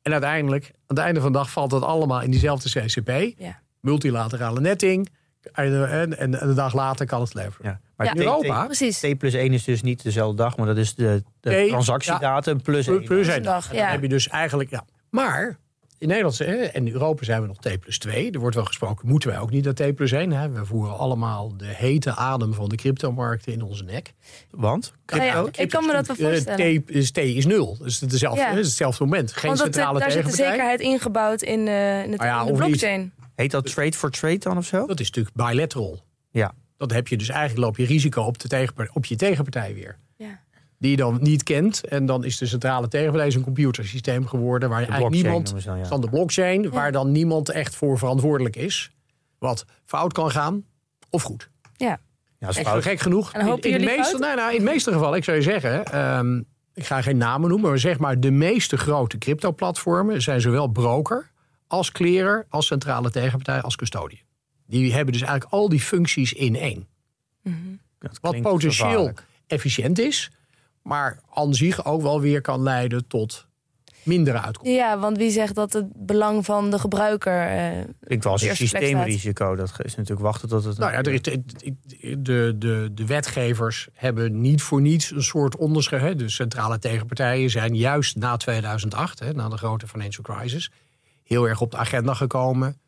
En 0.02 0.12
uiteindelijk, 0.12 0.64
aan 0.64 0.96
het 0.96 0.98
einde 0.98 1.20
van 1.20 1.32
de 1.32 1.38
dag, 1.38 1.50
valt 1.50 1.70
dat 1.70 1.82
allemaal 1.82 2.20
in 2.22 2.30
diezelfde 2.30 2.80
CCP. 2.80 3.38
Ja. 3.40 3.60
Multilaterale 3.80 4.60
netting. 4.60 5.08
En, 5.52 5.88
en, 5.90 6.18
en 6.18 6.30
de 6.30 6.54
dag 6.54 6.74
later 6.74 7.06
kan 7.06 7.20
het 7.20 7.34
leveren. 7.34 7.70
Ja. 7.70 7.80
Maar 7.96 8.06
Ja. 8.06 8.12
T- 8.12 8.18
Europa, 8.18 8.64
Precies. 8.64 8.98
T, 9.00 9.02
T 9.02 9.18
plus 9.18 9.34
1 9.34 9.52
is 9.52 9.64
dus 9.64 9.82
niet 9.82 10.02
dezelfde 10.02 10.36
dag, 10.36 10.56
maar 10.56 10.66
dat 10.66 10.76
is 10.76 10.94
de, 10.94 11.22
de 11.40 11.50
Nee, 11.50 11.68
transactiedatum 11.68 12.62
plus 12.62 12.84
plus, 12.86 12.98
1. 12.98 13.04
plus 13.06 13.26
een 13.26 13.32
één 13.32 13.42
dag, 13.42 13.62
dag. 13.62 13.70
En 13.72 13.78
dan 13.78 13.86
heb 13.88 14.02
je 14.02 14.08
dus 14.08 14.28
eigenlijk, 14.28 14.70
ja. 14.70 14.84
Maar 15.10 15.58
in 16.00 16.08
Nederland 16.08 16.40
en 16.40 16.72
in 16.86 16.88
Europa 16.92 17.24
zijn 17.24 17.40
we 17.40 17.46
nog 17.46 17.56
T 17.58 17.80
plus 17.80 17.98
2. 17.98 18.30
Er 18.30 18.38
wordt 18.40 18.54
wel 18.56 18.64
gesproken, 18.64 19.08
moeten 19.08 19.28
wij 19.28 19.38
ook 19.38 19.50
niet 19.50 19.64
naar 19.64 19.74
T 19.74 19.94
plus 19.94 20.12
1? 20.12 20.30
Hè? 20.32 20.50
We 20.50 20.64
voeren 20.64 20.98
allemaal 20.98 21.56
de 21.56 21.66
hete 21.66 22.14
adem 22.16 22.54
van 22.54 22.68
de 22.68 22.76
cryptomarkten 22.76 23.52
in 23.52 23.62
onze 23.62 23.84
nek. 23.84 24.12
Want? 24.50 24.92
Nou 25.06 25.22
ja, 25.22 25.44
ik 25.52 25.68
kan 25.68 25.86
me 25.86 25.92
dat 25.92 26.06
wel 26.06 26.16
Eh, 26.16 26.22
voorstellen. 26.24 26.84
T 26.84 26.90
is, 26.90 27.10
T 27.10 27.16
is 27.18 27.46
nul. 27.46 27.76
Dus 27.78 28.00
het 28.00 28.12
is 28.12 28.20
hetzelfde, 28.20 28.40
Ja. 28.40 28.54
hetzelfde 28.54 29.04
moment. 29.04 29.32
Geen 29.32 29.42
Want 29.46 29.58
dat, 29.62 29.74
centrale 29.74 29.98
daar 29.98 30.10
zit 30.10 30.24
de 30.24 30.30
zekerheid 30.30 30.80
ingebouwd 30.80 31.42
in, 31.42 31.68
eh, 31.68 32.04
in, 32.04 32.12
het, 32.12 32.22
ja, 32.22 32.40
in 32.40 32.46
de 32.46 32.52
niet. 32.52 32.60
blockchain. 32.60 33.12
Heet 33.34 33.50
dat 33.50 33.66
trade 33.72 33.92
for 33.92 34.10
trade 34.10 34.38
dan 34.38 34.56
of 34.56 34.66
zo? 34.66 34.86
Dat 34.86 35.00
is 35.00 35.06
natuurlijk 35.06 35.36
bilateral. 35.36 36.00
Ja. 36.30 36.52
Dat 36.76 36.92
heb 36.92 37.08
je 37.08 37.16
dus 37.16 37.28
eigenlijk 37.28 37.60
loop 37.66 37.76
je 37.76 37.84
risico 37.84 38.22
op, 38.22 38.38
de 38.38 38.48
tegenpartij, 38.48 38.94
op 38.94 39.04
je 39.04 39.16
tegenpartij 39.16 39.74
weer. 39.74 39.96
Ja. 40.16 40.40
Die 40.80 40.90
je 40.90 40.96
dan 40.96 41.18
niet 41.22 41.42
kent. 41.42 41.84
En 41.84 42.06
dan 42.06 42.24
is 42.24 42.38
de 42.38 42.46
centrale 42.46 42.88
tegenpartij 42.88 43.34
een 43.34 43.42
computersysteem 43.42 44.26
geworden. 44.26 44.68
Waar 44.68 44.80
De 44.80 44.86
eigenlijk 44.92 45.22
niemand. 45.22 45.64
dan, 45.64 45.78
ja. 45.78 45.84
Van 45.86 46.00
de 46.00 46.08
blockchain. 46.08 46.70
Waar 46.70 46.92
dan 46.92 47.12
niemand 47.12 47.48
echt 47.48 47.74
voor 47.74 47.98
verantwoordelijk 47.98 48.56
is. 48.56 48.90
Wat 49.38 49.64
fout 49.84 50.12
kan 50.12 50.30
gaan. 50.30 50.64
Of 51.10 51.22
goed. 51.22 51.50
Ja. 51.76 52.00
Ja, 52.38 52.48
is 52.48 52.56
Gek, 52.56 52.66
fout. 52.66 52.82
gek 52.82 53.00
genoeg. 53.00 53.32
En 53.32 53.40
in, 53.46 53.62
in, 53.62 53.78
de 53.78 53.84
meeste, 53.84 54.18
nou, 54.18 54.36
nou, 54.36 54.52
in 54.52 54.58
de 54.58 54.64
meeste 54.70 54.92
gevallen, 54.92 55.18
ik 55.18 55.24
zou 55.24 55.36
je 55.36 55.42
zeggen. 55.42 55.84
ehm, 55.84 56.36
ik 56.74 56.86
ga 56.86 57.02
geen 57.02 57.16
namen 57.16 57.48
noemen. 57.48 57.68
Maar 57.70 57.78
zeg 57.78 57.98
maar 57.98 58.20
de 58.20 58.30
meeste 58.30 58.76
grote 58.76 59.18
crypto-platformen 59.18 60.22
zijn 60.22 60.40
zowel 60.40 60.66
broker. 60.66 61.30
als 61.66 61.92
clearer. 61.92 62.46
als 62.48 62.66
centrale 62.66 63.10
tegenpartij. 63.10 63.60
als 63.60 63.76
custodian. 63.76 64.20
Die 64.66 64.92
hebben 64.94 65.12
dus 65.12 65.22
eigenlijk 65.22 65.52
al 65.52 65.68
die 65.68 65.80
functies 65.80 66.32
in 66.32 66.56
één. 66.56 66.86
Dat 67.98 68.18
Wat 68.20 68.40
potentieel 68.40 69.12
efficiënt 69.46 69.98
is. 69.98 70.30
Maar 70.82 71.20
aan 71.30 71.54
zich 71.54 71.84
ook 71.84 72.02
wel 72.02 72.20
weer 72.20 72.40
kan 72.40 72.62
leiden 72.62 73.06
tot 73.06 73.48
mindere 74.02 74.40
uitkomsten. 74.40 74.76
ja, 74.76 74.98
want 74.98 75.16
wie 75.16 75.30
zegt 75.30 75.54
dat 75.54 75.72
het 75.72 75.86
belang 76.06 76.44
van 76.44 76.70
de 76.70 76.78
gebruiker... 76.78 77.46
eh, 77.46 78.18
wel 78.22 78.32
als 78.32 78.42
op 78.42 78.48
een 78.48 78.56
systeemrisico. 78.56 79.56
Dat 79.56 79.72
is 79.82 79.94
natuurlijk 79.94 80.20
wachten 80.20 80.48
tot 80.48 80.64
het... 80.64 80.78
Nou 80.78 80.92
ja, 80.92 80.98
er 80.98 81.12
is, 81.12 81.20
de, 81.20 82.58
de, 82.58 82.90
de, 82.92 83.06
wetgevers 83.06 83.88
hebben 83.92 84.40
niet 84.40 84.62
voor 84.62 84.80
niets 84.80 85.10
een 85.10 85.22
soort 85.22 85.56
onderscheid. 85.56 86.02
hè. 86.02 86.14
De 86.14 86.28
centrale 86.28 86.78
tegenpartijen 86.78 87.50
zijn 87.50 87.76
juist 87.76 88.16
na 88.16 88.36
2008, 88.36 89.18
hè, 89.18 89.32
na 89.32 89.48
de 89.48 89.56
grote 89.56 89.88
financial 89.88 90.24
crisis, 90.24 90.70
heel 91.22 91.48
erg 91.48 91.60
op 91.60 91.70
de 91.70 91.76
agenda 91.76 92.14
gekomen 92.14 92.80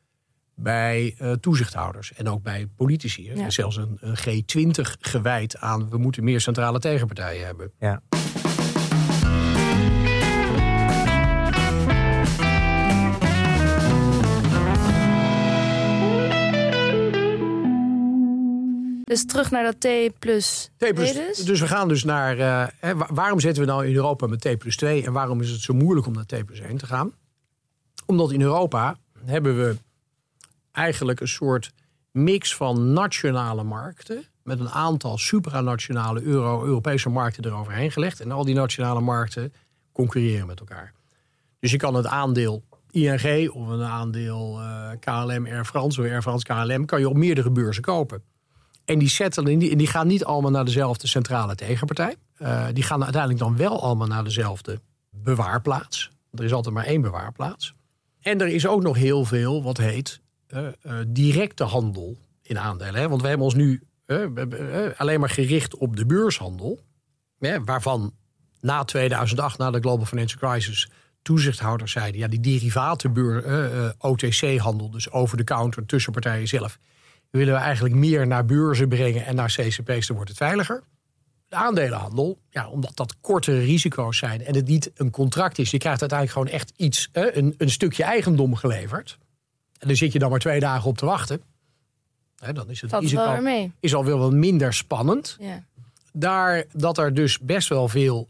bij 0.63 1.15
eh, 1.19 1.33
toezichthouders 1.33 2.13
en 2.13 2.29
ook 2.29 2.43
bij 2.43 2.67
politici. 2.77 3.29
Er 3.31 3.37
Ja. 3.37 3.47
is 3.47 3.55
zelfs 3.55 3.77
een, 3.77 3.99
een 4.01 4.17
G20 4.19 4.81
gewijd 5.01 5.57
aan 5.59 5.91
we 5.91 5.99
moeten 5.99 6.25
meer 6.25 6.41
centrale 6.41 6.79
tegenpartijen 6.79 7.47
hebben. 7.47 7.73
Ja. 7.79 8.03
Dus 19.05 19.27
terug 19.27 19.51
naar 19.51 19.63
dat 19.65 19.81
T 19.81 20.19
plus 20.19 20.71
T 20.77 20.95
plus, 20.95 21.13
dus? 21.13 21.39
dus 21.39 21.61
we 21.61 21.67
gaan 21.67 21.89
dus 21.89 22.05
naar. 22.05 22.39
eh, 22.39 22.67
hè, 22.81 22.93
waarom 22.97 23.41
zitten 23.41 23.63
we 23.65 23.69
nou 23.69 23.87
in 23.87 23.95
Europa 23.95 24.27
met 24.27 24.41
T 24.41 24.59
plus 24.59 24.77
2 24.77 25.05
en 25.05 25.13
waarom 25.13 25.41
is 25.41 25.51
het 25.51 25.61
zo 25.61 25.75
moeilijk 25.75 26.07
om 26.07 26.13
naar 26.13 26.27
T 26.27 26.45
plus 26.45 26.61
1 26.61 26.77
te 26.77 26.87
gaan? 26.87 27.13
Omdat 28.07 28.33
in 28.33 28.41
Europa 28.43 28.97
hebben 29.25 29.57
we 29.57 29.77
eigenlijk 30.73 31.21
een 31.21 31.29
soort 31.29 31.73
mix 32.11 32.57
van 32.57 32.93
nationale 32.93 33.63
markten. 33.63 34.25
met 34.43 34.61
een 34.61 34.71
aantal 34.71 35.19
supranationale 35.19 36.23
Euro 36.23 36.65
Europese 36.65 37.09
markten 37.09 37.45
eroverheen 37.45 37.93
gelegd. 37.93 38.21
En 38.21 38.33
al 38.33 38.45
die 38.45 38.55
nationale 38.55 39.01
markten 39.01 39.53
concurreren 39.93 40.47
met 40.47 40.61
elkaar. 40.61 40.93
Dus 41.59 41.71
je 41.71 41.77
kan 41.77 41.95
het 41.95 42.07
aandeel 42.07 42.65
ING 42.91 43.51
of 43.51 43.69
een 43.69 43.83
aandeel 43.83 44.61
eh, 44.61 44.91
KLM 45.01 45.47
Air 45.47 45.65
France 45.65 46.01
of 46.01 46.07
Air 46.07 46.23
France 46.23 46.45
KLM. 46.45 46.85
kan 46.85 47.01
je 47.01 47.09
op 47.09 47.17
meerdere 47.17 47.51
beurzen 47.51 47.83
kopen. 47.83 48.23
En 48.85 48.99
die 48.99 49.09
settelen, 49.09 49.59
die, 49.59 49.77
die 49.77 49.87
gaan 49.87 50.07
niet 50.07 50.25
allemaal 50.25 50.51
naar 50.51 50.65
dezelfde 50.65 51.07
centrale 51.07 51.55
tegenpartij. 51.55 52.17
Uh, 52.39 52.67
die 52.73 52.83
gaan 52.83 53.03
uiteindelijk 53.03 53.43
dan 53.43 53.57
wel 53.57 53.83
allemaal 53.83 54.07
naar 54.07 54.25
dezelfde 54.25 54.81
bewaarplaats. 55.11 56.11
Er 56.33 56.45
is 56.45 56.53
altijd 56.53 56.75
maar 56.75 56.85
één 56.85 57.01
bewaarplaats. 57.01 57.75
En 58.21 58.41
er 58.41 58.49
is 58.49 58.67
ook 58.67 58.83
nog 58.83 58.97
heel 58.97 59.25
veel 59.25 59.63
wat 59.63 59.77
heet 59.77 60.21
directe 61.09 61.65
handel 61.65 62.17
in 62.43 62.59
aandelen. 62.59 62.95
Hè? 62.95 63.09
Want 63.09 63.23
we 63.23 63.29
hebben 63.29 63.47
ons 63.47 63.55
nu 63.55 63.83
alleen 64.97 65.21
maar 65.21 65.31
gericht 65.31 65.77
op 65.77 65.97
de 65.97 66.07
beurshandel. 66.07 66.81
Hè? 67.39 67.65
Waarvan 67.65 68.15
na 68.61 68.85
2008, 68.85 69.59
na 69.59 69.71
de 69.71 69.81
Global 69.81 70.07
Financial 70.07 70.51
Crisis, 70.51 70.91
toezichthouders 71.23 71.93
zeiden: 71.93 72.21
ja, 72.21 72.29
die 72.29 72.41
derivatenbeur, 72.41 73.95
OTC-handel, 73.99 74.91
dus 74.91 75.11
over 75.11 75.37
de 75.37 75.45
counter 75.45 75.87
tussen 75.87 76.13
partijen 76.13 76.49
zelf, 76.49 76.79
willen 77.31 77.55
we 77.55 77.61
eigenlijk 77.61 77.95
meer 77.95 78.27
naar 78.27 78.45
beurzen 78.45 78.89
brengen 78.89 79.25
en 79.25 79.35
naar 79.35 79.55
CCP's, 79.57 80.07
dan 80.07 80.17
wordt 80.17 80.31
het 80.31 80.39
veiliger. 80.39 80.83
De 81.49 81.57
aandelenhandel, 81.57 82.39
ja, 82.51 82.69
omdat 82.69 82.97
dat 82.97 83.17
kortere 83.21 83.59
risico's 83.59 84.19
zijn 84.19 84.45
en 84.45 84.55
het 84.55 84.67
niet 84.67 84.91
een 84.95 85.11
contract 85.11 85.59
is. 85.59 85.71
Je 85.71 85.79
krijgt 85.79 86.01
uiteindelijk 86.01 86.39
gewoon 86.39 86.61
echt 86.61 86.73
iets, 86.77 87.09
een, 87.13 87.55
een 87.59 87.71
stukje 87.71 88.03
eigendom 88.05 88.55
geleverd. 88.55 89.19
En 89.83 89.89
dan 89.89 89.97
zit 89.97 90.13
je 90.13 90.19
dan 90.19 90.31
maar 90.31 90.39
twee 90.39 90.61
dagen 90.61 90.89
op 90.91 90.99
te 90.99 91.07
wachten. 91.07 91.43
dan 92.53 92.71
is 92.71 92.81
het 92.81 92.91
dat 92.91 93.03
risico 93.03 93.41
mee. 93.41 93.73
is 93.81 93.95
alweer 93.95 94.17
wat 94.17 94.33
minder 94.33 94.75
spannend. 94.75 95.37
Ja. 95.41 95.65
Daar 96.13 96.65
dat 96.73 96.99
er 96.99 97.15
dus 97.15 97.39
best 97.39 97.69
wel 97.69 97.89
veel 97.89 98.29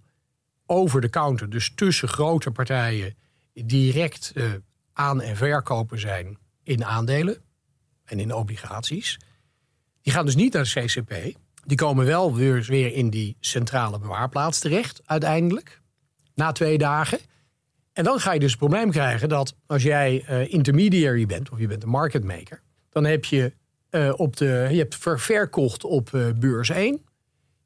over 0.66 1.00
de 1.00 1.10
counter, 1.10 1.50
dus 1.50 1.72
tussen 1.74 2.08
grote 2.08 2.50
partijen, 2.50 3.14
direct 3.52 4.32
uh, 4.34 4.52
aan- 4.92 5.20
en 5.20 5.36
verkopen 5.36 6.00
zijn 6.00 6.38
in 6.62 6.84
aandelen 6.84 7.36
en 8.04 8.20
in 8.20 8.34
obligaties. 8.34 9.18
Die 10.02 10.12
gaan 10.12 10.24
dus 10.24 10.34
niet 10.34 10.52
naar 10.52 10.64
de 10.64 10.84
CCP. 10.84 11.38
Die 11.64 11.76
komen 11.76 12.06
wel 12.06 12.34
weer, 12.34 12.64
weer 12.68 12.92
in 12.92 13.10
die 13.10 13.36
centrale 13.40 13.98
bewaarplaats 13.98 14.58
terecht, 14.58 15.00
uiteindelijk. 15.04 15.80
Na 16.34 16.52
twee 16.52 16.78
dagen. 16.78 17.18
En 17.92 18.04
dan 18.04 18.20
ga 18.20 18.32
je 18.32 18.40
dus 18.40 18.50
het 18.50 18.58
probleem 18.58 18.90
krijgen 18.90 19.28
dat 19.28 19.54
als 19.66 19.82
jij 19.82 20.24
uh, 20.30 20.52
intermediary 20.52 21.26
bent, 21.26 21.50
of 21.50 21.58
je 21.58 21.66
bent 21.66 21.82
een 21.82 21.88
market 21.88 22.24
maker, 22.24 22.62
dan 22.90 23.04
heb 23.04 23.24
je, 23.24 23.52
uh, 23.90 24.12
op 24.16 24.36
de, 24.36 24.68
je 24.70 24.78
hebt 24.78 24.96
ver, 24.96 25.20
verkocht 25.20 25.84
op 25.84 26.10
uh, 26.12 26.26
beurs 26.36 26.70
1. 26.70 27.00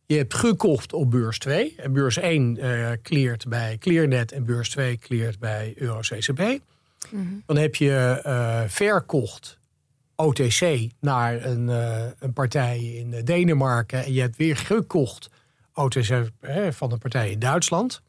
Je 0.06 0.16
hebt 0.16 0.34
gekocht 0.34 0.92
op 0.92 1.10
beurs 1.10 1.38
2. 1.38 1.74
En 1.76 1.92
beurs 1.92 2.16
1 2.16 2.58
cleart 3.02 3.48
bij 3.48 3.78
Clearnet 3.78 4.32
en 4.32 4.44
beurs 4.44 4.70
2 4.70 4.98
cleart 4.98 5.38
bij 5.38 5.74
EuroCCP. 5.76 6.38
Mm 6.38 6.60
-hmm. 7.10 7.42
Dan 7.46 7.56
heb 7.56 7.74
je 7.74 8.20
verkocht 8.68 9.58
OTC 10.14 10.88
naar 11.00 11.44
een, 11.44 11.68
een 12.18 12.32
partij 12.32 12.78
in 12.78 13.24
Denemarken 13.24 14.04
en 14.04 14.12
je 14.12 14.20
hebt 14.20 14.36
weer 14.36 14.56
gekocht 14.56 15.30
OTC 15.72 16.30
van 16.70 16.92
een 16.92 16.98
partij 16.98 17.30
in 17.30 17.38
Duitsland. 17.38 18.02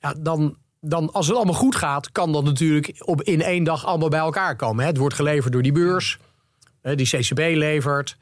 Ja, 0.00 0.14
dan, 0.18 0.56
dan, 0.84 1.12
als 1.12 1.26
het 1.26 1.36
allemaal 1.36 1.54
goed 1.54 1.76
gaat, 1.76 2.12
kan 2.12 2.32
dat 2.32 2.44
natuurlijk 2.44 3.02
op, 3.04 3.22
in 3.22 3.42
één 3.42 3.64
dag 3.64 3.86
allemaal 3.86 4.08
bij 4.08 4.18
elkaar 4.18 4.56
komen. 4.56 4.82
Hè. 4.82 4.90
Het 4.90 4.98
wordt 4.98 5.14
geleverd 5.14 5.52
door 5.52 5.62
die 5.62 5.72
beurs, 5.72 6.18
hè, 6.80 6.94
die 6.94 7.06
CCB 7.06 7.38
levert, 7.38 8.16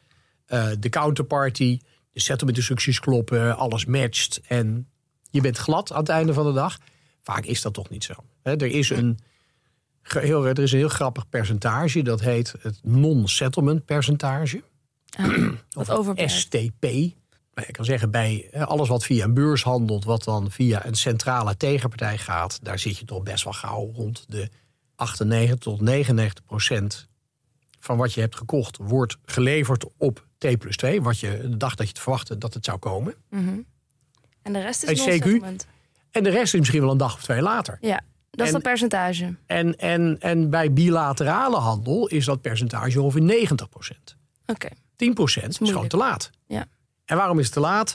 uh, 0.49 0.67
de 0.79 0.89
counterparty, 0.89 1.81
de 2.13 2.21
settlement 2.21 2.57
instructies 2.57 3.01
kloppen, 3.01 3.57
alles 3.57 3.85
matcht 3.85 4.41
en 4.49 4.89
je 5.31 5.41
bent 5.41 5.59
glad 5.59 5.93
aan 5.93 5.99
het 5.99 6.09
einde 6.09 6.33
van 6.33 6.47
de 6.47 6.53
dag. 6.53 6.79
Vaak 7.23 7.45
is 7.45 7.63
dat 7.63 7.75
toch 7.75 7.89
niet 7.89 8.05
zo. 8.05 8.15
Hè. 8.43 8.57
Er 8.57 8.67
is 8.67 8.91
een 8.91 9.19
heel, 10.03 10.47
er 10.47 10.59
is 10.59 10.73
een 10.73 10.79
heel 10.79 10.89
grappig 10.89 11.29
percentage. 11.29 12.03
Dat 12.03 12.21
heet 12.21 12.55
het 12.61 12.81
non-settlement 12.83 13.85
percentage. 13.85 14.63
Ah, 15.17 15.53
of 15.99 16.13
STP. 16.17 16.87
Nou, 17.55 17.67
je 17.67 17.73
kan 17.73 17.85
zeggen, 17.85 18.11
bij 18.11 18.51
alles 18.53 18.89
wat 18.89 19.05
via 19.05 19.25
een 19.25 19.35
beurs 19.35 19.63
handelt... 19.63 20.05
wat 20.05 20.25
dan 20.25 20.51
via 20.51 20.87
een 20.87 20.95
centrale 20.95 21.57
tegenpartij 21.57 22.19
gaat... 22.19 22.59
daar 22.63 22.79
zit 22.79 22.99
je 22.99 23.05
toch 23.05 23.23
best 23.23 23.45
wel 23.45 23.53
gauw 23.53 23.93
rond 23.95 24.25
de 24.29 24.49
98 24.95 25.59
tot 25.59 25.81
99 25.81 26.45
procent... 26.45 27.09
van 27.79 27.97
wat 27.97 28.13
je 28.13 28.21
hebt 28.21 28.37
gekocht 28.37 28.77
wordt 28.81 29.17
geleverd 29.25 29.87
op 29.97 30.27
T 30.39 30.59
plus 30.59 30.77
2. 30.77 31.03
Wat 31.03 31.19
je 31.19 31.39
de 31.41 31.57
dag 31.57 31.75
dat 31.75 31.87
je 31.87 31.93
het 31.93 32.03
verwachtte 32.03 32.39
dat 32.39 32.55
het 32.55 32.65
zou 32.65 32.79
komen. 32.79 33.15
Mm 33.29 33.47
-hmm. 33.47 33.67
En 34.43 34.53
de 34.53 34.61
rest 34.61 34.83
is 34.83 35.01
CQ. 35.01 35.05
non-settlement. 35.05 35.67
En 36.11 36.23
de 36.23 36.31
rest 36.31 36.55
is 36.55 36.59
misschien 36.59 36.81
wel 36.81 36.91
een 36.91 36.97
dag 36.97 37.15
of 37.15 37.23
twee 37.23 37.43
later. 37.43 37.79
Ja. 37.81 38.01
Dat 38.31 38.47
is 38.47 38.53
dat 38.53 38.63
percentage. 38.63 39.35
En, 39.47 39.79
en, 39.79 40.17
en 40.21 40.51
bij 40.51 40.73
bilaterale 40.73 41.57
handel 41.57 42.07
is 42.07 42.25
dat 42.25 42.41
percentage 42.41 43.03
ongeveer 43.03 43.47
90% 43.47 44.17
Oké. 44.47 44.69
10% 44.69 44.75
is, 45.05 45.35
gewoon 45.35 45.53
moeilijk. 45.59 45.89
te 45.89 45.97
laat. 45.97 46.31
Ja. 46.47 46.67
En 47.11 47.17
waarom 47.17 47.39
is 47.39 47.45
het 47.45 47.55
te 47.55 47.61
laat? 47.61 47.95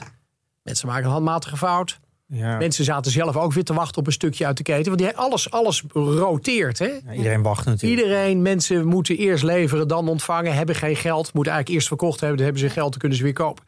Mensen 0.62 0.88
maken 0.88 1.04
een 1.04 1.10
handmatige 1.10 1.56
fout. 1.56 2.00
Ja. 2.26 2.56
Mensen 2.56 2.84
zaten 2.84 3.12
zelf 3.12 3.36
ook 3.36 3.52
weer 3.52 3.64
te 3.64 3.74
wachten 3.74 3.98
op 3.98 4.06
een 4.06 4.12
stukje 4.12 4.46
uit 4.46 4.56
de 4.56 4.62
keten. 4.62 4.84
Want 4.84 4.98
die, 4.98 5.16
alles, 5.16 5.50
alles 5.50 5.84
roteert. 5.92 6.78
Hè? 6.78 6.86
Ja, 6.86 7.12
iedereen 7.12 7.42
wacht 7.42 7.64
natuurlijk. 7.64 8.00
Iedereen, 8.00 8.42
mensen 8.42 8.86
moeten 8.86 9.16
eerst 9.16 9.44
leveren, 9.44 9.88
dan 9.88 10.08
ontvangen. 10.08 10.54
Hebben 10.54 10.74
geen 10.74 10.96
geld, 10.96 11.32
moeten 11.32 11.52
eigenlijk 11.52 11.68
eerst 11.68 11.88
verkocht 11.88 12.20
hebben. 12.20 12.36
Dan 12.36 12.46
hebben 12.46 12.64
ze 12.64 12.70
geld, 12.70 12.90
dan 12.90 12.98
kunnen 13.00 13.18
ze 13.18 13.24
weer 13.24 13.32
kopen. 13.32 13.64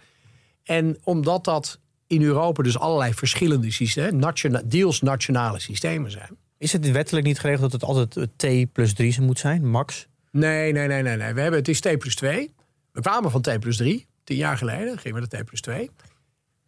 En 0.64 0.98
omdat 1.02 1.44
dat 1.44 1.78
in 2.06 2.22
Europa 2.22 2.62
dus 2.62 2.78
allerlei 2.78 3.14
verschillende 3.14 3.70
systemen, 3.70 4.18
nationa- 4.18 4.62
deels 4.64 5.00
nationale 5.00 5.60
systemen 5.60 6.10
zijn. 6.10 6.36
Is 6.58 6.72
het 6.72 6.90
wettelijk 6.90 7.26
niet 7.26 7.38
geregeld 7.38 7.70
dat 7.70 7.80
het 7.80 7.90
altijd 7.90 8.28
T 8.36 8.72
plus 8.72 8.94
3 8.94 9.20
moet 9.20 9.38
zijn, 9.38 9.66
max? 9.70 10.06
Nee, 10.30 10.72
nee, 10.72 10.86
nee, 10.86 11.02
nee. 11.02 11.16
nee. 11.16 11.32
We 11.32 11.40
hebben, 11.40 11.58
het 11.58 11.68
is 11.68 11.80
T 11.80 11.98
plus 11.98 12.16
2. 12.16 12.54
We 12.92 13.00
kwamen 13.00 13.30
van 13.30 13.40
T 13.40 13.60
plus 13.60 13.76
3. 13.76 14.07
Tien 14.28 14.36
jaar 14.36 14.56
geleden 14.58 14.98
gingen 14.98 15.20
we 15.22 15.26
naar 15.30 15.42
T 15.42 15.44
plus 15.44 15.60
2. 15.60 15.90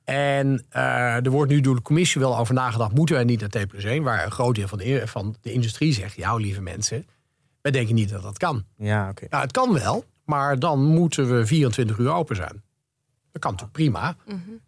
En 0.05 0.65
eh, 0.69 1.25
er 1.25 1.31
wordt 1.31 1.51
nu 1.51 1.61
door 1.61 1.75
de 1.75 1.83
commissie 1.83 2.21
wel 2.21 2.39
over 2.39 2.55
nagedacht... 2.55 2.95
moeten 2.95 3.15
wij 3.15 3.25
niet 3.25 3.41
naar 3.41 3.49
T 3.49 3.67
plus 3.69 3.85
1? 3.85 4.03
Waar 4.03 4.25
een 4.25 4.31
groot 4.31 4.55
deel 4.55 4.69
van 4.69 4.79
de, 4.79 5.03
van 5.07 5.37
de 5.41 5.53
industrie 5.53 5.93
zegt... 5.93 6.17
ja, 6.17 6.37
lieve 6.37 6.61
mensen, 6.61 7.07
wij 7.63 7.73
denken 7.73 7.95
niet 7.95 8.09
dat 8.11 8.23
dat 8.23 8.39
kan. 8.39 8.65
Ja, 8.77 9.09
oké. 9.09 9.27
Ja, 9.31 9.41
het 9.41 9.53
kan 9.53 9.73
wel, 9.73 10.05
maar 10.25 10.59
dan 10.59 10.85
moeten 10.85 11.37
we 11.37 11.47
24 11.47 11.99
uur 11.99 12.11
open 12.11 12.37
zijn. 12.37 12.63
Dat 13.33 13.43
kan 13.43 13.51
natuurlijk 13.51 13.79
prima. 13.79 14.17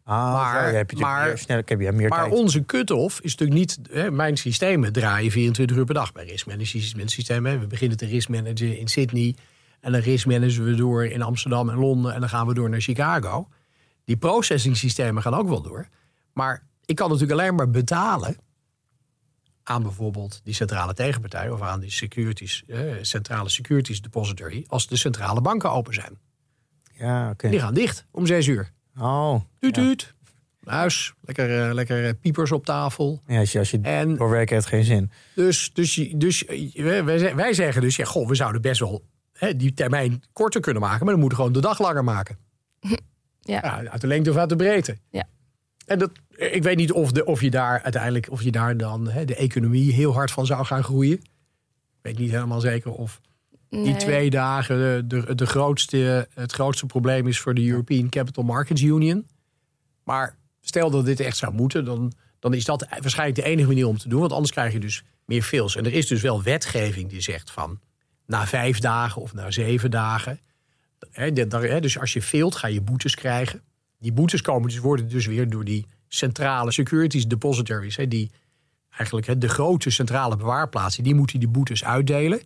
Ah, 0.04 0.32
Maar- 0.32 0.72
je 0.72 0.84
meer, 0.96 1.38
snel, 1.38 1.56
heb 1.56 1.80
je 1.80 1.92
meer 1.92 2.08
Maar 2.08 2.20
tijd. 2.28 2.32
onze 2.32 2.64
cut-off 2.64 3.20
is 3.20 3.36
natuurlijk 3.36 3.58
niet... 3.58 3.78
Hè, 3.90 4.10
mijn 4.10 4.36
systemen 4.36 4.92
draaien 4.92 5.30
24 5.30 5.76
uur 5.76 5.84
per 5.84 5.94
dag 5.94 6.12
bij 6.12 6.24
risk 6.24 6.46
management 6.46 7.10
systemen. 7.10 7.60
We 7.60 7.66
beginnen 7.66 7.96
te 7.96 8.06
risk 8.06 8.28
managen 8.28 8.78
in 8.78 8.88
Sydney. 8.88 9.34
En 9.82 9.92
dan 9.92 10.00
risk 10.00 10.26
managen 10.26 10.64
we 10.64 10.74
door 10.74 11.04
in 11.04 11.22
Amsterdam 11.22 11.68
en 11.70 11.76
Londen. 11.76 12.14
En 12.14 12.20
dan 12.20 12.28
gaan 12.28 12.46
we 12.46 12.54
door 12.54 12.70
naar 12.70 12.80
Chicago. 12.80 13.48
Die 14.04 14.16
processing 14.16 14.76
systemen 14.76 15.22
gaan 15.22 15.34
ook 15.34 15.48
wel 15.48 15.62
door. 15.62 15.88
Maar 16.32 16.66
ik 16.84 16.96
kan 16.96 17.10
natuurlijk 17.10 17.40
alleen 17.40 17.54
maar 17.54 17.70
betalen... 17.70 18.36
aan 19.62 19.82
bijvoorbeeld 19.82 20.40
die 20.44 20.54
centrale 20.54 20.94
tegenpartij... 20.94 21.50
of 21.50 21.60
aan 21.60 21.80
die 21.80 21.90
securities, 21.90 22.64
eh, 22.66 22.80
centrale 23.00 23.48
securities 23.48 24.00
depository... 24.00 24.64
als 24.68 24.86
de 24.86 24.96
centrale 24.96 25.40
banken 25.40 25.70
open 25.70 25.94
zijn. 25.94 26.18
Ja, 26.92 27.30
oké. 27.30 27.48
Die 27.48 27.60
gaan 27.60 27.74
dicht 27.74 28.06
om 28.10 28.26
6 28.26 28.46
uur. 28.46 28.72
Oh. 28.98 29.40
Tuut, 29.58 29.74
tuut. 29.74 30.14
Huis, 30.64 31.12
lekker, 31.20 31.68
eh, 31.68 31.74
lekker 31.74 32.06
eh, 32.06 32.12
piepers 32.20 32.52
op 32.52 32.64
tafel. 32.64 33.22
Ja, 33.26 33.38
als 33.38 33.52
je, 33.52 33.58
als 33.58 33.70
je 33.70 33.80
En 33.80 34.16
voor 34.16 34.30
werken 34.30 34.54
heeft 34.54 34.66
geen 34.66 34.84
zin. 34.84 35.10
dus, 35.34 35.70
dus, 35.72 35.94
dus 36.14 36.44
eh, 36.44 37.04
wij, 37.04 37.34
wij 37.34 37.52
zeggen 37.52 37.82
dus, 37.82 37.96
ja, 37.96 38.04
goh, 38.04 38.28
we 38.28 38.34
zouden 38.34 38.62
best 38.62 38.80
wel 38.80 39.02
hè, 39.42 39.56
die 39.56 39.74
termijn 39.74 40.22
korter 40.32 40.60
kunnen 40.60 40.82
maken, 40.82 41.04
maar 41.04 41.14
dan 41.14 41.20
moeten 41.20 41.38
we 41.38 41.44
gewoon 41.44 41.60
de 41.60 41.68
dag 41.68 41.78
langer 41.78 42.04
maken. 42.04 42.36
Ja. 43.44 43.60
uit 43.88 44.00
de 44.00 44.06
lengte 44.06 44.30
of 44.30 44.36
uit 44.36 44.48
de 44.48 44.56
breedte. 44.56 44.96
Ja. 45.10 45.24
En 45.86 45.98
dat, 45.98 46.10
ik 46.28 46.62
weet 46.62 46.76
niet 46.76 46.92
of, 46.92 47.12
de, 47.12 47.24
of 47.24 47.40
je 47.40 47.50
daar 47.50 47.82
uiteindelijk, 47.82 48.30
of 48.30 48.42
je 48.42 48.50
daar 48.50 48.76
dan 48.76 49.08
hè, 49.08 49.24
de 49.24 49.36
economie 49.36 49.92
heel 49.92 50.12
hard 50.12 50.30
van 50.30 50.46
zou 50.46 50.64
gaan 50.64 50.84
groeien. 50.84 51.12
Ik 51.12 51.98
weet 52.02 52.18
niet 52.18 52.30
helemaal 52.30 52.60
zeker 52.60 52.92
of 52.92 53.20
die 53.68 53.96
twee 53.96 54.30
dagen 54.30 54.76
de, 54.76 55.06
de, 55.06 55.34
de 55.34 55.46
grootste, 55.46 56.28
het 56.34 56.52
grootste 56.52 56.86
probleem 56.86 57.26
is 57.26 57.40
voor 57.40 57.54
de 57.54 57.66
European 57.66 58.08
Capital 58.08 58.44
Markets 58.44 58.82
Union. 58.82 59.26
Maar 60.04 60.36
stel 60.60 60.90
dat 60.90 61.04
dit 61.04 61.20
echt 61.20 61.36
zou 61.36 61.52
moeten, 61.52 61.84
dan, 61.84 62.12
dan 62.38 62.54
is 62.54 62.64
dat 62.64 62.86
waarschijnlijk 62.88 63.38
de 63.38 63.50
enige 63.50 63.68
manier 63.68 63.86
om 63.86 63.98
te 63.98 64.08
doen. 64.08 64.20
Want 64.20 64.32
anders 64.32 64.52
krijg 64.52 64.72
je 64.72 64.80
dus 64.80 65.02
meer 65.24 65.42
fails. 65.42 65.76
En 65.76 65.84
er 65.84 65.92
is 65.92 66.06
dus 66.06 66.22
wel 66.22 66.42
wetgeving 66.42 67.10
die 67.10 67.20
zegt 67.20 67.50
van 67.50 67.80
na 68.32 68.46
vijf 68.46 68.78
dagen 68.78 69.22
of 69.22 69.34
na 69.34 69.50
zeven 69.50 69.90
dagen. 69.90 70.40
Daar- 71.48 71.80
dus 71.80 71.98
als 71.98 72.12
je 72.12 72.22
failt, 72.22 72.54
ga 72.56 72.66
je 72.66 72.80
boetes 72.80 73.14
krijgen. 73.14 73.62
Die 73.98 74.12
boetes 74.12 74.42
komen 74.42 74.68
dus, 74.68 74.78
worden 74.78 75.08
dus 75.08 75.26
weer 75.26 75.50
door 75.50 75.64
die 75.64 75.86
centrale 76.08 76.72
securities 76.72 77.26
depositories. 77.26 77.96
Die 78.08 78.30
eigenlijk 78.96 79.40
de 79.40 79.48
grote 79.48 79.90
centrale 79.90 80.36
bewaarplaatsen, 80.36 81.04
die 81.04 81.14
moeten 81.14 81.38
die 81.38 81.48
boetes 81.48 81.84
uitdelen. 81.84 82.40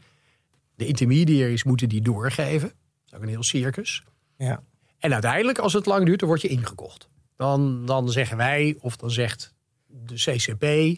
De 0.75 0.87
intermediaries 0.87 1.65
moeten 1.65 1.89
die 1.89 2.03
doorgeven. 2.03 2.69
Dat 2.69 3.07
is 3.07 3.15
ook 3.15 3.23
een 3.23 3.29
heel 3.29 3.43
circus. 3.43 4.05
Ja. 4.37 4.63
En 4.99 5.13
uiteindelijk, 5.13 5.59
als 5.59 5.73
het 5.73 5.87
lang 5.87 6.07
duurt, 6.07 6.21
dan 6.21 6.29
word 6.29 6.41
je 6.41 6.49
ingekocht. 6.49 7.09
Dan, 7.37 7.87
dan 7.87 8.11
zeggen 8.11 8.37
wij, 8.37 8.77
of 8.81 8.97
dan 8.97 9.11
zegt 9.11 9.55
de 9.87 10.15
CCP... 10.15 10.97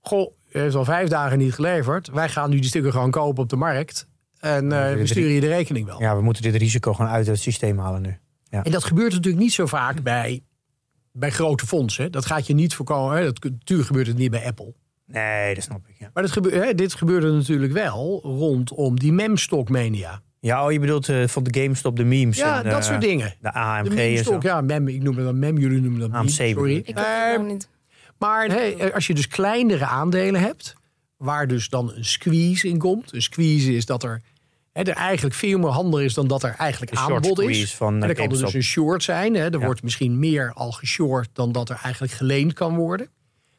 Goh, 0.00 0.32
heeft 0.62 0.74
al 0.74 0.84
vijf 0.84 1.08
dagen 1.08 1.38
niet 1.38 1.54
geleverd. 1.54 2.08
Wij 2.10 2.28
gaan 2.28 2.50
nu 2.50 2.56
die 2.58 2.64
stukken 2.68 2.92
gewoon 2.92 3.10
kopen 3.10 3.42
op 3.42 3.48
de 3.48 3.56
markt. 3.56 4.08
En 4.38 4.72
eh, 4.72 4.94
we 4.94 5.06
sturen 5.06 5.30
je 5.32 5.40
de 5.40 5.48
rekening 5.48 5.86
wel. 5.86 6.00
ja, 6.00 6.16
we 6.16 6.22
moeten 6.22 6.42
dit 6.42 6.54
risico 6.56 6.92
gewoon 6.94 7.10
uit 7.10 7.26
het 7.26 7.38
systeem 7.38 7.78
halen 7.78 8.02
nu. 8.02 8.18
Ja. 8.50 8.62
En 8.64 8.70
dat 8.70 8.84
gebeurt 8.84 9.12
natuurlijk 9.12 9.42
niet 9.42 9.52
zo 9.52 9.66
vaak 9.66 10.02
bij, 10.02 10.42
bij 11.12 11.30
grote 11.30 11.66
fondsen. 11.66 12.12
Dat 12.12 12.26
gaat 12.26 12.46
je 12.46 12.54
niet 12.54 12.74
voorkomen. 12.74 13.16
Hè. 13.16 13.24
Dat, 13.24 13.44
natuurlijk 13.44 13.88
gebeurt 13.88 14.06
het 14.06 14.16
niet 14.16 14.30
bij 14.30 14.46
Apple. 14.46 14.74
Nee, 15.06 15.54
dat 15.54 15.64
snap 15.64 15.88
ik. 15.88 15.94
Ja, 15.98 16.10
Maar 16.14 16.22
dat 16.22 16.32
gebe- 16.32 16.50
hè, 16.56 16.74
dit 16.74 16.94
gebeurde 16.94 17.32
natuurlijk 17.32 17.72
wel 17.72 18.20
rondom 18.22 18.98
die 18.98 19.12
memstock-mania. 19.12 20.20
ja 20.40 20.64
oh, 20.64 20.72
je 20.72 20.78
bedoelt 20.80 21.08
eh, 21.08 21.26
van 21.26 21.42
de 21.42 21.60
GameStop, 21.60 21.96
de 21.96 22.04
memes. 22.04 22.36
Ja, 22.36 22.58
en, 22.64 22.70
dat 22.70 22.78
eh, 22.80 22.88
soort 22.88 23.00
dingen. 23.00 23.26
De 23.28 23.36
De 23.40 23.52
AMG 23.52 23.88
en 23.88 23.96
zo. 23.96 23.96
memstock, 23.96 24.42
ja, 24.42 24.60
mem, 24.60 24.88
ik 24.88 25.02
noem 25.02 25.16
het 25.16 25.24
dan 25.24 25.38
mem, 25.38 25.58
jullie 25.58 25.80
noemen 25.80 26.00
dat 26.00 26.08
meme, 26.10 26.20
AMC 26.22 26.30
sorry. 26.56 26.72
je? 26.74 26.82
Ik 26.82 26.96
Eh, 26.98 27.04
ook 27.38 27.46
niet. 27.46 27.68
Maar 28.18 28.46
hey, 28.48 28.94
als 28.94 29.06
je 29.06 29.14
dus 29.14 29.28
kleinere 29.28 29.84
aandelen 29.86 30.40
hebt, 30.40 30.74
waar 31.16 31.46
dus 31.48 31.68
dan 31.68 31.92
een 31.94 32.04
squeeze 32.04 32.68
in 32.68 32.78
komt. 32.78 33.12
Een 33.12 33.22
squeeze 33.22 33.74
is 33.74 33.86
dat 33.86 34.02
er, 34.02 34.22
hè, 34.72 34.82
er 34.82 34.94
eigenlijk 34.94 35.34
veel 35.34 35.58
meer 35.58 35.70
handel 35.70 36.00
is 36.00 36.14
dan 36.14 36.26
dat 36.28 36.42
er 36.42 36.54
eigenlijk 36.58 36.92
Een 36.92 36.98
aanbod 36.98 37.40
is. 37.40 37.74
van, 37.74 37.88
en 37.94 38.00
eh, 38.00 38.06
dan 38.06 38.14
kan 38.16 38.36
er 38.38 38.44
dus 38.44 38.54
een 38.54 38.62
short 38.62 39.02
zijn. 39.02 39.34
Hè. 39.34 39.44
Er 39.44 39.58
Ja. 39.58 39.64
wordt 39.64 39.82
misschien 39.82 40.18
meer 40.18 40.52
al 40.54 40.72
geshort 40.72 41.28
dan 41.32 41.52
dat 41.52 41.68
er 41.68 41.78
eigenlijk 41.82 42.12
geleend 42.12 42.52
kan 42.52 42.74
worden. 42.76 43.08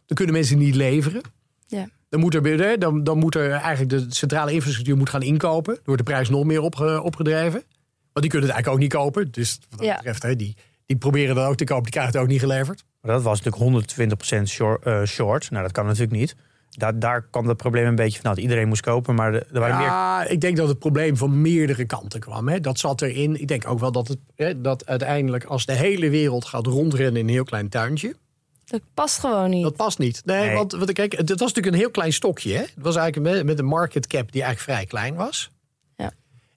Dan 0.05 0.17
kunnen 0.17 0.35
mensen 0.35 0.57
niet 0.57 0.75
leveren. 0.75 1.21
Ja. 1.67 1.87
Dan 2.09 2.19
moet, 2.19 2.33
er, 2.35 2.79
dan, 2.79 3.03
dan 3.03 3.17
moet 3.17 3.35
er 3.35 3.51
eigenlijk 3.51 3.89
de 3.89 4.05
centrale 4.15 4.51
infrastructuur 4.51 4.97
moet 4.97 5.09
gaan 5.09 5.21
inkopen. 5.21 5.73
Dan 5.73 5.83
wordt 5.85 6.05
de 6.05 6.11
prijs 6.11 6.29
nog 6.29 6.43
meer 6.43 6.61
opge- 6.61 7.01
opgedreven. 7.01 7.63
Want 8.13 8.25
die 8.25 8.29
kunnen 8.29 8.49
het 8.49 8.57
eigenlijk 8.57 8.67
ook 8.67 8.79
niet 8.79 8.93
kopen. 8.93 9.31
Dus 9.31 9.59
wat 9.69 9.79
dat 9.79 9.87
Ja. 9.87 9.95
betreft, 9.95 10.23
hè, 10.23 10.35
die, 10.35 10.55
die 10.88 10.97
proberen 10.97 11.35
dat 11.35 11.45
ook 11.47 11.55
te 11.55 11.63
kopen. 11.63 11.83
Die 11.83 11.91
krijgen 11.91 12.13
het 12.13 12.21
ook 12.21 12.27
niet 12.29 12.39
geleverd. 12.39 12.83
Maar 13.01 13.11
dat 13.13 13.23
was 13.23 13.41
natuurlijk 13.41 13.85
120% 14.38 14.41
short, 14.49 14.85
eh, 14.85 15.03
short. 15.03 15.51
Nou, 15.51 15.63
dat 15.63 15.71
kan 15.71 15.85
natuurlijk 15.85 16.11
niet. 16.11 16.35
Daar, 16.69 16.99
daar 16.99 17.21
kwam 17.21 17.47
het 17.47 17.57
probleem 17.57 17.85
een 17.85 17.95
beetje 17.95 18.13
van. 18.13 18.21
Nou, 18.23 18.35
dat 18.35 18.43
iedereen 18.43 18.67
moest 18.67 18.81
kopen, 18.81 19.15
maar 19.15 19.31
de- 19.31 19.45
er 19.53 19.59
waren 19.59 19.77
meer... 19.77 19.85
Ja, 19.85 20.23
ik 20.25 20.41
denk 20.41 20.57
dat 20.57 20.67
het 20.67 20.79
probleem 20.79 21.17
van 21.17 21.41
meerdere 21.41 21.85
kanten 21.85 22.19
kwam. 22.19 22.47
Hè. 22.47 22.59
Dat 22.59 22.79
zat 22.79 23.01
erin. 23.01 23.41
Ik 23.41 23.47
denk 23.47 23.67
ook 23.67 23.79
wel 23.79 23.91
dat, 23.91 24.07
het, 24.07 24.17
hè, 24.35 24.61
dat 24.61 24.85
uiteindelijk 24.85 25.43
als 25.43 25.65
de 25.65 25.73
hele 25.73 26.09
wereld 26.09 26.45
gaat 26.45 26.65
rondrennen 26.65 27.15
in 27.21 27.27
een 27.27 27.33
heel 27.33 27.43
klein 27.43 27.69
tuintje. 27.69 28.15
Dat 28.65 28.81
past 28.93 29.19
gewoon 29.19 29.49
niet. 29.49 29.63
Dat 29.63 29.75
past 29.75 29.97
niet. 29.99 30.21
Nee, 30.25 30.45
Nee. 30.45 30.55
want 30.55 30.71
wat, 30.71 30.91
kijk, 30.91 31.11
het 31.11 31.29
was 31.29 31.39
natuurlijk 31.39 31.67
een 31.75 31.81
heel 31.81 31.91
klein 31.91 32.13
stokje. 32.13 32.53
Hè. 32.53 32.59
Het 32.61 32.71
was 32.75 32.95
eigenlijk 32.95 33.35
met, 33.35 33.45
met 33.45 33.59
een 33.59 33.65
market 33.65 34.07
cap 34.07 34.31
die 34.31 34.41
eigenlijk 34.43 34.71
vrij 34.71 34.85
klein 34.85 35.15
was. 35.15 35.51
Ja. 35.95 36.11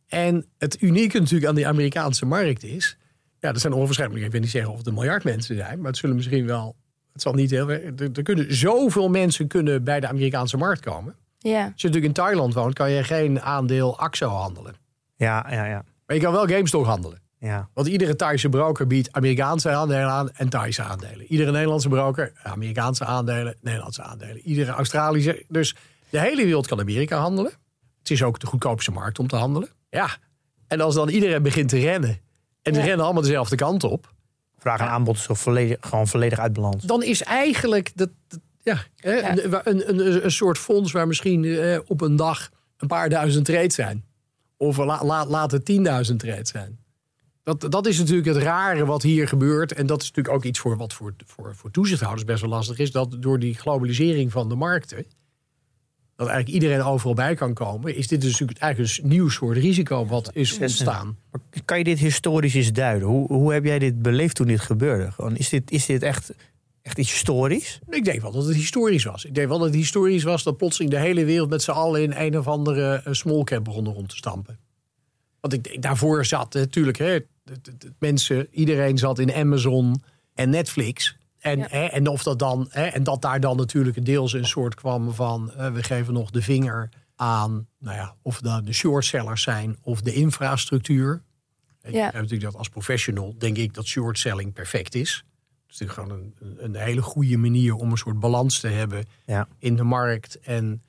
En 0.08 0.46
het 0.58 0.82
unieke 0.82 1.18
natuurlijk 1.18 1.48
aan 1.48 1.54
die 1.54 1.66
Amerikaanse 1.66 2.26
markt 2.26 2.62
is... 2.64 2.96
Ja, 3.40 3.48
er 3.48 3.60
zijn 3.60 3.72
onwaarschijnlijk, 3.72 4.24
ik 4.24 4.30
wil 4.32 4.40
niet 4.40 4.50
zeggen 4.50 4.70
of 4.70 4.78
het 4.78 4.86
een 4.86 4.94
miljard 4.94 5.24
mensen 5.24 5.56
zijn... 5.56 5.78
maar 5.78 5.90
het 5.90 5.96
zullen 5.96 6.16
misschien 6.16 6.46
wel... 6.46 6.76
Het 7.12 7.22
zal 7.22 7.32
niet 7.32 7.50
heel... 7.50 7.70
Er, 7.70 8.10
er 8.12 8.22
kunnen 8.22 8.54
zoveel 8.54 9.08
mensen 9.08 9.46
kunnen 9.46 9.84
bij 9.84 10.00
de 10.00 10.08
Amerikaanse 10.08 10.56
markt 10.56 10.80
komen. 10.80 11.14
Ja. 11.38 11.62
Als 11.62 11.80
je 11.80 11.86
natuurlijk 11.86 12.04
in 12.04 12.12
Thailand 12.12 12.54
woont, 12.54 12.74
kan 12.74 12.90
je 12.90 13.04
geen 13.04 13.40
aandeel 13.40 13.98
AXO 13.98 14.28
handelen. 14.28 14.74
Ja, 15.16 15.46
ja, 15.50 15.64
ja. 15.64 15.84
Maar 16.06 16.16
je 16.16 16.22
kan 16.22 16.32
wel 16.32 16.46
GameStop 16.46 16.84
handelen. 16.84 17.18
ja. 17.38 17.68
Want 17.74 17.86
iedere 17.86 18.16
Thaise 18.16 18.48
broker 18.48 18.86
biedt 18.86 19.12
Amerikaanse 19.12 19.70
aandelen 19.70 20.08
aan 20.10 20.30
en 20.30 20.48
Thaise 20.48 20.82
aandelen. 20.82 21.26
Iedere 21.26 21.50
Nederlandse 21.50 21.88
broker, 21.88 22.32
Amerikaanse 22.42 23.04
aandelen, 23.04 23.56
Nederlandse 23.60 24.02
aandelen. 24.02 24.38
Iedere 24.38 24.70
Australische. 24.70 25.44
Dus 25.48 25.76
de 26.08 26.20
hele 26.20 26.44
wereld 26.44 26.66
kan 26.66 26.80
Amerika 26.80 27.18
handelen. 27.18 27.52
Het 27.98 28.10
is 28.10 28.22
ook 28.22 28.40
de 28.40 28.46
goedkoopste 28.46 28.90
markt 28.90 29.18
om 29.18 29.26
te 29.28 29.36
handelen. 29.36 29.68
Ja. 29.90 30.08
En 30.66 30.80
als 30.80 30.94
dan 30.94 31.08
iedereen 31.08 31.42
begint 31.42 31.68
te 31.68 31.78
rennen. 31.78 32.20
En 32.62 32.74
ze 32.74 32.80
Ja. 32.80 32.86
rennen 32.86 33.04
allemaal 33.04 33.22
dezelfde 33.22 33.56
kant 33.56 33.84
op. 33.84 34.12
Vraag 34.58 34.80
en 34.80 34.86
aanbod 34.88 35.16
is 35.16 35.26
volledig, 35.30 35.76
gewoon 35.80 36.06
volledig 36.08 36.38
uit 36.38 36.52
balans. 36.52 36.84
Dan 36.84 37.02
is 37.02 37.22
eigenlijk 37.22 37.90
dat, 37.94 38.08
ja, 38.62 38.84
hè, 38.96 39.28
Een, 39.30 39.68
een, 39.70 39.88
een, 39.88 40.24
een 40.24 40.30
soort 40.32 40.58
fonds 40.58 40.92
waar 40.92 41.06
misschien 41.06 41.44
eh, 41.44 41.78
op 41.86 42.00
een 42.00 42.16
dag 42.16 42.50
een 42.76 42.88
paar 42.88 43.08
duizend 43.08 43.44
trades 43.44 43.74
zijn. 43.74 44.04
Of 44.56 44.76
la, 44.76 45.04
la- 45.04 45.26
laat 45.26 45.50
het 45.50 45.70
10.000 46.10 46.16
trades 46.16 46.48
zijn. 46.50 46.78
Dat, 47.42 47.66
dat 47.72 47.86
is 47.86 47.98
natuurlijk 47.98 48.26
het 48.28 48.36
rare 48.36 48.84
wat 48.84 49.02
hier 49.02 49.28
gebeurt. 49.28 49.72
En 49.72 49.86
dat 49.86 50.02
is 50.02 50.08
natuurlijk 50.08 50.34
ook 50.36 50.44
iets 50.44 50.58
voor 50.58 50.76
wat 50.76 50.92
voor, 50.92 51.14
voor, 51.26 51.54
voor 51.54 51.70
toezichthouders 51.70 52.24
best 52.24 52.40
wel 52.40 52.50
lastig 52.50 52.78
is. 52.78 52.90
Dat 52.92 53.16
door 53.18 53.38
die 53.38 53.54
globalisering 53.54 54.32
van 54.32 54.48
de 54.48 54.54
markten. 54.54 55.06
Dat 56.20 56.28
eigenlijk 56.28 56.62
iedereen 56.62 56.84
overal 56.84 57.14
bij 57.14 57.34
kan 57.34 57.54
komen. 57.54 57.96
Is 57.96 58.08
dit 58.08 58.20
dus 58.20 58.30
natuurlijk 58.30 58.58
eigenlijk 58.58 58.98
een 59.02 59.08
nieuw 59.08 59.28
soort 59.28 59.56
risico 59.56 60.06
wat 60.06 60.30
is 60.32 60.58
ontstaan. 60.58 61.16
Kan 61.64 61.78
je 61.78 61.84
dit 61.84 61.98
historisch 61.98 62.54
eens 62.54 62.72
duiden? 62.72 63.08
Hoe, 63.08 63.26
hoe 63.26 63.52
heb 63.52 63.64
jij 63.64 63.78
dit 63.78 64.02
beleefd 64.02 64.34
toen 64.34 64.46
dit 64.46 64.60
gebeurde? 64.60 65.10
Gewoon, 65.10 65.36
is, 65.36 65.48
dit, 65.48 65.70
is 65.70 65.86
dit 65.86 66.02
echt, 66.02 66.32
echt 66.82 66.98
iets 66.98 67.10
historisch? 67.10 67.78
Ik 67.88 68.04
denk 68.04 68.20
wel 68.20 68.32
dat 68.32 68.44
het 68.44 68.54
historisch 68.54 69.04
was. 69.04 69.24
Ik 69.24 69.34
denk 69.34 69.48
wel 69.48 69.58
dat 69.58 69.66
het 69.66 69.76
historisch 69.76 70.22
was 70.22 70.42
dat 70.42 70.56
plotseling 70.56 70.90
de 70.90 70.98
hele 70.98 71.24
wereld 71.24 71.50
met 71.50 71.62
z'n 71.62 71.70
allen 71.70 72.02
in 72.02 72.12
een 72.12 72.38
of 72.38 72.48
andere 72.48 73.02
eh, 73.04 73.12
small 73.12 73.44
cap 73.44 73.64
begonnen 73.64 73.92
rond 73.92 74.08
te 74.08 74.16
stampen. 74.16 74.58
Want 75.40 75.52
ik, 75.52 75.64
denk, 75.64 75.82
daarvoor 75.82 76.24
zat 76.24 76.54
natuurlijk, 76.54 76.98
hè, 76.98 77.18
mensen, 77.98 78.48
iedereen 78.50 78.98
zat 78.98 79.18
in 79.18 79.34
Amazon 79.34 80.02
en 80.34 80.50
Netflix. 80.50 81.16
En, 81.40 81.58
Ja. 81.58 81.66
hè, 81.70 81.84
en, 81.84 82.06
of 82.06 82.22
dat 82.22 82.38
dan, 82.38 82.66
hè, 82.70 82.84
en 82.86 83.02
dat 83.02 83.22
daar 83.22 83.40
dan 83.40 83.56
natuurlijk 83.56 84.04
deels 84.04 84.32
een 84.32 84.44
soort 84.46 84.74
kwam 84.74 85.12
van 85.14 85.52
eh, 85.52 85.72
we 85.72 85.82
geven 85.82 86.12
nog 86.12 86.30
de 86.30 86.42
vinger 86.42 86.88
aan, 87.16 87.66
nou 87.78 87.96
ja, 87.96 88.14
of 88.22 88.40
dat 88.40 88.66
de 88.66 88.72
shortsellers 88.72 89.42
zijn 89.42 89.76
of 89.82 90.00
de 90.00 90.12
infrastructuur. 90.12 91.22
Ik 91.82 91.92
Ja. 91.94 92.04
heb 92.04 92.12
natuurlijk 92.12 92.42
dat 92.42 92.56
als 92.56 92.68
professional 92.68 93.34
denk 93.38 93.56
ik 93.56 93.74
dat 93.74 93.86
shortselling 93.86 94.52
perfect 94.52 94.94
is. 94.94 95.24
Het 95.66 95.74
is 95.74 95.78
natuurlijk 95.78 96.08
gewoon 96.10 96.32
een, 96.40 96.64
een 96.64 96.74
hele 96.74 97.02
goede 97.02 97.36
manier 97.36 97.74
om 97.74 97.90
een 97.90 97.96
soort 97.98 98.20
balans 98.20 98.60
te 98.60 98.68
hebben 98.68 99.04
Ja. 99.26 99.48
in 99.58 99.76
de 99.76 99.82
markt. 99.82 100.40
En 100.40 100.82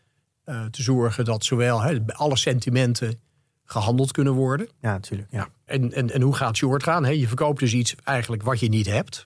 eh, 0.43 0.65
te 0.65 0.81
zorgen 0.83 1.25
dat 1.25 1.43
zowel 1.43 1.81
hè, 1.81 1.97
alle 2.07 2.37
sentimenten 2.37 3.19
gehandeld 3.63 4.11
kunnen 4.11 4.33
worden. 4.33 4.69
Ja, 4.81 4.91
natuurlijk. 4.91 5.31
Ja. 5.31 5.47
En, 5.65 5.93
en, 5.93 6.11
en 6.11 6.21
hoe 6.21 6.35
gaat 6.35 6.55
short 6.57 6.83
gaan? 6.83 7.03
Hè? 7.05 7.11
Je 7.11 7.27
verkoopt 7.27 7.59
dus 7.59 7.73
iets 7.73 7.95
eigenlijk 8.03 8.43
wat 8.43 8.59
je 8.59 8.69
niet 8.69 8.85
hebt. 8.85 9.25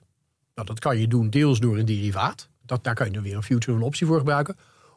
Nou, 0.56 0.68
dat 0.68 0.78
kan 0.78 0.98
je 0.98 1.08
doen 1.08 1.30
deels 1.30 1.60
door 1.60 1.78
een 1.78 1.84
derivaat. 1.84 2.48
Dat, 2.62 2.84
daar 2.84 2.94
kan 2.94 3.06
je 3.06 3.12
dan 3.12 3.22
weer 3.22 3.36
een 3.36 3.42
future 3.42 3.72
of 3.72 3.78
een 3.78 3.86
optie 3.86 4.06
voor 4.06 4.18
gebruiken. 4.18 4.56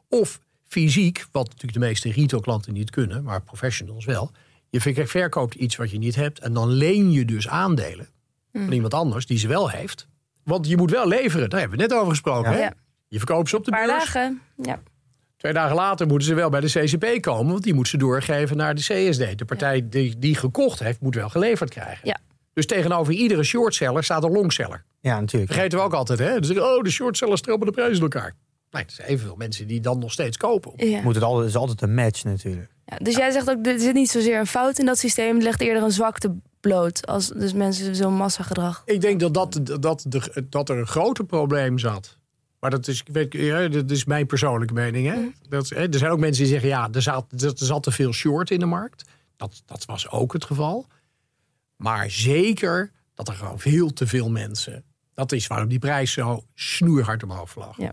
Of 0.10 0.40
fysiek, 0.68 1.26
wat 1.32 1.46
natuurlijk 1.48 1.74
de 1.74 1.80
meeste 1.80 2.12
retailklanten 2.12 2.74
niet 2.74 2.90
kunnen, 2.90 3.24
maar 3.24 3.42
professionals 3.42 4.06
wel. 4.06 4.32
Je 4.70 4.82
ver- 4.82 5.08
verkoopt 5.08 5.56
iets 5.56 5.76
wat 5.76 5.92
je 5.92 5.98
niet 5.98 6.16
hebt 6.16 6.40
en 6.40 6.54
dan 6.54 6.70
leen 6.70 7.12
je 7.12 7.26
dus 7.26 7.48
aandelen 7.48 8.08
van 8.54 8.72
iemand 8.72 8.94
anders 8.94 9.26
die 9.26 9.38
ze 9.38 9.48
wel 9.48 9.70
heeft. 9.70 10.08
Want 10.44 10.68
je 10.68 10.78
moet 10.78 10.92
wel 10.92 11.08
leveren, 11.08 11.50
daar 11.50 11.60
hebben 11.60 11.78
we 11.78 11.84
net 11.84 11.94
over 11.94 12.10
gesproken. 12.10 12.52
Ja. 12.52 12.58
Hè? 12.58 12.64
Ja. 12.64 12.74
Je 13.08 13.18
verkoopt 13.18 13.50
ze 13.50 13.58
op 13.58 13.66
de 13.66 13.72
paar 13.72 13.86
beurs. 13.86 14.04
dagen. 14.04 14.42
Ja. 14.64 14.80
Twee 15.38 15.54
dagen 15.54 15.76
later 15.76 16.08
moeten 16.08 16.28
ze 16.28 16.34
wel 16.34 16.50
bij 16.50 16.60
de 16.60 16.68
CCP 16.68 17.22
komen, 17.22 17.52
want 17.52 17.64
die 17.64 17.74
moet 17.74 17.88
ze 17.88 17.98
doorgeven 17.98 18.58
naar 18.58 18.76
de 18.76 18.82
CSD. 18.82 19.38
De 19.38 19.46
partij 19.46 19.90
die, 19.90 20.20
die 20.20 20.36
gekocht 20.36 20.80
heeft, 20.80 21.02
moet 21.02 21.16
wel 21.16 21.30
geleverd 21.30 21.70
krijgen. 21.70 22.08
Dus 22.54 22.66
tegenover 22.66 23.14
iedere 23.14 23.44
shortseller 23.44 24.04
staat 24.04 24.24
een 24.24 24.32
longseller. 24.32 24.84
Ja, 25.02 25.20
natuurlijk. 25.20 25.52
Vergeten 25.52 25.78
we 25.78 25.84
ook 25.84 25.94
altijd, 25.94 26.20
hè? 26.20 26.40
Dus 26.40 26.60
oh, 26.60 26.84
de 26.84 26.90
shortsellers 26.90 27.42
trappen 27.42 27.68
de 27.68 27.74
prijzen 27.74 27.96
in 27.96 28.02
elkaar. 28.02 28.36
Nee, 28.72 28.84
er 28.84 28.92
zijn 28.92 29.08
evenveel 29.08 29.36
mensen 29.36 29.68
die 29.68 29.80
dan 29.80 30.00
nog 30.00 30.12
steeds 30.12 30.38
kopen. 30.38 30.90
Ja. 30.90 31.02
Moet 31.02 31.16
het, 31.16 31.24
altijd, 31.24 31.46
het 31.46 31.56
is 31.56 31.62
altijd 31.62 31.82
een 31.82 31.94
match 31.94 32.24
natuurlijk. 32.24 32.72
Ja, 32.86 32.98
dus 32.98 33.16
jij 33.16 33.32
zegt 33.32 33.50
ook, 33.50 33.66
er 33.66 33.80
zit 33.80 33.94
niet 33.94 34.10
zozeer 34.10 34.40
een 34.40 34.48
fout 34.48 34.80
in 34.80 34.86
dat 34.86 34.98
systeem. 34.98 35.34
Het 35.36 35.44
legt 35.44 35.62
eerder 35.62 35.84
een 35.84 35.92
zwakte 35.92 36.36
bloot. 36.60 37.08
Als 37.08 37.28
dus 37.28 37.54
mensen 37.54 37.96
zo'n 37.96 38.14
massagedrag. 38.14 38.82
Ik 38.86 39.02
denk 39.02 39.20
dat, 39.20 39.34
dat, 39.34 39.82
dat, 39.82 40.06
de, 40.08 40.46
dat 40.50 40.70
er 40.70 40.78
een 40.78 40.88
groter 40.88 41.26
probleem 41.26 41.78
zat. 41.78 42.18
Maar 42.60 42.70
dat 42.70 42.88
is, 42.88 43.00
ik 43.00 43.08
weet, 43.12 43.34
ja, 43.34 43.68
dat 43.68 43.92
is 43.92 44.06
mijn 44.06 44.26
persoonlijke 44.26 44.74
mening. 44.74 45.08
Hè? 45.08 45.30
Dat, 45.50 45.70
hè, 45.70 45.90
er 45.90 45.98
zijn 45.98 46.12
ook 46.12 46.20
mensen 46.20 46.44
die 46.44 46.52
zeggen, 46.52 46.70
ja, 46.70 46.90
er 46.92 47.02
zat, 47.02 47.26
er 47.42 47.52
zat 47.56 47.84
te 47.84 47.92
veel 47.92 48.14
short 48.14 48.52
in 48.52 48.60
de 48.60 48.66
markt. 48.66 49.04
Dat, 49.38 49.62
dat 49.66 49.86
was 49.86 50.10
ook 50.10 50.34
het 50.34 50.46
geval. 50.46 50.86
Maar 51.76 52.10
zeker 52.10 52.92
dat 53.14 53.28
er 53.28 53.34
gewoon 53.34 53.60
veel 53.60 53.94
te 53.94 54.08
veel 54.08 54.30
mensen... 54.30 54.84
Dat 55.20 55.32
is 55.32 55.48
waarom 55.48 55.68
die 55.70 55.80
prijs 55.80 56.12
zo 56.12 56.44
snoerhard 56.56 57.24
omhoog 57.24 57.50
vlag. 57.50 57.78
Ja. 57.78 57.92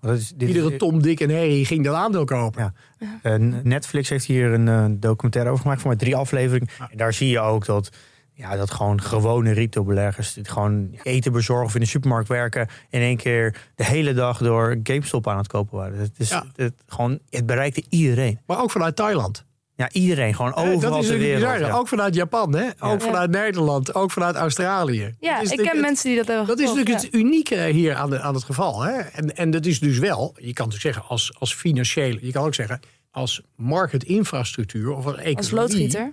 Want 0.00 0.12
dat 0.12 0.16
is, 0.18 0.28
dit 0.36 0.48
Iedere 0.48 0.72
is- 0.72 0.78
Tom, 0.78 1.02
Dick 1.02 1.20
en 1.20 1.30
Harry 1.30 1.64
ging 1.64 1.84
dat 1.84 1.94
aandeel 1.94 2.24
kopen. 2.24 2.74
Ja. 2.98 3.18
Eh, 3.22 3.34
Netflix 3.62 4.08
heeft 4.08 4.24
hier 4.24 4.52
een 4.52 4.68
eh, 4.68 4.84
documentaire 4.90 5.50
over 5.50 5.62
gemaakt, 5.62 5.80
voor 5.80 5.90
mij 5.90 5.98
drie 5.98 6.16
afleveringen. 6.16 6.68
En 6.90 6.96
daar 6.96 7.12
zie 7.12 7.28
je 7.28 7.40
ook 7.40 7.64
dat, 7.66 7.90
ja, 8.32 8.56
dat 8.56 8.70
gewoon 8.70 9.00
gewone 9.00 9.50
retailbeleggers 9.52 10.32
die 10.32 10.44
gewoon 10.48 10.90
eten 11.02 11.32
bezorgen 11.32 11.66
of 11.66 11.74
in 11.74 11.80
de 11.80 11.86
supermarkt 11.86 12.28
werken, 12.28 12.68
in 12.90 13.00
één 13.00 13.16
keer 13.16 13.56
de 13.74 13.84
hele 13.84 14.14
dag 14.14 14.38
door 14.38 14.76
GameStop 14.82 15.28
aan 15.28 15.36
het 15.38 15.46
kopen 15.46 15.76
waren. 15.78 15.98
Het, 15.98 16.12
is, 16.18 16.28
Ja. 16.28 16.44
het, 16.56 16.74
gewoon, 16.86 17.18
het 17.30 17.46
bereikte 17.46 17.84
iedereen. 17.88 18.40
Maar 18.46 18.60
ook 18.62 18.70
vanuit 18.70 18.96
Thailand. 18.96 19.44
Ja, 19.76 19.90
iedereen, 19.92 20.34
gewoon 20.34 20.54
overal 20.54 20.72
dat 20.72 20.82
is 20.82 20.88
ter 20.88 20.90
natuurlijk 20.90 21.20
wereld. 21.20 21.52
bizar. 21.52 21.68
ja. 21.68 21.76
Ook 21.78 21.88
vanuit 21.88 22.14
Japan, 22.14 22.54
hè? 22.54 22.66
ook 22.68 23.00
Ja. 23.00 23.06
vanuit 23.06 23.30
Nederland, 23.30 23.94
ook 23.94 24.10
vanuit 24.10 24.34
Australië. 24.36 25.14
Ja, 25.20 25.40
ik 25.40 25.48
ken 25.48 25.66
het- 25.66 25.80
mensen 25.80 26.08
die 26.08 26.16
dat 26.18 26.26
hebben 26.26 26.46
Dat 26.46 26.58
is 26.58 26.66
natuurlijk 26.74 27.00
het 27.02 27.14
unieke 27.14 27.56
hier 27.64 27.94
aan, 27.94 28.10
de, 28.10 28.20
aan 28.20 28.34
het 28.34 28.44
geval. 28.44 28.82
Hè? 28.82 28.92
En, 28.98 29.36
en 29.36 29.50
dat 29.50 29.66
is 29.66 29.80
dus 29.80 29.98
wel, 29.98 30.34
je 30.36 30.52
kan 30.52 30.66
natuurlijk 30.66 30.94
zeggen 30.94 31.02
als, 31.08 31.34
als 31.38 31.54
financiële, 31.54 32.18
je 32.26 32.32
kan 32.32 32.44
ook 32.44 32.54
zeggen 32.54 32.80
als 33.10 33.42
marketinfrastructuur 33.56 34.90
of 34.90 35.04
als 35.06 35.14
economie. 35.14 35.36
Als 35.36 35.50
loodgieter. 35.50 36.12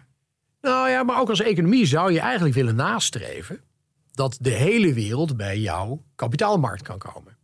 Nou 0.61 0.89
ja, 0.89 1.03
maar 1.03 1.19
ook 1.19 1.29
als 1.29 1.41
economie 1.41 1.85
zou 1.85 2.11
je 2.11 2.19
eigenlijk 2.19 2.55
willen 2.55 2.75
nastreven 2.75 3.61
dat 4.13 4.37
de 4.41 4.49
hele 4.49 4.93
wereld 4.93 5.37
bij 5.37 5.59
jouw 5.59 6.01
kapitaalmarkt 6.15 6.81
kan 6.81 6.97
komen. 6.97 7.37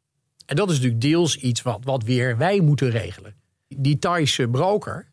En 0.46 0.56
dat 0.56 0.70
is 0.70 0.76
natuurlijk 0.76 1.02
deels 1.02 1.38
iets 1.38 1.62
wat, 1.62 1.80
wat 1.84 2.04
weer 2.04 2.38
wij 2.38 2.60
moeten 2.60 2.90
regelen. 2.90 3.36
Die 3.68 4.00
Thaise 4.00 4.48
broker 4.48 5.08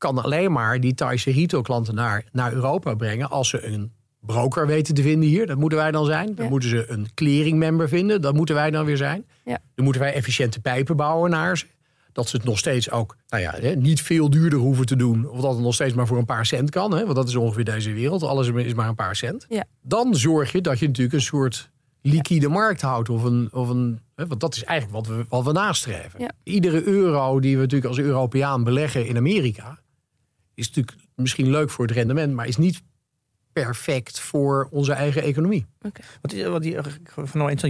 kan 0.00 0.22
alleen 0.22 0.52
maar 0.52 0.80
die 0.80 0.94
Thaise 0.94 1.30
retailklanten 1.32 1.94
naar, 1.94 2.24
naar 2.32 2.52
Europa 2.52 2.94
brengen 2.94 3.30
als 3.30 3.48
ze 3.48 3.66
een 3.66 3.92
broker 4.20 4.66
weten 4.66 4.94
te 4.94 5.02
vinden 5.02 5.28
hier. 5.28 5.46
Dat 5.46 5.58
moeten 5.58 5.78
wij 5.78 5.90
dan 5.90 6.04
zijn. 6.04 6.34
Dan 6.34 6.44
Ja. 6.44 6.50
moeten 6.50 6.68
ze 6.68 6.84
een 6.90 7.08
clearingmember 7.14 7.88
vinden. 7.88 8.20
Dat 8.22 8.34
moeten 8.34 8.54
wij 8.54 8.70
dan 8.70 8.84
weer 8.84 8.96
zijn. 8.96 9.24
Ja. 9.44 9.58
Dan 9.74 9.84
moeten 9.84 10.02
wij 10.02 10.14
efficiënte 10.14 10.60
pijpen 10.60 10.96
bouwen 10.96 11.30
naar 11.30 11.58
ze. 11.58 11.66
Dat 12.12 12.28
ze 12.28 12.36
het 12.36 12.44
nog 12.44 12.58
steeds 12.58 12.90
ook 12.90 13.16
nou 13.28 13.42
ja, 13.42 13.54
hè, 13.60 13.74
niet 13.76 14.02
veel 14.02 14.30
duurder 14.30 14.58
hoeven 14.58 14.86
te 14.86 14.96
doen. 14.96 15.28
Of 15.28 15.40
dat 15.40 15.52
het 15.54 15.62
nog 15.62 15.74
steeds 15.74 15.94
maar 15.94 16.06
voor 16.06 16.18
een 16.18 16.24
paar 16.24 16.46
cent 16.46 16.70
kan. 16.70 16.92
Hè? 16.94 17.02
Want 17.04 17.16
dat 17.16 17.28
is 17.28 17.36
ongeveer 17.36 17.64
deze 17.64 17.92
wereld. 17.92 18.22
Alles 18.22 18.48
is 18.48 18.74
maar 18.74 18.88
een 18.88 18.94
paar 18.94 19.16
cent. 19.16 19.46
Ja. 19.48 19.64
Dan 19.82 20.14
zorg 20.14 20.52
je 20.52 20.60
dat 20.60 20.78
je 20.78 20.86
natuurlijk 20.86 21.14
een 21.14 21.20
soort 21.22 21.70
liquide 22.02 22.48
markt 22.48 22.80
houdt. 22.80 23.08
Of 23.08 23.22
een, 23.22 23.48
of 23.52 23.68
een, 23.68 24.00
hè, 24.16 24.26
want 24.26 24.40
dat 24.40 24.54
is 24.56 24.64
eigenlijk 24.64 25.06
wat 25.06 25.16
we, 25.16 25.24
wat 25.28 25.44
we 25.44 25.52
nastreven. 25.52 26.34
Iedere 26.42 26.82
euro 26.82 27.40
die 27.40 27.54
we 27.56 27.60
natuurlijk 27.62 27.88
als 27.88 27.98
Europeaan 27.98 28.64
beleggen 28.64 29.06
in 29.06 29.16
Amerika... 29.16 29.78
is 30.60 30.68
natuurlijk 30.68 30.96
misschien 31.14 31.50
leuk 31.50 31.70
voor 31.70 31.86
het 31.86 31.94
rendement... 31.94 32.34
maar 32.34 32.46
is 32.46 32.56
niet 32.56 32.82
perfect 33.52 34.20
voor 34.20 34.68
onze 34.70 34.92
eigen 34.92 35.22
economie. 35.22 35.66
Wat, 36.20 36.32
is- 36.32 36.46
wat 36.46 36.62
die. 36.62 36.72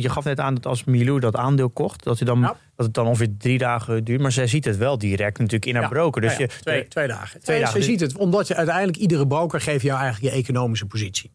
Je 0.00 0.08
gaf 0.08 0.24
net 0.24 0.40
aan 0.40 0.54
dat 0.54 0.66
als 0.66 0.84
Milou 0.84 1.20
dat 1.20 1.36
aandeel 1.36 1.70
kocht, 1.70 2.04
dat, 2.04 2.18
hij 2.18 2.26
dan, 2.26 2.40
Ja. 2.40 2.56
dat 2.76 2.86
het 2.86 2.94
dan 2.94 3.06
ongeveer 3.06 3.36
drie 3.38 3.58
dagen 3.58 4.04
duurt. 4.04 4.20
Maar 4.20 4.32
zij 4.32 4.46
ziet 4.46 4.64
het 4.64 4.76
wel 4.76 4.98
direct 4.98 5.38
natuurlijk 5.38 5.66
in 5.66 5.74
haar 5.74 5.82
Ja. 5.82 5.88
broker. 5.88 6.20
Dus 6.20 6.30
Nou 6.30 6.42
ja, 6.42 6.48
je, 6.54 6.60
twee, 6.60 6.88
twee 6.88 7.06
dagen. 7.08 7.40
Twee 7.40 7.56
En 7.56 7.62
dagen. 7.62 7.78
Je 7.80 7.84
ziet 7.86 8.00
het, 8.00 8.16
omdat 8.16 8.46
je 8.48 8.54
uiteindelijk 8.56 8.96
iedere 8.98 9.26
broker 9.26 9.60
geeft 9.60 9.82
jou 9.84 10.00
eigenlijk 10.00 10.34
je 10.34 10.40
economische 10.40 10.86
positie. 10.86 11.30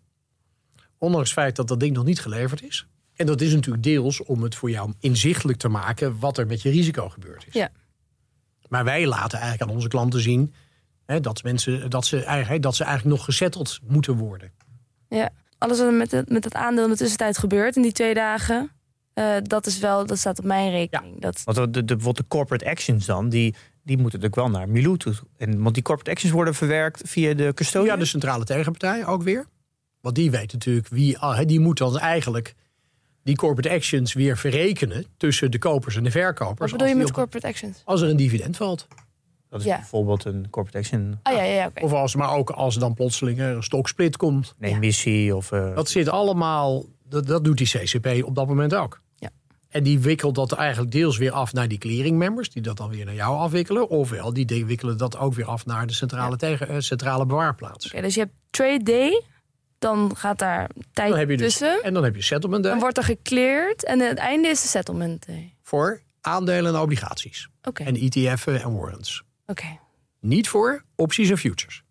Ondanks 0.98 1.30
het 1.30 1.40
feit 1.40 1.56
dat 1.56 1.68
dat 1.68 1.80
ding 1.80 1.96
nog 1.96 2.06
niet 2.06 2.20
geleverd 2.20 2.64
is. 2.64 2.88
En 3.16 3.26
dat 3.26 3.42
is 3.42 3.54
natuurlijk 3.54 3.84
deels 3.84 4.24
om 4.24 4.44
het 4.44 4.56
voor 4.56 4.70
jou 4.70 4.94
inzichtelijk 5.00 5.58
te 5.60 5.68
maken 5.70 6.20
wat 6.20 6.38
er 6.38 6.46
met 6.48 6.62
je 6.62 6.70
risico 6.70 7.10
gebeurd 7.10 7.48
is. 7.48 7.54
Ja. 7.54 7.70
Maar 8.68 8.84
wij 8.84 9.08
laten 9.08 9.40
eigenlijk 9.40 9.70
aan 9.70 9.76
onze 9.76 9.88
klanten 9.88 10.22
zien 10.22 10.54
hè, 11.06 11.20
dat, 11.20 11.44
mensen, 11.44 11.90
dat, 11.90 12.06
ze 12.06 12.24
eigenlijk, 12.24 12.64
dat 12.64 12.76
ze 12.76 12.84
eigenlijk 12.84 13.16
nog 13.16 13.26
gesetteld 13.26 13.80
moeten 13.88 14.16
worden. 14.16 14.52
Ja, 15.10 15.30
alles 15.58 15.78
wat 15.78 15.88
er 15.88 15.94
met, 15.94 16.12
het, 16.12 16.30
met 16.30 16.44
dat 16.44 16.54
aandeel 16.54 16.84
in 16.84 16.90
de 16.90 16.98
tussentijd 16.98 17.38
gebeurt 17.38 17.76
in 17.76 17.82
die 17.82 17.92
twee 17.92 18.14
dagen, 18.14 18.72
eh, 19.14 19.36
dat 19.44 19.66
is 19.66 19.80
wel, 19.80 20.06
dat 20.06 20.18
staat 20.18 20.40
op 20.40 20.46
mijn 20.46 20.72
rekening. 20.72 21.22
Dat, 21.22 21.42
Want 21.44 21.58
de, 21.58 21.70
de, 21.72 21.84
bijvoorbeeld 21.84 22.18
de 22.18 22.28
corporate 22.28 22.66
actions 22.70 23.06
dan, 23.06 23.30
die, 23.30 23.56
die 23.84 23.98
moeten 23.98 24.20
natuurlijk 24.20 24.36
wel 24.36 24.60
naar 24.60 24.70
Milou 24.70 24.98
toe. 24.98 25.14
En, 25.38 25.62
want 25.62 25.74
die 25.74 25.84
corporate 25.84 26.12
actions 26.12 26.34
worden 26.34 26.56
verwerkt 26.56 27.02
via 27.10 27.34
de 27.34 27.54
custodian. 27.54 27.94
Ja, 27.94 28.00
de 28.00 28.06
centrale 28.06 28.44
tegenpartij 28.44 29.06
ook 29.06 29.24
weer. 29.24 29.46
Want 30.02 30.16
die 30.16 30.32
weet 30.32 30.54
natuurlijk 30.54 30.88
wie, 30.88 31.18
ah, 31.18 31.38
hè, 31.38 31.46
die 31.46 31.60
moet 31.60 31.78
dan 31.78 32.00
eigenlijk 32.00 32.56
die 33.24 33.36
corporate 33.36 33.76
actions 33.76 34.14
weer 34.14 34.38
verrekenen 34.38 35.06
tussen 35.18 35.52
de 35.52 35.58
kopers 35.58 35.96
en 35.96 36.04
de 36.04 36.12
verkopers. 36.12 36.60
wat 36.60 36.80
bedoel 36.80 36.88
je 36.88 36.96
met 36.96 37.08
op- 37.08 37.14
corporate 37.14 37.48
actions? 37.48 37.82
Als 37.86 38.02
er 38.02 38.10
een 38.10 38.18
dividend 38.18 38.58
valt. 38.58 38.88
Dat 39.50 39.60
is 39.60 39.66
Ja. 39.66 39.76
bijvoorbeeld 39.78 40.26
een 40.26 40.48
corporate 40.50 40.78
action, 40.78 41.20
Oh 41.24 41.34
ja, 41.34 41.42
ja, 41.44 41.54
ja 41.54 41.68
oké. 41.68 41.84
Of 41.84 41.94
als, 41.94 42.16
maar 42.16 42.30
ook 42.34 42.50
als 42.50 42.74
er 42.74 42.80
dan 42.80 42.94
plotseling 42.94 43.40
een 43.40 43.64
stoksplit 43.64 44.18
komt. 44.18 44.56
een 44.60 44.70
emissie 44.74 45.36
of... 45.36 45.52
eh, 45.52 45.76
Dat 45.76 45.90
zit 45.90 46.10
allemaal, 46.10 46.86
dat, 47.10 47.28
dat 47.28 47.44
doet 47.44 47.58
die 47.58 47.68
CCP 47.68 48.24
op 48.24 48.36
dat 48.36 48.48
moment 48.48 48.76
ook. 48.76 49.02
Ja. 49.16 49.30
En 49.70 49.84
die 49.84 50.00
wikkelt 50.00 50.36
dat 50.36 50.52
eigenlijk 50.52 50.92
deels 50.92 51.18
weer 51.18 51.32
af 51.32 51.54
naar 51.54 51.68
die 51.68 51.78
clearing 51.78 52.18
members, 52.18 52.50
die 52.50 52.62
dat 52.62 52.78
dan 52.78 52.90
weer 52.90 53.06
naar 53.06 53.14
jou 53.14 53.38
afwikkelen. 53.38 53.90
Ofwel, 53.90 54.34
die 54.34 54.46
de- 54.46 54.66
wikkelen 54.66 54.98
dat 54.98 55.18
ook 55.18 55.34
weer 55.34 55.46
af 55.46 55.66
naar 55.66 55.88
de 55.88 55.94
centrale, 55.94 56.36
tegen, 56.38 56.68
eh, 56.68 56.76
centrale 56.80 57.26
bewaarplaats. 57.26 57.86
Oké, 57.94 58.02
dus 58.02 58.14
je 58.14 58.20
hebt 58.20 58.34
trade 58.50 58.84
day, 58.84 59.22
dan 59.80 60.16
gaat 60.16 60.40
daar 60.40 60.70
tijd 60.94 61.10
Dan 61.10 61.20
heb 61.20 61.30
je 61.30 61.38
dus, 61.38 61.58
tussen. 61.58 61.84
en 61.84 61.94
dan 61.94 62.04
heb 62.04 62.16
je 62.16 62.22
settlement 62.22 62.64
day 62.64 62.72
Dan 62.72 62.82
wordt 62.82 62.98
er 62.98 63.04
gecleared 63.04 63.84
en 63.86 64.00
het 64.00 64.18
einde 64.18 64.48
is 64.48 64.62
de 64.62 64.68
settlement 64.68 65.26
day. 65.26 65.54
voor 65.62 66.02
aandelen 66.22 66.76
en 66.76 66.82
obligaties. 66.82 67.48
En 67.74 67.96
ETF'en 67.96 68.62
en 68.62 68.74
warrants. 68.78 69.24
Oké. 69.48 69.80
Niet 70.20 70.48
voor 70.48 70.84
opties 70.96 71.30
en 71.30 71.38
futures. 71.38 71.84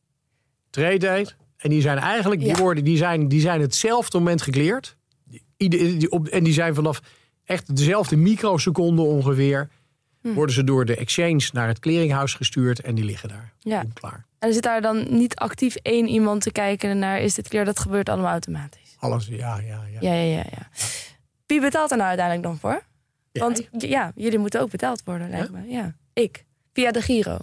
Trade 0.70 0.98
date. 0.98 1.34
En 1.56 1.70
die 1.70 1.80
zijn 1.80 1.98
eigenlijk, 1.98 2.40
die, 2.40 2.50
Ja. 2.50 2.56
worden, 2.56 2.84
die, 2.84 2.96
zijn, 2.96 3.28
die 3.28 3.40
zijn 3.40 3.60
hetzelfde 3.60 4.18
moment 4.18 4.46
op, 6.08 6.26
en 6.26 6.44
die 6.44 6.52
zijn 6.52 6.74
vanaf 6.74 7.00
echt 7.44 7.76
dezelfde 7.76 8.16
microseconde 8.16 9.02
ongeveer. 9.02 9.68
Hm. 10.20 10.32
Worden 10.32 10.54
ze 10.54 10.64
door 10.64 10.84
de 10.84 10.96
exchange 10.96 11.48
naar 11.52 11.68
het 11.68 11.78
clearinghuis 11.78 12.34
gestuurd. 12.34 12.80
En 12.80 12.94
die 12.94 13.04
liggen 13.04 13.28
daar. 13.28 13.52
Ja. 13.58 13.84
Klaar. 13.94 14.26
En 14.38 14.48
er 14.48 14.54
zit 14.54 14.62
daar 14.62 14.80
dan 14.80 15.06
niet 15.16 15.34
actief 15.34 15.74
één 15.74 16.08
iemand 16.08 16.42
te 16.42 16.52
kijken 16.52 16.98
naar 16.98 17.20
is 17.20 17.34
dit 17.34 17.48
clear? 17.48 17.64
Dat 17.64 17.78
gebeurt 17.80 18.08
allemaal 18.08 18.30
automatisch. 18.30 18.96
Alles, 18.98 19.26
ja, 19.26 19.58
ja, 19.58 19.82
ja. 19.92 19.98
Ja, 20.00 20.12
ja, 20.12 20.22
ja, 20.36 20.44
ja. 20.50 20.68
Wie 21.46 21.60
betaalt 21.60 21.90
er 21.90 21.96
nou 21.96 22.08
uiteindelijk 22.08 22.46
dan 22.46 22.58
voor? 22.58 22.82
Want 23.32 23.68
ja, 23.78 24.12
jullie 24.14 24.38
moeten 24.38 24.60
ook 24.60 24.70
betaald 24.70 25.02
worden, 25.04 25.30
lijkt 25.30 25.50
me. 25.50 25.68
Ja, 25.68 25.94
ik. 26.12 26.44
Via 26.74 26.90
de 26.92 27.02
Giro. 27.02 27.38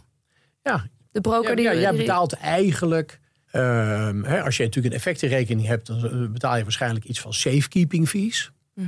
Ja, 0.64 0.88
De 1.12 1.22
broker 1.22 1.50
ja, 1.50 1.56
die... 1.56 1.64
ja, 1.66 1.74
jij 1.74 1.96
betaalt 1.96 2.34
eigenlijk... 2.34 3.20
ehm, 3.52 4.24
hè, 4.24 4.44
als 4.44 4.58
je 4.58 4.64
natuurlijk 4.64 4.94
een 4.94 5.00
effectenrekening 5.00 5.68
hebt... 5.68 5.88
dan 5.88 6.32
betaal 6.34 6.58
je 6.58 6.64
waarschijnlijk 6.64 7.06
iets 7.06 7.20
van 7.20 7.34
safekeeping 7.34 8.10
fees. 8.10 8.52
Mhm. 8.74 8.88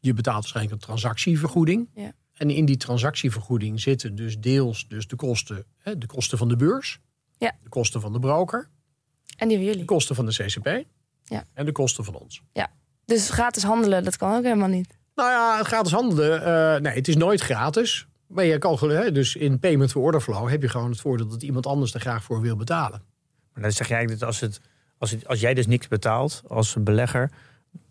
Je 0.00 0.14
betaalt 0.14 0.36
waarschijnlijk 0.40 0.74
een 0.74 0.80
transactievergoeding. 0.86 1.88
Ja. 1.94 2.12
En 2.34 2.50
in 2.50 2.64
die 2.64 2.76
transactievergoeding 2.76 3.80
zitten 3.80 4.14
dus 4.14 4.38
deels 4.38 4.88
dus 4.88 5.06
de, 5.06 5.16
kosten, 5.16 5.64
hè, 5.78 5.98
de 5.98 6.06
kosten 6.06 6.38
van 6.38 6.48
de 6.48 6.56
beurs. 6.56 7.00
Ja. 7.38 7.52
De 7.62 7.68
kosten 7.68 8.00
van 8.00 8.12
de 8.12 8.18
broker. 8.18 8.68
En 9.36 9.48
die 9.48 9.56
van 9.56 9.66
De 9.66 9.72
jullie. 9.72 9.84
kosten 9.84 10.14
van 10.14 10.26
de 10.26 10.32
CCP. 10.32 10.84
Ja. 11.24 11.44
En 11.54 11.64
de 11.64 11.72
kosten 11.72 12.04
van 12.04 12.14
ons. 12.14 12.42
Dus 13.04 13.30
gratis 13.30 13.62
handelen, 13.62 14.04
dat 14.04 14.16
kan 14.16 14.36
ook 14.36 14.42
helemaal 14.42 14.68
niet. 14.68 14.98
Nou 15.14 15.30
ja, 15.30 15.62
gratis 15.64 15.92
handelen. 15.92 16.44
eh, 16.44 16.80
nee, 16.80 16.94
het 16.94 17.08
is 17.08 17.16
nooit 17.16 17.40
gratis. 17.40 18.06
Maar 18.28 18.44
je 18.44 18.58
kan 18.58 18.78
gewoon, 18.78 18.94
hè, 18.96 19.12
dus 19.12 19.36
in 19.36 19.58
payment 19.58 19.90
for 19.90 20.02
order 20.02 20.20
flow 20.20 20.48
heb 20.48 20.62
je 20.62 20.68
gewoon 20.68 20.90
het 20.90 21.00
voordeel 21.00 21.26
dat 21.28 21.42
iemand 21.42 21.66
anders 21.66 21.94
er 21.94 22.00
graag 22.00 22.24
voor 22.24 22.40
wil 22.40 22.56
betalen. 22.56 23.02
Maar 23.52 23.62
dan 23.62 23.72
zeg 23.72 23.88
jij 23.88 24.06
dat 24.06 24.22
als, 24.22 24.40
het, 24.40 24.60
als, 24.98 25.10
het, 25.10 25.28
als 25.28 25.40
jij 25.40 25.54
dus 25.54 25.66
niks 25.66 25.88
betaalt 25.88 26.42
als 26.46 26.74
een 26.74 26.84
belegger, 26.84 27.30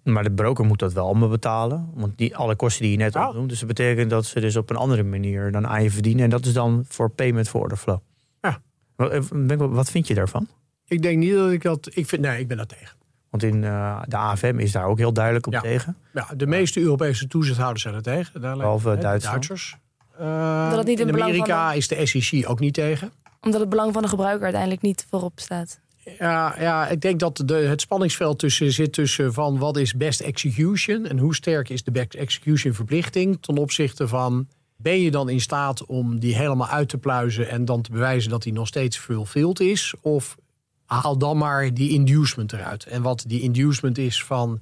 maar 0.03 0.23
de 0.23 0.31
broker 0.31 0.65
moet 0.65 0.79
dat 0.79 0.93
wel 0.93 1.05
allemaal 1.05 1.29
betalen. 1.29 1.89
Want 1.93 2.17
die, 2.17 2.35
alle 2.35 2.55
kosten 2.55 2.81
die 2.81 2.91
je 2.91 2.97
net 2.97 3.13
Ja. 3.13 3.27
opnoemt. 3.27 3.49
Dus 3.49 3.59
dat 3.59 3.67
betekent 3.67 4.09
dat 4.09 4.25
ze 4.25 4.39
dus 4.39 4.55
op 4.55 4.69
een 4.69 4.75
andere 4.75 5.03
manier 5.03 5.51
dan 5.51 5.67
aan 5.67 5.83
je 5.83 5.91
verdienen. 5.91 6.23
En 6.23 6.29
dat 6.29 6.45
is 6.45 6.53
dan 6.53 6.85
voor 6.87 7.09
payment 7.09 7.49
for 7.49 7.61
order 7.61 7.77
flow. 7.77 7.99
Ja. 8.41 8.61
Wat, 8.95 9.11
eh, 9.11 9.83
vind 9.83 10.07
je 10.07 10.13
daarvan? 10.13 10.47
Ik 10.87 11.01
denk 11.01 11.17
niet 11.17 11.33
dat 11.33 11.51
ik 11.51 11.61
dat. 11.61 11.89
Ik 11.93 12.07
vind, 12.07 12.21
nee, 12.21 12.39
ik 12.39 12.47
ben 12.47 12.57
daar 12.57 12.65
tegen. 12.65 12.97
Want 13.29 13.43
in 13.43 13.63
eh, 13.63 14.01
de 14.07 14.17
AFM 14.17 14.55
is 14.59 14.71
daar 14.71 14.85
ook 14.85 14.97
heel 14.97 15.13
duidelijk 15.13 15.47
op 15.47 15.53
Ja. 15.53 15.61
tegen. 15.61 15.97
Ja, 16.13 16.27
de 16.35 16.47
meeste 16.47 16.79
Europese 16.79 17.27
toezichthouders 17.27 17.81
zijn 17.81 17.95
er 17.95 18.01
tegen. 18.01 18.41
Daar, 18.41 18.57
Behalve. 18.57 18.97
Duitsers. 18.97 19.77
Eh, 20.19 20.69
Dat 20.69 20.77
het 20.77 20.87
niet 20.87 20.99
in 20.99 21.13
Amerika 21.21 21.71
de- 21.71 21.77
is 21.77 21.87
de 21.87 22.05
SEC 22.05 22.49
ook 22.49 22.59
niet 22.59 22.73
tegen. 22.73 23.11
Omdat 23.41 23.59
het 23.59 23.69
belang 23.69 23.93
van 23.93 24.01
de 24.01 24.07
gebruiker 24.07 24.43
uiteindelijk 24.43 24.81
niet 24.81 25.05
voorop 25.09 25.39
staat. 25.39 25.79
Ja, 26.19 26.55
ja, 26.59 26.87
ik 26.87 27.01
denk 27.01 27.19
dat 27.19 27.41
de, 27.45 27.53
het 27.55 27.81
spanningsveld 27.81 28.39
tussen 28.39 28.71
zit 28.71 28.93
tussen 28.93 29.33
van 29.33 29.57
wat 29.57 29.77
is 29.77 29.93
best 29.93 30.19
execution 30.21 31.05
en 31.05 31.17
hoe 31.17 31.35
sterk 31.35 31.69
is 31.69 31.83
de 31.83 31.91
best 31.91 32.13
execution 32.13 32.73
verplichting 32.73 33.37
ten 33.41 33.57
opzichte 33.57 34.07
van 34.07 34.47
ben 34.75 35.01
je 35.01 35.11
dan 35.11 35.29
in 35.29 35.41
staat 35.41 35.85
om 35.85 36.19
die 36.19 36.35
helemaal 36.35 36.67
uit 36.67 36.89
te 36.89 36.97
pluizen 36.97 37.49
en 37.49 37.65
dan 37.65 37.81
te 37.81 37.91
bewijzen 37.91 38.29
dat 38.29 38.43
die 38.43 38.53
nog 38.53 38.67
steeds 38.67 38.97
fulfilled 38.97 39.59
is 39.59 39.93
of 40.01 40.37
haal 40.85 41.17
dan 41.17 41.37
maar 41.37 41.73
die 41.73 41.89
inducement 41.89 42.53
eruit. 42.53 42.85
En 42.85 43.01
wat 43.01 43.23
die 43.27 43.41
inducement 43.41 43.97
is 43.97 44.23
van 44.23 44.59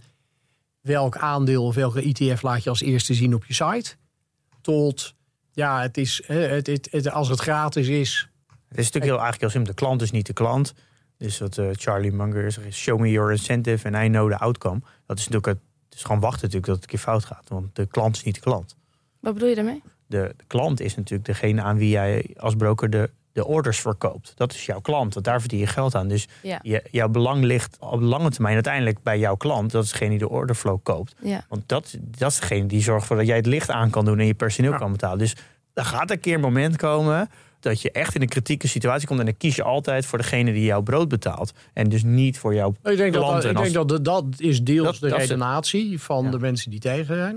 welk 0.82 1.18
aandeel 1.18 1.64
of 1.66 1.76
welke 1.76 2.02
ETF 2.02 2.42
laat 2.42 2.64
je 2.64 2.70
als 2.70 2.82
eerste 2.82 3.14
zien 3.14 3.34
op 3.36 3.46
je 3.46 3.54
site 3.54 3.96
tot 4.62 5.15
ja, 5.56 5.82
het 5.82 5.98
is 5.98 6.22
hè, 6.26 6.36
het, 6.40 6.68
het, 6.68 6.88
het- 6.92 7.12
als 7.12 7.28
het 7.30 7.40
gratis 7.40 7.88
is 7.88 8.30
Het 8.68 8.78
is 8.78 8.86
natuurlijk 8.86 9.04
heel, 9.04 9.14
eigenlijk 9.24 9.42
heel 9.42 9.50
simpel. 9.50 9.72
De 9.74 9.80
klant 9.82 10.02
is 10.02 10.12
niet 10.12 10.26
de 10.26 10.34
klant. 10.34 10.74
Dus 11.18 11.40
wat 11.40 11.58
eh, 11.58 11.68
Charlie 11.72 12.12
Munger 12.12 12.52
zegt, 12.52 12.68
is 12.68 12.78
show 12.78 13.00
me 13.00 13.12
your 13.12 13.32
incentive 13.32 13.88
and 13.88 13.96
I 14.06 14.08
know 14.08 14.30
the 14.32 14.38
outcome. 14.38 14.80
Dat 15.06 15.18
is 15.18 15.28
natuurlijk 15.28 15.46
het, 15.46 15.58
het 15.90 15.98
is 15.98 16.04
gewoon 16.04 16.20
wachten 16.20 16.42
natuurlijk 16.42 16.66
dat 16.66 16.76
het 16.76 16.84
een 16.84 16.90
keer 16.90 17.00
fout 17.00 17.26
gaat. 17.26 17.50
Want 17.50 17.76
de 17.76 17.86
klant 17.86 18.16
is 18.16 18.24
niet 18.24 18.36
de 18.36 18.42
klant. 18.42 18.76
Wat 19.20 19.34
bedoel 19.34 19.50
je 19.50 19.56
daarmee? 19.56 19.82
De, 20.08 20.34
de 20.38 20.44
klant 20.48 20.80
is 20.80 20.96
natuurlijk 20.96 21.26
degene 21.26 21.62
aan 21.62 21.78
wie 21.78 21.90
jij 21.90 22.36
als 22.38 22.56
broker 22.56 22.90
de, 22.90 23.10
de 23.36 23.46
orders 23.46 23.80
verkoopt. 23.80 24.32
Dat 24.36 24.54
is 24.54 24.66
jouw 24.66 24.80
klant, 24.80 25.14
want 25.14 25.26
daar 25.26 25.40
verdien 25.40 25.60
je 25.60 25.68
geld 25.68 25.96
aan. 25.96 26.08
Dus 26.08 26.28
Ja. 26.42 26.60
je, 26.62 26.84
jouw 26.92 27.10
belang 27.10 27.44
ligt 27.44 27.78
op 27.80 28.02
lange 28.02 28.30
termijn 28.30 28.54
uiteindelijk 28.54 29.04
bij 29.04 29.20
jouw 29.20 29.36
klant. 29.36 29.72
Dat 29.72 29.84
is 29.84 29.90
degene 29.92 30.10
die 30.10 30.20
de 30.20 30.30
orderflow 30.30 30.80
koopt. 30.84 31.16
Ja. 31.22 31.46
Want 31.50 31.64
dat, 31.66 31.98
dat 32.02 32.32
is 32.32 32.40
degene 32.40 32.66
die 32.66 32.82
zorgt 32.82 33.06
voor 33.08 33.16
dat 33.16 33.26
jij 33.28 33.36
het 33.36 33.46
licht 33.46 33.70
aan 33.70 33.90
kan 33.90 34.06
doen 34.06 34.20
en 34.20 34.26
je 34.26 34.34
personeel 34.34 34.72
Ja. 34.72 34.78
kan 34.78 34.92
betalen. 34.92 35.18
Dus 35.18 35.36
er 35.74 35.86
gaat 35.86 36.12
een 36.12 36.20
keer 36.20 36.34
een 36.36 36.40
moment 36.42 36.76
komen 36.78 37.30
dat 37.60 37.82
je 37.82 37.92
echt 37.92 38.16
in 38.16 38.22
een 38.22 38.28
kritieke 38.28 38.68
situatie 38.68 39.08
komt. 39.08 39.20
En 39.20 39.26
dan 39.26 39.38
kies 39.38 39.56
je 39.56 39.64
altijd 39.64 40.06
voor 40.06 40.18
degene 40.18 40.54
die 40.54 40.64
jouw 40.66 40.82
brood 40.82 41.08
betaalt. 41.08 41.52
En 41.74 41.90
dus 41.90 42.04
niet 42.04 42.40
voor 42.40 42.54
jouw 42.54 42.70
Ik 42.70 42.76
denk, 42.84 43.14
dat, 43.14 43.44
ik 43.44 43.50
En 43.50 43.56
denk 43.62 43.74
dat 43.74 44.06
dat 44.06 44.26
is 44.38 44.62
deels 44.64 44.86
Dat- 44.86 44.94
de 44.96 45.00
dat 45.00 45.16
is 45.18 45.22
het. 45.22 45.32
redenatie 45.32 46.02
van 46.02 46.24
Ja. 46.26 46.32
de 46.32 46.40
mensen 46.40 46.72
die 46.72 46.80
tegen 46.80 47.16
zijn. 47.16 47.36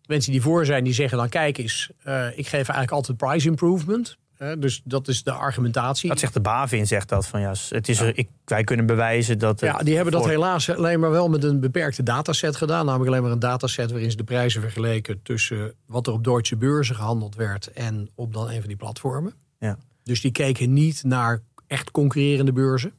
De 0.00 0.14
mensen 0.14 0.32
die 0.32 0.42
voor 0.42 0.64
zijn, 0.66 0.84
die 0.84 0.92
zeggen 0.92 1.18
dan 1.18 1.28
kijk 1.28 1.58
eens, 1.58 1.90
eh, 2.02 2.26
ik 2.26 2.44
geef 2.46 2.52
eigenlijk 2.52 2.90
altijd 2.90 3.16
price 3.16 3.48
improvement. 3.48 4.16
Dus 4.38 4.80
dat 4.84 5.08
is 5.08 5.22
de 5.22 5.32
argumentatie. 5.32 6.08
Dat 6.08 6.18
zegt 6.18 6.32
de 6.34 6.40
BaVin, 6.40 6.86
zegt 6.86 7.08
dat 7.08 7.26
van 7.26 7.40
ja, 7.40 7.54
het 7.68 7.88
is 7.88 8.00
er, 8.00 8.18
ik, 8.18 8.28
wij 8.44 8.64
kunnen 8.64 8.86
bewijzen 8.86 9.38
dat. 9.38 9.60
ja, 9.60 9.78
die 9.78 9.94
hebben 9.94 10.12
dat 10.12 10.22
voor- 10.22 10.30
helaas 10.30 10.70
alleen 10.70 11.00
maar 11.00 11.10
wel 11.10 11.28
met 11.28 11.44
een 11.44 11.60
beperkte 11.60 12.02
dataset 12.02 12.56
gedaan. 12.56 12.86
Namelijk 12.86 13.10
alleen 13.10 13.22
maar 13.22 13.32
een 13.32 13.38
dataset 13.38 13.90
waarin 13.90 14.10
ze 14.10 14.16
de 14.16 14.24
prijzen 14.24 14.60
vergeleken 14.60 15.22
tussen 15.22 15.74
wat 15.86 16.06
er 16.06 16.12
op 16.12 16.24
Duitse 16.24 16.56
beurzen 16.56 16.94
gehandeld 16.94 17.34
werd 17.34 17.66
en 17.72 18.08
op 18.14 18.32
dan 18.32 18.50
een 18.50 18.58
van 18.58 18.68
die 18.68 18.76
platformen. 18.76 19.34
Ja. 19.58 19.78
Dus 20.02 20.20
die 20.20 20.32
keken 20.32 20.72
niet 20.72 21.04
naar 21.04 21.42
echt 21.66 21.90
concurrerende 21.90 22.52
beurzen. 22.52 22.92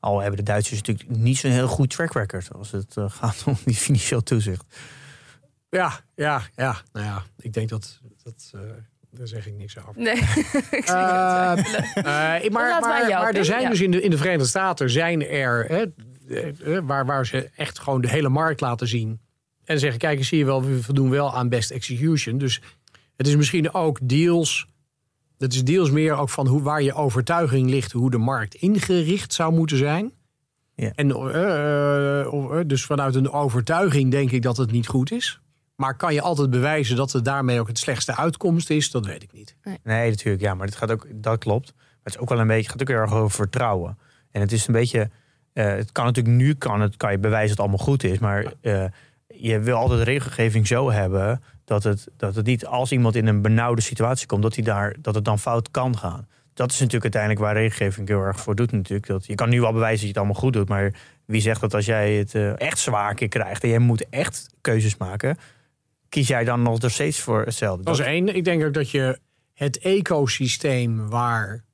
Al 0.00 0.20
hebben 0.20 0.38
de 0.38 0.50
Duitsers 0.50 0.82
natuurlijk 0.82 1.18
niet 1.18 1.36
zo'n 1.38 1.50
heel 1.50 1.68
goed 1.68 1.90
track 1.90 2.12
record 2.12 2.52
als 2.54 2.70
het 2.70 2.96
eh, 2.96 3.04
gaat 3.10 3.42
om 3.46 3.56
die 3.64 3.74
financieel 3.74 4.22
toezicht. 4.22 4.64
Ja, 5.70 6.00
ja, 6.14 6.42
ja. 6.56 6.76
Nou 6.92 7.06
ja, 7.06 7.22
ik 7.38 7.52
denk 7.52 7.68
dat... 7.68 8.00
dat 8.22 8.50
eh, 8.54 8.60
daar 9.10 9.26
zeg 9.28 9.46
ik 9.46 9.54
niks 9.54 9.78
over. 9.78 9.92
Nee, 10.02 10.14
ik 10.78 10.84
zie 10.84 10.94
Eh, 10.94 11.54
het. 11.54 11.66
eh, 11.94 12.02
maar 12.02 12.40
maar, 12.50 12.80
maar 13.08 13.32
er 13.34 13.44
zijn 13.44 13.62
ja. 13.62 13.68
dus 13.68 13.80
in 13.80 13.90
de, 13.90 14.02
in 14.02 14.10
de 14.10 14.16
Verenigde 14.16 14.46
Staten 14.46 14.90
zijn 14.90 15.26
er 15.26 15.64
hè, 15.64 15.84
eh, 16.34 16.78
waar, 16.82 17.06
waar 17.06 17.26
ze 17.26 17.50
echt 17.56 17.78
gewoon 17.78 18.00
de 18.00 18.08
hele 18.08 18.28
markt 18.28 18.60
laten 18.60 18.88
zien. 18.88 19.20
En 19.64 19.78
zeggen, 19.78 19.98
kijk, 19.98 20.24
zie 20.24 20.38
je 20.38 20.44
wel, 20.44 20.62
we 20.64 20.82
voldoen 20.82 21.10
wel 21.10 21.34
aan 21.34 21.48
best 21.48 21.70
execution. 21.70 22.38
Dus 22.38 22.60
het 23.16 23.26
is 23.26 23.36
misschien 23.36 23.74
ook 23.74 23.98
deels. 24.02 24.66
Het 25.38 25.54
is 25.54 25.64
deels 25.64 25.90
meer 25.90 26.14
ook 26.14 26.28
van 26.28 26.46
hoe, 26.46 26.62
waar 26.62 26.82
je 26.82 26.94
overtuiging 26.94 27.70
ligt, 27.70 27.92
hoe 27.92 28.10
de 28.10 28.18
markt 28.18 28.54
ingericht 28.54 29.32
zou 29.32 29.52
moeten 29.52 29.76
zijn. 29.76 30.12
Ja. 30.74 30.92
En 30.94 31.08
dus 32.66 32.84
vanuit 32.84 33.14
een 33.14 33.30
overtuiging 33.30 34.10
denk 34.10 34.30
ik 34.30 34.42
dat 34.42 34.56
het 34.56 34.70
niet 34.70 34.86
goed 34.86 35.12
is. 35.12 35.40
Maar 35.80 35.96
kan 35.96 36.14
je 36.14 36.20
altijd 36.20 36.50
bewijzen 36.50 36.96
dat 36.96 37.12
het 37.12 37.24
daarmee 37.24 37.60
ook 37.60 37.68
het 37.68 37.78
slechtste 37.78 38.16
uitkomst 38.16 38.70
is? 38.70 38.90
Dat 38.90 39.06
weet 39.06 39.22
ik 39.22 39.32
niet. 39.32 39.56
Nee, 39.82 40.10
natuurlijk. 40.10 40.42
Ja, 40.42 40.54
maar 40.54 40.66
het 40.66 40.76
gaat 40.76 40.90
ook, 40.90 41.06
dat 41.14 41.38
klopt. 41.38 41.72
Maar 41.76 41.96
het 42.02 42.14
is 42.14 42.20
ook 42.20 42.28
wel 42.28 42.38
een 42.38 42.46
beetje, 42.46 42.62
het 42.62 42.70
gaat 42.70 42.80
ook 42.80 42.88
heel 42.88 42.96
erg 42.96 43.12
over 43.12 43.30
vertrouwen. 43.30 43.98
En 44.30 44.40
het 44.40 44.52
is 44.52 44.66
een 44.66 44.72
beetje, 44.72 45.10
eh, 45.52 45.66
het 45.66 45.92
kan 45.92 46.04
natuurlijk 46.04 46.36
nu, 46.36 46.54
kan, 46.54 46.80
het, 46.80 46.96
kan 46.96 47.10
je 47.10 47.18
bewijzen 47.18 47.56
dat 47.56 47.56
het 47.56 47.66
allemaal 47.66 47.86
goed 47.86 48.04
is. 48.04 48.18
Maar 48.18 48.52
eh, 48.60 48.84
je 49.26 49.60
wil 49.60 49.76
altijd 49.76 50.02
regelgeving 50.02 50.66
zo 50.66 50.90
hebben 50.90 51.42
dat 51.64 51.82
het, 51.82 52.08
dat 52.16 52.34
het 52.34 52.46
niet 52.46 52.66
als 52.66 52.92
iemand 52.92 53.16
in 53.16 53.26
een 53.26 53.42
benauwde 53.42 53.82
situatie 53.82 54.26
komt, 54.26 54.42
dat, 54.42 54.54
hij 54.54 54.64
daar, 54.64 54.96
dat 55.00 55.14
het 55.14 55.24
dan 55.24 55.38
fout 55.38 55.70
kan 55.70 55.98
gaan. 55.98 56.28
Dat 56.54 56.70
is 56.70 56.76
natuurlijk 56.78 57.14
uiteindelijk 57.14 57.42
waar 57.42 57.54
regelgeving 57.54 58.08
heel 58.08 58.20
erg 58.20 58.40
voor 58.40 58.54
doet 58.54 58.72
natuurlijk. 58.72 59.06
Dat, 59.06 59.26
je 59.26 59.34
kan 59.34 59.48
nu 59.48 59.60
wel 59.60 59.72
bewijzen 59.72 59.96
dat 59.96 60.00
je 60.00 60.08
het 60.08 60.16
allemaal 60.16 60.40
goed 60.42 60.52
doet. 60.52 60.68
Maar 60.68 60.94
wie 61.24 61.40
zegt 61.40 61.60
dat 61.60 61.74
als 61.74 61.86
jij 61.86 62.14
het 62.14 62.34
eh, 62.34 62.60
echt 62.60 62.78
zwaar 62.78 63.14
keer 63.14 63.28
krijgt 63.28 63.62
en 63.62 63.68
je 63.68 63.78
moet 63.78 64.08
echt 64.08 64.46
keuzes 64.60 64.96
maken, 64.96 65.36
kies 66.08 66.28
jij 66.28 66.44
dan 66.44 66.62
nog 66.62 66.78
steeds 66.90 67.20
voor 67.20 67.44
hetzelfde? 67.44 67.84
Dat 67.84 67.98
is 67.98 68.04
één. 68.06 68.34
Ik 68.36 68.44
denk 68.44 68.64
ook 68.64 68.74
dat 68.74 68.90
je 68.90 69.18
het 69.54 69.78
ecosysteem 69.78 71.08
waar 71.08 71.64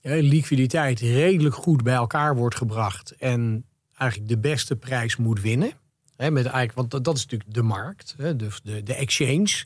hè, 0.00 0.16
liquiditeit 0.16 1.00
redelijk 1.00 1.54
goed 1.54 1.82
bij 1.82 1.94
elkaar 1.94 2.36
wordt 2.36 2.56
gebracht 2.56 3.14
en 3.16 3.64
eigenlijk 3.96 4.30
de 4.30 4.38
beste 4.38 4.76
prijs 4.76 5.16
moet 5.16 5.40
winnen. 5.40 5.72
Hè, 6.16 6.30
met 6.30 6.44
eigenlijk, 6.44 6.74
want 6.74 6.90
dat, 6.90 7.04
dat 7.04 7.16
is 7.16 7.22
natuurlijk 7.22 7.54
de 7.54 7.62
markt, 7.62 8.14
hè, 8.18 8.36
de, 8.36 8.48
de, 8.62 8.82
de 8.82 8.94
exchange. 8.94 9.64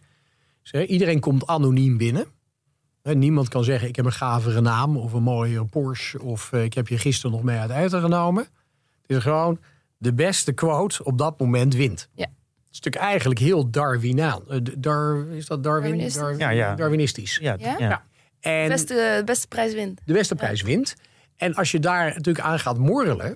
Dus, 0.63 0.71
hè, 0.71 0.83
iedereen 0.85 1.21
komt 1.21 1.47
anoniem 1.47 1.97
binnen. 1.97 2.27
Hè, 3.03 3.15
niemand 3.15 3.49
kan 3.49 3.65
zeggen: 3.65 3.89
Ik 3.89 3.97
heb 3.97 4.05
een 4.05 4.13
gavere 4.13 4.61
naam 4.61 4.97
of 4.97 5.13
een 5.13 5.23
mooie 5.23 5.65
Porsche. 5.65 6.23
Of 6.23 6.53
eh, 6.53 6.65
ik 6.65 6.75
heb 6.75 6.89
je 6.89 6.99
gisteren 6.99 7.31
nog 7.31 7.43
mee 7.43 7.59
uit 7.59 7.71
eten 7.71 8.01
genomen. 8.01 8.47
Het 9.03 9.17
is 9.17 9.23
gewoon 9.23 9.59
de 9.97 10.13
beste 10.13 10.53
quote 10.53 11.05
op 11.05 11.19
dat 11.19 11.39
moment 11.41 11.75
wint. 11.75 12.09
Ja. 12.15 12.27
Het 12.69 12.77
is 12.77 12.81
natuurlijk 12.81 13.05
eigenlijk 13.13 13.41
heel 13.41 13.71
Darwinaan. 13.71 14.43
Eh, 14.49 14.59
Dar, 14.79 15.27
is 15.31 15.47
dat 15.47 15.63
Darwin? 15.63 15.83
Darwinistisch. 15.83 16.21
Darwin- 16.23 16.39
Ja, 16.39 16.51
ja. 16.51 16.75
Darwinistisch. 16.75 17.39
ja, 17.41 17.57
Ja? 17.59 17.75
ja. 17.79 18.03
En 18.41 18.69
Beste, 18.69 19.23
beste 19.25 19.49
prijs 19.49 19.75
wint. 19.75 20.01
de 20.05 20.13
beste 20.13 20.35
prijs 20.35 20.63
wint. 20.63 20.95
En 21.37 21.55
als 21.55 21.71
je 21.71 21.79
daar 21.81 22.07
natuurlijk 22.15 22.45
aan 22.45 22.59
gaat 22.59 22.79
morrelen. 22.79 23.27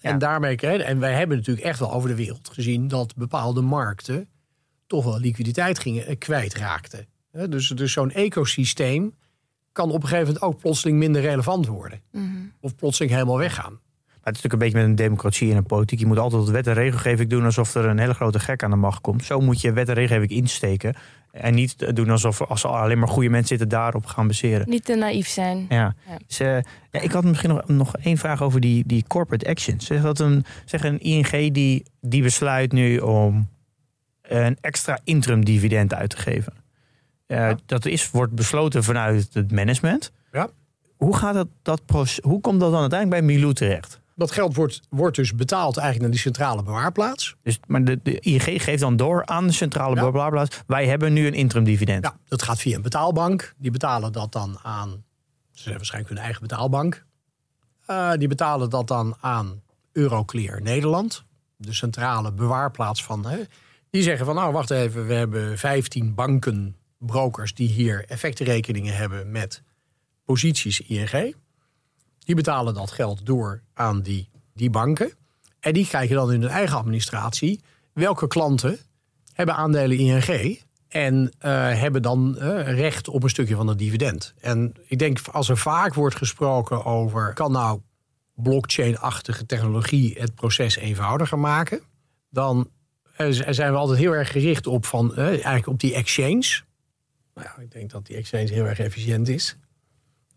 Ja. 0.00 0.10
En 0.10 0.18
daarmee, 0.18 0.56
en 0.56 0.98
wij 0.98 1.12
hebben 1.14 1.36
natuurlijk 1.36 1.66
echt 1.66 1.78
wel 1.78 1.92
over 1.92 2.08
de 2.08 2.14
wereld 2.14 2.48
gezien 2.52 2.88
dat 2.88 3.14
bepaalde 3.16 3.60
markten 3.60 4.28
toch 4.86 5.04
wel 5.04 5.18
liquiditeit 5.20 5.78
gingen 5.78 6.06
eh, 6.06 6.18
kwijtraakten. 6.18 7.06
Hè, 7.30 7.48
Dus, 7.48 7.68
dus 7.68 7.92
zo'n 7.92 8.10
ecosysteem 8.10 9.14
kan 9.72 9.88
op 9.90 10.02
een 10.02 10.08
gegeven 10.08 10.26
moment 10.26 10.42
ook 10.44 10.58
plotseling 10.60 10.98
minder 10.98 11.22
relevant 11.22 11.66
worden. 11.66 12.00
Mhm. 12.12 12.26
Of 12.60 12.74
plotseling 12.74 13.12
helemaal 13.12 13.38
weggaan. 13.38 13.80
Maar 14.22 14.32
het 14.32 14.36
is 14.36 14.42
natuurlijk 14.42 14.74
een 14.74 14.80
beetje 14.80 14.88
met 14.88 14.98
een 14.98 15.06
democratie 15.06 15.50
en 15.50 15.56
een 15.56 15.66
politiek. 15.66 15.98
Je 15.98 16.06
moet 16.06 16.18
altijd 16.18 16.48
wet 16.48 16.66
en 16.66 16.74
regelgeving 16.74 17.30
doen 17.30 17.44
alsof 17.44 17.74
er 17.74 17.84
een 17.84 17.98
hele 17.98 18.14
grote 18.14 18.38
gek 18.38 18.62
aan 18.62 18.70
de 18.70 18.76
macht 18.76 19.00
komt. 19.00 19.24
Zo 19.24 19.40
moet 19.40 19.60
je 19.60 19.72
wet 19.72 19.88
en 19.88 19.94
regelgeving 19.94 20.30
insteken. 20.30 20.94
En 21.30 21.54
niet 21.54 21.96
doen 21.96 22.10
alsof 22.10 22.42
als 22.42 22.64
er 22.64 22.70
alleen 22.70 22.98
maar 22.98 23.08
goede 23.08 23.28
mensen 23.28 23.48
zitten 23.48 23.68
daarop 23.68 24.06
gaan 24.06 24.26
baseren. 24.26 24.68
Niet 24.68 24.84
te 24.84 24.94
naïef 24.94 25.28
zijn. 25.28 25.66
Ja. 25.68 25.94
Ja. 26.08 26.16
Dus, 26.26 26.40
eh, 26.40 26.58
ja, 26.90 27.00
ik 27.00 27.12
had 27.12 27.24
misschien 27.24 27.50
nog, 27.50 27.66
nog 27.66 27.96
één 27.96 28.16
vraag 28.16 28.42
over 28.42 28.60
die, 28.60 28.86
die 28.86 29.04
corporate 29.06 29.48
actions. 29.48 29.86
Zeg, 29.86 30.02
dat 30.02 30.18
een, 30.18 30.44
zeg 30.64 30.84
een 30.84 31.00
ING 31.00 31.52
die, 31.52 31.84
die 32.00 32.22
besluit 32.22 32.72
nu 32.72 32.98
om 32.98 33.48
een 34.22 34.56
extra 34.60 34.98
interim 35.04 35.44
dividend 35.44 35.94
uit 35.94 36.10
te 36.10 36.16
geven. 36.16 36.52
Eh, 37.26 37.50
Dat 37.66 37.86
is, 37.86 38.10
wordt 38.10 38.32
besloten 38.32 38.84
vanuit 38.84 39.28
het 39.32 39.52
management. 39.52 40.12
Ja. 40.32 40.48
Hoe, 40.96 41.16
gaat 41.16 41.34
dat, 41.34 41.48
dat 41.62 41.86
proces, 41.86 42.24
hoe 42.24 42.40
komt 42.40 42.60
dat 42.60 42.70
dan 42.72 42.80
uiteindelijk 42.80 43.20
bij 43.20 43.34
Milou 43.34 43.54
terecht? 43.54 44.00
Dat 44.22 44.30
geld 44.30 44.56
wordt, 44.56 44.80
wordt 44.88 45.16
dus 45.16 45.34
betaald 45.34 45.76
eigenlijk 45.76 46.00
naar 46.00 46.10
die 46.10 46.20
centrale 46.20 46.62
bewaarplaats. 46.62 47.36
Dus, 47.42 47.58
maar 47.66 47.84
de, 47.84 48.00
de 48.02 48.20
ING 48.20 48.42
geeft 48.62 48.80
dan 48.80 48.96
door 48.96 49.26
aan 49.26 49.46
de 49.46 49.52
centrale 49.52 49.94
Ja. 49.94 50.10
bewaarplaats. 50.10 50.60
Wij 50.66 50.86
hebben 50.86 51.12
nu 51.12 51.26
een 51.26 51.34
interim 51.34 51.64
dividend. 51.64 52.04
Ja, 52.04 52.16
dat 52.28 52.42
gaat 52.42 52.58
via 52.58 52.76
een 52.76 52.82
betaalbank. 52.82 53.54
Die 53.58 53.70
betalen 53.70 54.12
dat 54.12 54.32
dan 54.32 54.58
aan. 54.62 54.88
Ze 55.50 55.58
hebben 55.62 55.76
waarschijnlijk 55.76 56.14
hun 56.14 56.22
eigen 56.22 56.42
betaalbank. 56.42 57.04
Eh, 57.86 58.12
die 58.12 58.28
betalen 58.28 58.70
dat 58.70 58.86
dan 58.86 59.16
aan 59.20 59.62
Euroclear 59.92 60.62
Nederland. 60.62 61.24
De 61.56 61.72
centrale 61.74 62.32
bewaarplaats 62.32 63.04
van. 63.04 63.26
Hè, 63.26 63.38
die 63.90 64.02
zeggen 64.02 64.26
van 64.26 64.34
nou 64.34 64.52
wacht 64.52 64.70
even, 64.70 65.06
we 65.06 65.14
hebben 65.14 65.58
15 65.58 66.14
banken, 66.14 66.76
brokers 66.98 67.54
die 67.54 67.68
hier 67.68 68.04
effectenrekeningen 68.08 68.96
hebben 68.96 69.30
met 69.30 69.62
posities 70.24 70.80
ING. 70.80 71.34
Die 72.24 72.34
betalen 72.34 72.74
dat 72.74 72.90
geld 72.90 73.26
door 73.26 73.62
aan 73.74 74.02
die, 74.02 74.28
die 74.54 74.70
banken. 74.70 75.12
En 75.60 75.72
die 75.72 75.88
kijken 75.88 76.16
dan 76.16 76.32
in 76.32 76.40
hun 76.40 76.50
eigen 76.50 76.76
administratie 76.76 77.60
welke 77.92 78.26
klanten 78.26 78.78
hebben 79.32 79.54
aandelen 79.54 79.98
ING 79.98 80.60
en 80.88 81.32
eh, 81.38 81.50
hebben 81.80 82.02
dan 82.02 82.38
eh, 82.38 82.74
recht 82.78 83.08
op 83.08 83.22
een 83.22 83.30
stukje 83.30 83.54
van 83.54 83.66
het 83.66 83.78
dividend. 83.78 84.34
En 84.40 84.74
ik 84.86 84.98
denk 84.98 85.18
als 85.32 85.48
er 85.48 85.56
vaak 85.56 85.94
wordt 85.94 86.16
gesproken 86.16 86.84
over 86.84 87.32
kan 87.32 87.52
nou 87.52 87.80
blockchain-achtige 88.34 89.46
technologie 89.46 90.14
het 90.18 90.34
proces 90.34 90.76
eenvoudiger 90.76 91.38
maken, 91.38 91.80
dan 92.30 92.70
eh, 93.16 93.26
zijn 93.30 93.72
we 93.72 93.78
altijd 93.78 93.98
heel 93.98 94.14
erg 94.14 94.30
gericht 94.30 94.66
op 94.66 94.86
van 94.86 95.16
eigenlijk 95.16 95.66
op 95.66 95.80
die 95.80 95.94
exchange. 95.94 96.60
Nou 97.34 97.46
ja, 97.46 97.62
ik 97.62 97.70
denk 97.70 97.90
dat 97.90 98.06
die 98.06 98.16
exchange 98.16 98.52
heel 98.52 98.64
erg 98.64 98.78
efficiënt 98.78 99.28
is. 99.28 99.56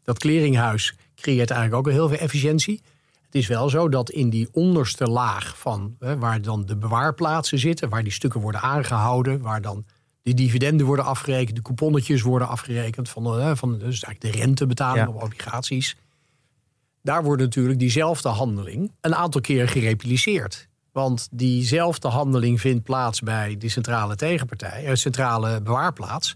Dat 0.04 0.20
clearinghuis 0.20 0.96
creëert 1.16 1.52
eigenlijk 1.52 1.88
ook 1.88 1.94
heel 1.94 2.08
veel 2.10 2.18
efficiëntie. 2.18 2.82
Het 3.26 3.36
is 3.36 3.48
wel 3.48 3.70
zo 3.70 3.90
dat 3.90 4.10
in 4.10 4.30
die 4.30 4.48
onderste 4.52 5.06
laag 5.08 5.58
van 5.58 5.96
hè, 6.00 6.18
waar 6.18 6.42
dan 6.42 6.66
de 6.66 6.78
bewaarplaatsen 6.78 7.60
zitten, 7.60 7.90
waar 7.90 8.04
die 8.04 8.12
stukken 8.12 8.42
worden 8.42 8.62
aangehouden, 8.62 9.42
waar 9.42 9.62
dan 9.62 9.86
de 10.22 10.34
dividenden 10.34 10.86
worden 10.86 11.06
afgerekend, 11.06 11.56
de 11.56 11.62
couponnetjes 11.62 12.22
worden 12.22 12.48
afgerekend 12.48 13.10
van, 13.10 13.40
eh, 13.40 13.52
van 13.56 13.72
dus 13.72 14.04
eigenlijk 14.04 14.22
de 14.22 14.42
rentebetaling 14.42 15.08
Ja. 15.08 15.14
op 15.14 15.24
obligaties. 15.24 15.96
Daar 17.02 17.24
wordt 17.24 17.42
natuurlijk 17.42 17.80
diezelfde 17.80 18.30
handeling 18.30 18.92
een 19.02 19.16
aantal 19.16 19.42
keren 19.42 19.68
gerepliceerd. 19.68 20.68
Want 20.92 21.28
diezelfde 21.32 22.08
handeling 22.08 22.62
vindt 22.62 22.84
plaats 22.84 23.22
bij 23.22 23.58
die 23.58 23.70
centrale 23.70 24.16
tegenpartij, 24.16 24.86
eh, 24.86 24.96
centrale 24.96 25.62
bewaarplaats. 25.62 26.36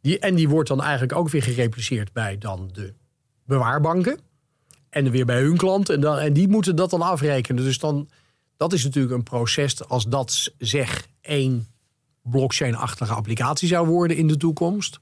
Die, 0.00 0.18
en 0.18 0.34
die 0.34 0.48
wordt 0.48 0.68
dan 0.68 0.82
eigenlijk 0.82 1.18
ook 1.18 1.28
weer 1.28 1.42
gerepliceerd 1.42 2.12
bij 2.12 2.38
dan 2.38 2.70
de 2.72 2.94
bewaarbanken. 3.46 4.18
En 4.90 5.10
weer 5.10 5.24
bij 5.26 5.40
hun 5.40 5.56
klant. 5.56 5.88
En, 5.88 6.00
dan, 6.00 6.18
en 6.18 6.32
die 6.32 6.48
moeten 6.48 6.76
dat 6.76 6.90
dan 6.90 7.02
afrekenen. 7.02 7.64
Dus 7.64 7.78
dan, 7.78 8.08
dat 8.56 8.72
is 8.72 8.84
natuurlijk 8.84 9.14
een 9.14 9.22
proces 9.22 9.88
als 9.88 10.04
dat 10.04 10.52
zeg 10.58 11.06
één 11.20 11.66
blockchain-achtige 12.22 13.14
applicatie 13.14 13.68
zou 13.68 13.86
worden 13.86 14.16
in 14.16 14.26
de 14.26 14.36
toekomst. 14.36 15.00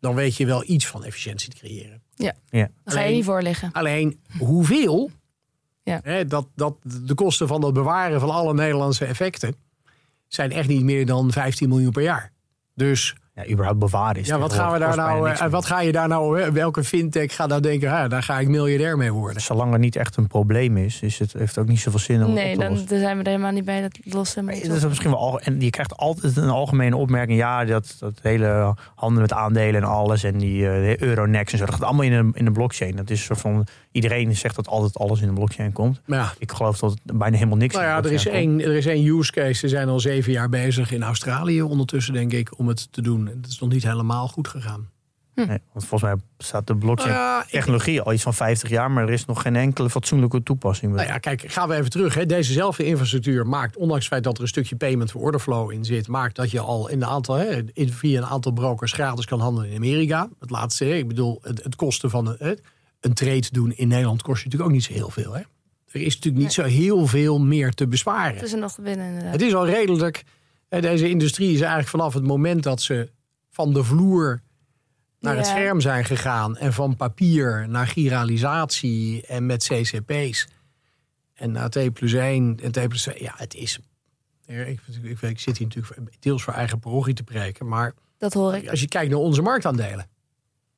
Dan 0.00 0.14
weet 0.14 0.36
je 0.36 0.46
wel 0.46 0.62
iets 0.66 0.86
van 0.86 1.04
efficiëntie 1.04 1.50
te 1.50 1.56
creëren. 1.56 2.02
Ja. 2.14 2.34
Ja. 2.50 2.58
Dan 2.60 2.70
ga 2.84 2.92
je 2.92 2.98
Alleen- 2.98 3.14
niet 3.14 3.24
voor 3.24 3.42
liggen. 3.42 3.72
Alleen 3.72 4.20
hoeveel? 4.38 5.10
Ja. 5.82 6.00
Hè, 6.02 6.24
dat, 6.26 6.46
dat, 6.54 6.76
de 6.82 7.14
kosten 7.14 7.48
van 7.48 7.64
het 7.64 7.74
bewaren 7.74 8.20
van 8.20 8.30
alle 8.30 8.54
Nederlandse 8.54 9.04
effecten 9.04 9.54
zijn 10.26 10.52
echt 10.52 10.68
niet 10.68 10.82
meer 10.82 11.06
dan 11.06 11.32
15 11.32 11.68
miljoen 11.68 11.92
per 11.92 12.02
jaar. 12.02 12.32
Dus 12.74 13.14
Ja, 13.38 13.52
überhaupt 13.52 13.78
bewaren 13.78 14.20
is 14.20 14.26
ja, 14.28 14.38
wat, 14.38 14.52
gaan 14.52 14.72
we 14.72 14.78
daar 14.78 14.96
nou, 14.96 15.28
eh, 15.30 15.46
wat 15.50 15.66
ga 15.66 15.80
je 15.80 15.92
daar 15.92 16.08
nou, 16.08 16.40
hè, 16.40 16.52
welke 16.52 16.84
fintech 16.84 17.34
gaat 17.34 17.48
nou 17.48 17.60
denken, 17.60 17.90
ah, 17.90 18.10
daar 18.10 18.22
ga 18.22 18.38
ik 18.38 18.48
miljardair 18.48 18.96
mee 18.96 19.12
worden? 19.12 19.42
Zolang 19.42 19.72
het 19.72 19.80
niet 19.80 19.96
echt 19.96 20.16
een 20.16 20.26
probleem 20.26 20.76
is, 20.76 21.00
is 21.00 21.18
het, 21.18 21.32
heeft 21.32 21.54
het 21.54 21.64
ook 21.64 21.70
niet 21.70 21.80
zoveel 21.80 22.00
zin 22.00 22.16
om 22.16 22.22
het 22.22 22.34
Nee, 22.34 22.48
op 22.48 22.52
te 22.54 22.60
dan, 22.60 22.68
lossen. 22.70 22.88
dan 22.88 22.98
zijn 22.98 23.16
we 23.16 23.22
er 23.22 23.28
helemaal 23.30 23.52
niet 23.52 23.64
bij 23.64 23.80
dat 23.80 23.98
lossen. 24.04 24.44
Maar 24.44 24.54
Dat 24.54 24.76
is 24.76 24.86
misschien 24.86 25.10
wel 25.10 25.18
al, 25.18 25.40
en 25.40 25.60
je 25.60 25.70
krijgt 25.70 25.96
altijd 25.96 26.36
een 26.36 26.48
algemene 26.48 26.96
opmerking. 26.96 27.38
Ja, 27.38 27.64
dat, 27.64 27.96
dat 27.98 28.12
hele 28.22 28.74
handel 28.94 29.20
met 29.20 29.32
aandelen 29.32 29.82
en 29.82 29.88
alles. 29.88 30.22
En 30.22 30.38
die 30.38 30.68
eh, 30.68 30.96
Euronext 30.96 31.52
en 31.52 31.58
zo. 31.58 31.64
Dat 31.64 31.74
gaat 31.74 31.84
allemaal 31.84 32.04
in 32.04 32.10
de, 32.10 32.38
in 32.38 32.44
de 32.44 32.52
blockchain. 32.52 32.96
Dat 32.96 33.10
is 33.10 33.18
een 33.18 33.24
soort 33.26 33.40
van. 33.40 33.66
Iedereen 33.92 34.36
zegt 34.36 34.56
dat 34.56 34.68
altijd 34.68 34.98
alles 34.98 35.20
in 35.20 35.26
de 35.28 35.32
blockchain 35.34 35.72
komt. 35.72 36.00
Maar 36.04 36.18
ja, 36.18 36.32
Ik 36.38 36.52
geloof 36.52 36.78
dat 36.78 36.90
het 36.90 37.18
bijna 37.18 37.36
helemaal 37.36 37.56
niks 37.58 37.74
nou 37.74 37.86
in 37.86 37.92
ja, 37.92 38.02
er 38.02 38.12
is, 38.12 38.26
één, 38.26 38.60
er 38.60 38.74
is 38.76 38.86
één 38.86 39.04
use 39.06 39.32
case. 39.32 39.52
Ze 39.54 39.68
zijn 39.68 39.88
al 39.88 40.00
zeven 40.00 40.32
jaar 40.32 40.48
bezig 40.48 40.92
in 40.92 41.02
Australië 41.02 41.62
ondertussen, 41.62 42.12
denk 42.14 42.32
ik, 42.32 42.58
om 42.58 42.68
het 42.68 42.92
te 42.92 43.02
doen. 43.02 43.27
Dat 43.36 43.50
is 43.50 43.58
nog 43.58 43.68
niet 43.70 43.82
helemaal 43.82 44.28
goed 44.28 44.48
gegaan. 44.48 44.90
Hm. 45.34 45.46
Nee, 45.46 45.58
want 45.72 45.86
volgens 45.86 46.02
mij 46.10 46.20
bestaat 46.36 46.66
de 46.66 46.72
Nou 46.72 46.84
blockchain 46.84 47.14
ja, 47.14 47.42
ik- 47.42 47.48
technologie 47.50 48.00
al 48.00 48.12
iets 48.12 48.22
van 48.22 48.34
50 48.34 48.68
jaar, 48.68 48.90
maar 48.90 49.02
er 49.04 49.12
is 49.12 49.24
nog 49.24 49.42
geen 49.42 49.56
enkele 49.56 49.90
fatsoenlijke 49.90 50.42
toepassing. 50.42 50.94
Nou 50.94 51.06
ja, 51.06 51.18
kijk, 51.18 51.42
gaan 51.52 51.68
we 51.68 51.74
even 51.74 51.90
terug. 51.90 52.14
Hè. 52.14 52.26
Dezezelfde 52.26 52.84
infrastructuur 52.84 53.46
maakt, 53.46 53.76
ondanks 53.76 54.04
het 54.04 54.12
feit 54.12 54.24
dat 54.24 54.36
er 54.36 54.42
een 54.42 54.48
stukje 54.48 54.76
payment 54.76 55.10
for 55.10 55.20
order 55.20 55.40
flow 55.40 55.72
in 55.72 55.84
zit, 55.84 56.08
maakt 56.08 56.36
dat 56.36 56.50
je 56.50 56.60
al 56.60 56.88
in 56.88 57.02
een 57.02 57.08
aantal, 57.08 57.34
hè, 57.34 57.62
in, 57.72 57.92
via 57.92 58.18
een 58.18 58.26
aantal 58.26 58.52
brokers 58.52 58.92
gratis 58.92 59.24
kan 59.24 59.40
handelen 59.40 59.70
in 59.70 59.76
Amerika. 59.76 60.28
Het 60.40 60.50
laatste, 60.50 60.84
hè, 60.84 60.94
ik 60.94 61.08
bedoel, 61.08 61.38
het, 61.42 61.62
het 61.62 61.76
kosten 61.76 62.10
van 62.10 62.26
een, 62.28 62.36
hè, 62.38 62.54
een 63.00 63.14
trade 63.14 63.46
doen 63.50 63.72
in 63.72 63.88
Nederland 63.88 64.22
kost 64.22 64.38
je 64.38 64.44
natuurlijk 64.44 64.70
ook 64.70 64.76
niet 64.76 64.84
zo 64.86 64.92
heel 64.92 65.10
veel. 65.10 65.32
Hè. 65.34 65.40
Er 65.90 66.00
is 66.00 66.14
natuurlijk 66.14 66.42
niet 66.44 66.52
zo 66.52 66.62
heel 66.62 67.06
veel 67.06 67.38
meer 67.40 67.72
te 67.72 67.86
besparen. 67.88 68.34
Het 68.34 68.42
is 68.44 68.52
er 68.52 68.58
nog 68.58 68.72
te 68.72 68.82
binnen 68.82 69.06
inderdaad. 69.06 69.32
Het 69.32 69.42
is 69.42 69.54
al 69.54 69.66
redelijk. 69.66 70.24
hè, 70.68 70.80
Deze 70.80 71.08
industrie 71.10 71.48
is 71.52 71.58
eigenlijk 71.60 71.88
vanaf 71.88 72.14
het 72.14 72.24
moment 72.26 72.62
dat 72.62 72.80
ze 72.82 73.10
van 73.58 73.72
de 73.72 73.84
vloer 73.84 74.40
naar 75.20 75.36
het 75.36 75.46
scherm 75.46 75.80
zijn 75.80 76.04
gegaan. 76.04 76.56
En 76.56 76.72
van 76.72 76.96
papier 76.96 77.68
naar 77.68 77.86
giralisatie 77.86 79.26
en 79.26 79.46
met 79.46 79.64
CCP's. 79.64 80.48
En 81.34 81.52
naar 81.52 81.68
T 81.68 81.92
plus 81.92 82.12
1 82.12 82.58
en 82.62 82.72
T 82.72 82.88
plus 82.88 83.02
2. 83.02 83.22
Ja, 83.22 83.34
het 83.36 83.54
is. 83.54 83.78
Ik, 84.46 84.80
ik, 85.02 85.22
ik 85.22 85.40
zit 85.40 85.58
hier 85.58 85.66
natuurlijk 85.66 86.16
deels 86.20 86.42
voor 86.42 86.54
eigen 86.54 86.78
parochie 86.78 87.14
te 87.14 87.22
preken. 87.22 87.68
Maar 87.68 87.94
Dat 88.18 88.32
hoor 88.32 88.54
ik. 88.54 88.68
als 88.68 88.80
je 88.80 88.88
kijkt 88.88 89.10
naar 89.10 89.18
onze 89.20 89.42
marktaandelen. 89.42 90.06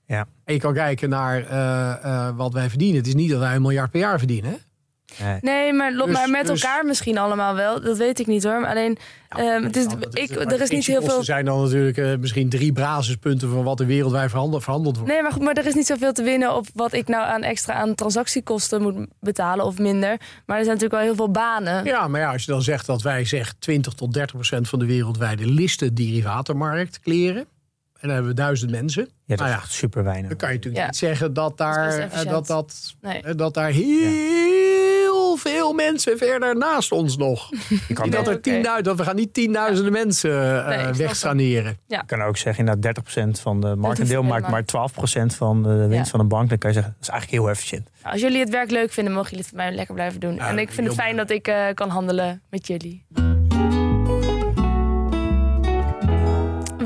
Ja. 0.06 0.26
En 0.44 0.54
je 0.54 0.60
kan 0.60 0.74
kijken 0.74 1.08
naar 1.08 1.46
eh, 1.46 2.04
eh, 2.04 2.36
wat 2.36 2.52
wij 2.52 2.68
verdienen. 2.68 2.96
Het 2.96 3.06
is 3.06 3.14
niet 3.14 3.30
dat 3.30 3.38
wij 3.38 3.54
een 3.54 3.62
miljard 3.62 3.90
per 3.90 4.00
jaar 4.00 4.18
verdienen. 4.18 4.58
Nee. 5.18 5.38
Nee, 5.40 5.72
maar, 5.72 5.92
Dus- 5.92 6.06
maar 6.06 6.30
met 6.30 6.46
dus- 6.46 6.62
elkaar 6.62 6.84
misschien 6.84 7.18
allemaal 7.18 7.54
wel. 7.54 7.80
Dat 7.80 7.96
weet 7.98 8.18
ik 8.18 8.26
niet 8.26 8.44
hoor. 8.44 8.60
Maar 8.60 8.70
alleen, 8.70 8.98
ehm, 9.28 9.62
het 9.62 9.76
is, 9.76 9.86
Nou, 9.86 9.98
dat 10.00 10.18
ik, 10.18 10.34
maar 10.34 10.46
er 10.46 10.60
is 10.60 10.70
niet 10.70 10.86
heel 10.86 11.02
veel... 11.02 11.18
Er 11.18 11.24
zijn 11.24 11.44
dan 11.44 11.62
natuurlijk 11.62 11.96
eh, 11.96 12.16
misschien 12.20 12.48
drie 12.48 12.72
basispunten 12.72 13.50
van 13.50 13.62
wat 13.64 13.80
er 13.80 13.86
wereldwijd 13.86 14.30
verhandeld, 14.30 14.62
verhandeld 14.62 14.96
wordt. 14.96 15.12
Nee, 15.12 15.22
maar, 15.22 15.32
goed, 15.32 15.42
maar 15.42 15.54
er 15.54 15.66
is 15.66 15.74
niet 15.74 15.86
zoveel 15.86 16.12
te 16.12 16.22
winnen 16.22 16.56
op 16.56 16.66
wat 16.74 16.92
ik 16.92 17.08
nou 17.08 17.24
aan 17.26 17.42
extra 17.42 17.74
aan 17.74 17.94
transactiekosten 17.94 18.82
moet 18.82 19.06
betalen 19.20 19.64
of 19.64 19.78
minder. 19.78 20.08
Maar 20.46 20.58
er 20.58 20.64
zijn 20.64 20.76
natuurlijk 20.76 20.92
wel 20.92 21.00
heel 21.00 21.14
veel 21.14 21.30
banen. 21.30 21.84
Ja, 21.84 22.08
maar 22.08 22.20
ja, 22.20 22.32
als 22.32 22.44
je 22.44 22.52
dan 22.52 22.62
zegt 22.62 22.86
dat 22.86 23.02
wij 23.02 23.24
zeg 23.24 23.52
20 23.58 23.92
tot 23.92 24.12
30 24.12 24.34
procent 24.34 24.68
van 24.68 24.78
de 24.78 24.86
wereldwijde 24.86 25.46
listen 25.46 25.94
derivatenmarkt 25.94 27.00
kleren. 27.00 27.44
En 28.00 28.06
dan 28.08 28.10
hebben 28.16 28.34
we 28.36 28.40
duizend 28.42 28.70
mensen. 28.70 29.02
Ja, 29.02 29.08
dat 29.26 29.38
nou 29.38 29.50
is 29.50 29.56
ja, 29.56 29.62
echt 29.62 29.72
super 29.72 30.04
weinig. 30.04 30.28
dan 30.28 30.36
kan 30.38 30.48
je 30.48 30.54
natuurlijk 30.54 30.82
Ja. 30.82 30.86
niet 30.88 30.96
zeggen 30.96 31.32
dat 31.34 31.48
Dat 31.48 31.58
daar, 31.58 31.98
eh, 31.98 32.30
dat, 32.30 32.46
dat, 32.46 32.94
Nee. 33.00 33.22
eh, 33.22 33.32
dat 33.36 33.54
daar 33.54 33.70
heel 33.70 34.10
veel 35.40 35.72
mensen 35.72 36.18
verder 36.18 36.56
naast 36.56 36.92
ons 36.92 37.16
nog. 37.16 37.50
Je 37.88 37.94
kan, 37.94 38.04
Niet 38.04 38.14
dat 38.14 38.26
er 38.28 38.34
oké. 38.36 38.50
10.000, 38.78 38.82
dat 38.82 38.96
we 38.96 39.04
gaan 39.04 39.16
niet 39.16 39.34
tienduizenden 39.34 39.92
mensen 39.92 40.30
eh, 40.30 40.66
Nee, 40.68 40.76
ik 40.78 40.82
snap 40.84 40.94
wegsaneren. 40.96 41.76
je 41.86 42.02
kan 42.06 42.22
ook 42.22 42.36
zeggen 42.36 42.64
dat 42.64 42.76
30% 43.38 43.40
van 43.40 43.60
de 43.60 43.74
marktendeel 43.76 44.22
maakt 44.22 44.48
maar 44.48 44.62
12% 44.62 44.66
van 45.36 45.62
de 45.62 45.86
winst 45.86 46.04
Ja. 46.04 46.10
van 46.10 46.20
een 46.20 46.28
bank. 46.28 46.48
Dan 46.48 46.58
kan 46.58 46.70
je 46.70 46.74
zeggen, 46.76 46.94
dat 46.98 47.02
is 47.08 47.12
eigenlijk 47.12 47.42
heel 47.42 47.50
efficiënt. 47.50 47.88
Nou, 48.02 48.12
als 48.12 48.22
jullie 48.22 48.40
het 48.40 48.50
werk 48.50 48.70
leuk 48.70 48.92
vinden, 48.92 49.12
mogen 49.12 49.28
jullie 49.30 49.44
het 49.44 49.54
voor 49.54 49.64
mij 49.64 49.72
lekker 49.74 49.94
blijven 49.94 50.20
doen. 50.20 50.34
Ja, 50.34 50.48
en 50.48 50.58
ik 50.58 50.70
vind 50.70 50.86
het 50.86 50.96
fijn 50.96 51.16
dat 51.16 51.30
ik 51.30 51.48
eh, 51.48 51.64
kan 51.74 51.88
handelen 51.88 52.42
met 52.50 52.66
jullie. 52.66 53.04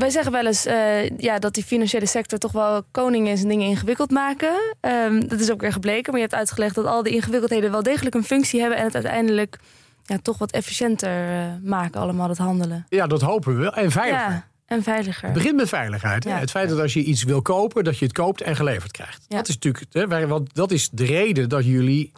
Wij 0.05 0.13
zeggen 0.13 0.31
wel 0.31 0.45
eens 0.45 0.65
eh, 0.65 1.09
ja, 1.17 1.39
dat 1.39 1.53
die 1.53 1.63
financiële 1.63 2.05
sector 2.05 2.39
toch 2.39 2.51
wel 2.51 2.83
koning 2.91 3.27
is 3.27 3.41
en 3.41 3.47
dingen 3.47 3.67
ingewikkeld 3.67 4.11
maken. 4.11 4.75
Ehm, 4.79 5.27
dat 5.27 5.39
is 5.39 5.51
ook 5.51 5.61
weer 5.61 5.71
gebleken. 5.71 6.11
Maar 6.11 6.21
je 6.21 6.27
hebt 6.27 6.39
uitgelegd 6.39 6.75
dat 6.75 6.85
al 6.85 7.03
die 7.03 7.13
ingewikkeldheden 7.13 7.71
wel 7.71 7.83
degelijk 7.83 8.15
een 8.15 8.23
functie 8.23 8.59
hebben. 8.59 8.77
En 8.77 8.83
het 8.83 8.93
uiteindelijk 8.93 9.59
ja, 10.03 10.17
toch 10.21 10.37
wat 10.37 10.51
efficiënter 10.51 11.29
eh, 11.29 11.45
maken, 11.63 12.01
allemaal 12.01 12.27
dat 12.27 12.37
handelen. 12.37 12.85
Ja, 12.89 13.07
dat 13.07 13.21
hopen 13.21 13.55
we 13.55 13.61
wel. 13.61 13.73
En 13.73 13.91
veiliger. 13.91 14.29
Ja, 14.29 14.47
en 14.65 14.83
veiliger. 14.83 15.23
Het 15.23 15.33
begint 15.33 15.55
met 15.55 15.69
veiligheid. 15.69 16.23
hè. 16.23 16.29
Ja. 16.29 16.39
Het 16.39 16.51
feit 16.51 16.69
dat 16.69 16.79
als 16.79 16.93
je 16.93 17.03
iets 17.03 17.23
wil 17.23 17.41
kopen, 17.41 17.83
dat 17.83 17.97
je 17.97 18.05
het 18.05 18.13
koopt 18.13 18.41
en 18.41 18.55
geleverd 18.55 18.91
krijgt. 18.91 19.25
Ja. 19.27 19.37
Dat 19.37 19.47
is 19.47 19.53
natuurlijk, 19.53 19.85
hè, 19.91 20.27
want 20.27 20.53
dat 20.53 20.71
is 20.71 20.89
de 20.89 21.05
reden 21.05 21.49
dat 21.49 21.65
jullie 21.65 22.11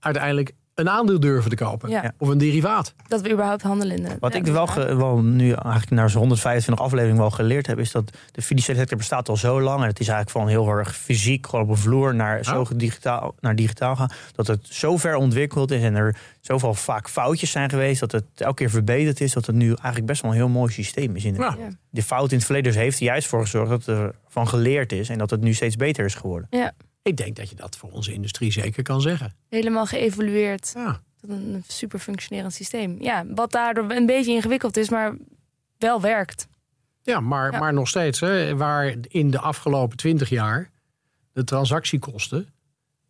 uiteindelijk 0.00 0.52
een 0.76 0.88
aandeel 0.88 1.20
durven 1.20 1.50
te 1.50 1.56
kopen. 1.56 1.90
Ja. 1.90 2.12
Of 2.18 2.28
een 2.28 2.38
derivaat. 2.38 2.94
Dat 3.08 3.20
we 3.20 3.30
überhaupt 3.32 3.62
handelen 3.62 3.96
in 3.96 4.02
de 4.02 4.16
Wat 4.20 4.32
ja, 4.32 4.38
ik 4.38 4.46
wel, 4.46 4.66
ge- 4.66 4.96
wel 4.96 5.18
nu 5.22 5.52
eigenlijk 5.52 5.90
naar 5.90 6.10
zo'n 6.10 6.18
125 6.20 6.84
afleveringen 6.84 7.20
wel 7.20 7.30
geleerd 7.30 7.66
heb, 7.66 7.78
is 7.78 7.90
dat 7.90 8.10
de 8.32 8.42
financiële 8.42 8.78
sector 8.78 8.96
bestaat 8.98 9.28
al 9.28 9.36
zo 9.36 9.60
lang. 9.60 9.80
En 9.82 9.86
het 9.86 10.00
is 10.00 10.08
eigenlijk 10.08 10.38
van 10.38 10.48
heel 10.48 10.68
erg 10.78 10.96
fysiek, 10.96 11.46
gewoon 11.46 11.64
op 11.64 11.70
een 11.70 11.76
vloer, 11.76 12.14
naar, 12.14 12.44
zo 12.44 12.66
digitaal, 12.74 13.34
naar 13.40 13.56
digitaal 13.56 13.96
gaan. 13.96 14.10
Dat 14.34 14.46
het 14.46 14.66
zo 14.70 14.96
ver 14.96 15.16
ontwikkeld 15.16 15.70
is 15.70 15.82
en 15.82 15.94
er 15.94 16.16
zoveel 16.40 16.74
vaak 16.74 17.08
foutjes 17.08 17.50
zijn 17.50 17.70
geweest. 17.70 18.00
Dat 18.00 18.12
het 18.12 18.24
elke 18.36 18.54
keer 18.54 18.70
verbeterd 18.70 19.20
is. 19.20 19.32
Dat 19.32 19.46
het 19.46 19.56
nu 19.56 19.66
eigenlijk 19.68 20.06
best 20.06 20.22
wel 20.22 20.30
een 20.30 20.36
heel 20.36 20.48
mooi 20.48 20.72
systeem 20.72 21.16
is. 21.16 21.24
In. 21.24 21.34
Ja. 21.34 21.56
De 21.90 22.02
fout 22.02 22.30
in 22.30 22.36
het 22.36 22.46
verleden 22.46 22.72
dus 22.72 22.80
heeft 22.82 22.98
er 22.98 23.04
juist 23.04 23.28
voor 23.28 23.40
gezorgd 23.40 23.70
dat 23.70 23.86
er 23.86 24.14
van 24.28 24.48
geleerd 24.48 24.92
is. 24.92 25.08
En 25.08 25.18
dat 25.18 25.30
het 25.30 25.40
nu 25.40 25.52
steeds 25.54 25.76
beter 25.76 26.04
is 26.04 26.14
geworden. 26.14 26.46
Ja, 26.50 26.72
Ik 27.06 27.16
denk 27.16 27.36
dat 27.36 27.50
je 27.50 27.56
dat 27.56 27.76
voor 27.76 27.90
onze 27.90 28.12
industrie 28.12 28.52
zeker 28.52 28.82
kan 28.82 29.00
zeggen. 29.00 29.34
helemaal 29.48 29.86
geëvolueerd. 29.86 30.70
Ja. 30.74 31.00
tot 31.20 31.30
een 31.30 31.64
super 31.68 31.98
functionerend 31.98 32.52
systeem. 32.54 32.96
Ja, 33.00 33.24
wat 33.34 33.52
daardoor 33.52 33.90
een 33.90 34.06
beetje 34.06 34.32
ingewikkeld 34.32 34.76
is, 34.76 34.88
maar 34.88 35.14
wel 35.78 36.00
werkt. 36.00 36.46
Ja, 37.02 37.20
maar, 37.20 37.52
Ja. 37.52 37.58
maar 37.58 37.72
nog 37.72 37.88
steeds, 37.88 38.20
hè, 38.20 38.56
waar 38.56 38.94
in 39.08 39.30
de 39.30 39.38
afgelopen 39.40 39.96
twintig 39.96 40.28
jaar 40.28 40.70
de 41.32 41.44
transactiekosten 41.44 42.48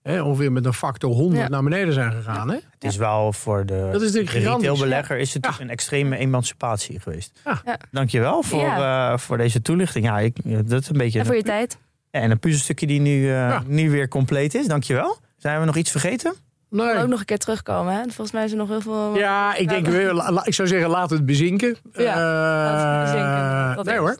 hè, 0.02 0.22
ongeveer 0.22 0.52
met 0.52 0.64
een 0.64 0.72
factor 0.74 1.10
100 1.12 1.40
Ja. 1.42 1.48
naar 1.48 1.62
beneden 1.62 1.92
zijn 1.94 2.12
gegaan. 2.12 2.48
Hè? 2.48 2.54
Het 2.70 2.84
is 2.84 2.96
wel 2.96 3.32
voor 3.32 3.66
de, 3.66 3.88
Dat 3.92 4.00
is 4.02 4.06
natuurlijk 4.06 4.32
de 4.32 4.38
gigantisch, 4.38 4.68
retailbelegger 4.68 5.18
is 5.18 5.34
het 5.34 5.44
Ja. 5.44 5.54
een 5.60 5.70
extreme 5.70 6.16
emancipatie 6.16 7.00
geweest. 7.00 7.40
Ja. 7.44 7.60
Ja. 7.64 7.78
Dankjewel 7.90 8.42
voor, 8.42 8.60
eh, 8.68 9.18
voor 9.18 9.36
deze 9.36 9.62
toelichting. 9.62 10.04
Ja, 10.04 10.18
ik, 10.18 10.36
dat 10.68 10.80
is 10.82 10.88
een 10.88 10.96
beetje 10.98 11.18
En 11.18 11.26
voor 11.26 11.36
je 11.36 11.42
tijd. 11.42 11.78
En 12.20 12.30
een 12.30 12.38
puzzelstukje 12.38 12.86
die 12.86 13.00
nu, 13.00 13.24
eh, 13.24 13.30
Ja. 13.30 13.62
nu 13.66 13.90
weer 13.90 14.08
compleet 14.08 14.54
is. 14.54 14.66
Dankjewel. 14.66 15.18
Zijn 15.36 15.60
we 15.60 15.66
nog 15.66 15.76
iets 15.76 15.90
vergeten? 15.90 16.34
Nee. 16.70 16.96
Ook 16.96 17.08
nog 17.08 17.18
een 17.20 17.24
keer 17.26 17.38
terugkomen. 17.38 17.94
Hè? 17.94 18.02
Volgens 18.02 18.32
mij 18.32 18.44
is 18.44 18.50
er 18.50 18.56
nog 18.56 18.68
heel 18.68 18.80
veel. 18.80 19.16
Ja, 19.16 19.54
ik 19.56 19.68
denk, 19.68 19.86
weer, 19.86 20.40
ik 20.44 20.54
zou 20.54 20.68
zeggen, 20.68 20.88
laat 20.90 21.10
het 21.10 21.26
bezinken. 21.26 21.76
Ja, 21.92 22.14
Eh, 22.14 22.20
laat 22.20 23.02
het 23.02 23.12
bezinken, 23.12 23.76
dat 23.76 23.84
nee 23.84 23.98
hoor. 23.98 24.16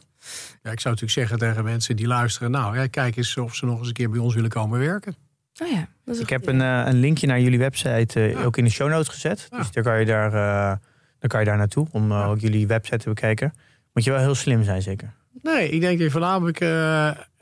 Ja, 0.63 0.71
ik 0.73 0.81
zou 0.81 0.95
natuurlijk 0.95 1.11
zeggen 1.13 1.39
tegen 1.39 1.65
mensen 1.65 1.97
die 1.97 2.07
luisteren... 2.07 2.51
nou, 2.51 2.79
ja, 2.79 2.87
kijk 2.87 3.17
eens 3.17 3.37
of 3.37 3.55
ze 3.55 3.67
nog 3.67 3.79
eens 3.79 3.87
een 3.89 3.93
keer 3.95 4.11
bij 4.11 4.19
ons 4.21 4.35
willen 4.35 4.51
komen 4.51 4.79
werken. 4.79 5.15
Oh 5.63 5.69
ja, 5.69 5.87
dat 6.05 6.15
is 6.15 6.21
Ik 6.21 6.29
heb 6.29 6.47
een, 6.47 6.61
eh, 6.61 6.83
een 6.87 7.01
linkje 7.01 7.27
naar 7.27 7.41
jullie 7.41 7.59
website 7.59 8.21
eh, 8.21 8.31
Ja. 8.33 8.43
ook 8.43 8.57
in 8.57 8.65
de 8.65 8.71
show 8.71 8.89
notes 8.91 9.09
gezet. 9.09 9.47
Ja. 9.51 9.59
Dus 9.59 9.71
daar 9.71 9.85
kan 9.85 9.99
je 9.99 10.05
daar, 10.05 10.33
eh, 10.35 10.77
dan 11.19 11.29
kan 11.29 11.41
je 11.41 11.47
daar 11.47 11.57
naartoe 11.57 11.87
om 11.91 12.11
eh, 12.13 12.19
Ja. 12.19 12.25
ook 12.25 12.41
jullie 12.41 12.67
website 12.67 12.97
te 12.99 13.09
bekijken. 13.09 13.55
Moet 13.93 14.05
je 14.05 14.11
wel 14.11 14.21
heel 14.21 14.35
slim 14.35 14.65
zijn, 14.65 14.83
zeker. 14.83 15.13
Nee, 15.43 15.69
ik 15.69 15.81
denk 15.81 16.11
voornamelijk... 16.11 16.59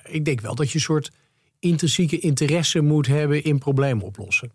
ik 0.09 0.24
denk 0.24 0.40
wel 0.40 0.55
dat 0.55 0.68
je 0.68 0.74
een 0.74 0.80
soort 0.80 1.11
intrinsieke 1.59 2.18
interesse 2.18 2.80
moet 2.80 3.07
hebben 3.07 3.44
in 3.44 3.59
problemen 3.59 4.05
oplossen. 4.05 4.52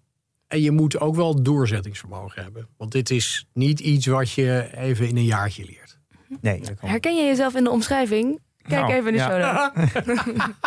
En 0.47 0.61
je 0.61 0.71
moet 0.71 0.99
ook 0.99 1.15
wel 1.15 1.43
doorzettingsvermogen 1.43 2.43
hebben. 2.43 2.67
Want 2.77 2.91
dit 2.91 3.09
is 3.09 3.47
niet 3.53 3.79
iets 3.79 4.05
wat 4.05 4.31
je 4.31 4.69
even 4.77 5.07
in 5.07 5.17
een 5.17 5.25
jaartje 5.25 5.65
leert. 5.65 5.97
Nee. 6.41 6.61
Herken 6.79 7.15
je 7.15 7.23
jezelf 7.25 7.55
in 7.55 7.63
de 7.63 7.69
omschrijving? 7.69 8.39
Kijk 8.61 8.81
Nou, 8.81 8.93
even 8.93 9.07
in 9.07 9.17
de 9.17 9.19
ja. 9.23 9.71
show 9.73 10.05
notes. 10.05 10.27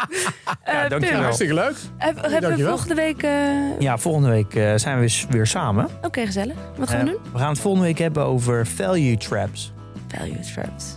Eh, 0.62 0.88
dankjewel. 0.88 1.20
Hartstikke 1.22 1.54
leuk. 1.54 1.74
heb- 1.98 2.14
Hebben 2.14 2.22
we 2.32 2.40
Dankjewel. 2.40 2.68
volgende 2.68 2.94
week... 2.94 3.22
eh, 3.22 3.80
Ja, 3.80 3.98
volgende 3.98 4.28
week 4.28 4.54
eh, 4.54 4.74
zijn 4.76 4.94
we 4.94 5.00
weer- 5.00 5.26
weer 5.30 5.46
samen. 5.46 5.88
Oké, 6.02 6.26
gezellig. 6.26 6.56
Wat 6.76 6.90
gaan 6.90 7.04
we 7.04 7.10
doen? 7.10 7.20
we 7.32 7.38
gaan 7.38 7.48
het 7.48 7.58
volgende 7.58 7.86
week 7.86 7.98
hebben 7.98 8.24
over 8.24 8.66
value 8.66 9.16
traps. 9.16 9.72
Value 10.08 10.40
traps. 10.54 10.96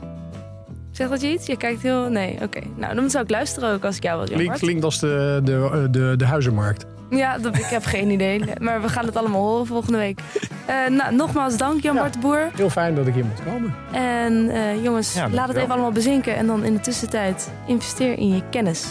Zegt 0.96 1.10
dat 1.10 1.22
je 1.22 1.32
iets? 1.32 1.46
Je 1.46 1.58
kijkt 1.58 1.82
heel... 1.82 2.10
Nee, 2.10 2.38
oké. 2.42 2.60
Nou, 2.76 2.96
dan 2.96 3.10
zou 3.10 3.24
ik 3.24 3.30
luisteren 3.30 3.74
ook 3.74 3.84
als 3.86 3.98
ik 3.98 4.04
jou 4.04 4.20
was, 4.20 4.28
Jan 4.30 4.38
Klinkt, 4.38 4.60
klinkt 4.60 4.84
als 4.84 5.00
de, 5.00 5.42
de, 5.44 5.88
de, 5.92 6.14
de 6.18 6.26
huizenmarkt. 6.26 6.86
Ja, 7.10 7.38
dat, 7.38 7.58
ik 7.58 7.66
heb 7.66 7.86
geen 7.86 8.10
idee. 8.10 8.42
Maar 8.60 8.82
we 8.82 8.90
gaan 8.90 9.06
het 9.06 9.16
allemaal 9.16 9.42
horen 9.42 9.66
volgende 9.66 9.98
week. 9.98 10.20
Eh, 10.66 10.76
nou, 10.90 11.16
nogmaals 11.16 11.58
dank 11.58 11.82
Jan 11.82 11.96
Ja. 11.96 12.02
Bart 12.02 12.14
de 12.14 12.20
Boer. 12.20 12.50
Heel 12.56 12.70
fijn 12.70 12.96
dat 12.96 13.08
ik 13.08 13.14
hier 13.14 13.26
moet 13.26 13.44
komen. 13.44 13.74
En 13.92 14.50
eh, 14.50 14.84
jongens, 14.84 15.14
Ja, 15.14 15.30
laat 15.30 15.48
het 15.48 15.58
even 15.58 15.72
allemaal 15.72 15.92
bezinken. 15.92 16.36
En 16.36 16.48
dan 16.48 16.64
in 16.64 16.74
de 16.74 16.80
tussentijd 16.80 17.52
investeer 17.68 18.18
in 18.18 18.36
je 18.36 18.42
kennis. 18.50 18.86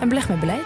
En 0.00 0.08
beleg 0.08 0.28
met 0.28 0.40
beleid. 0.40 0.64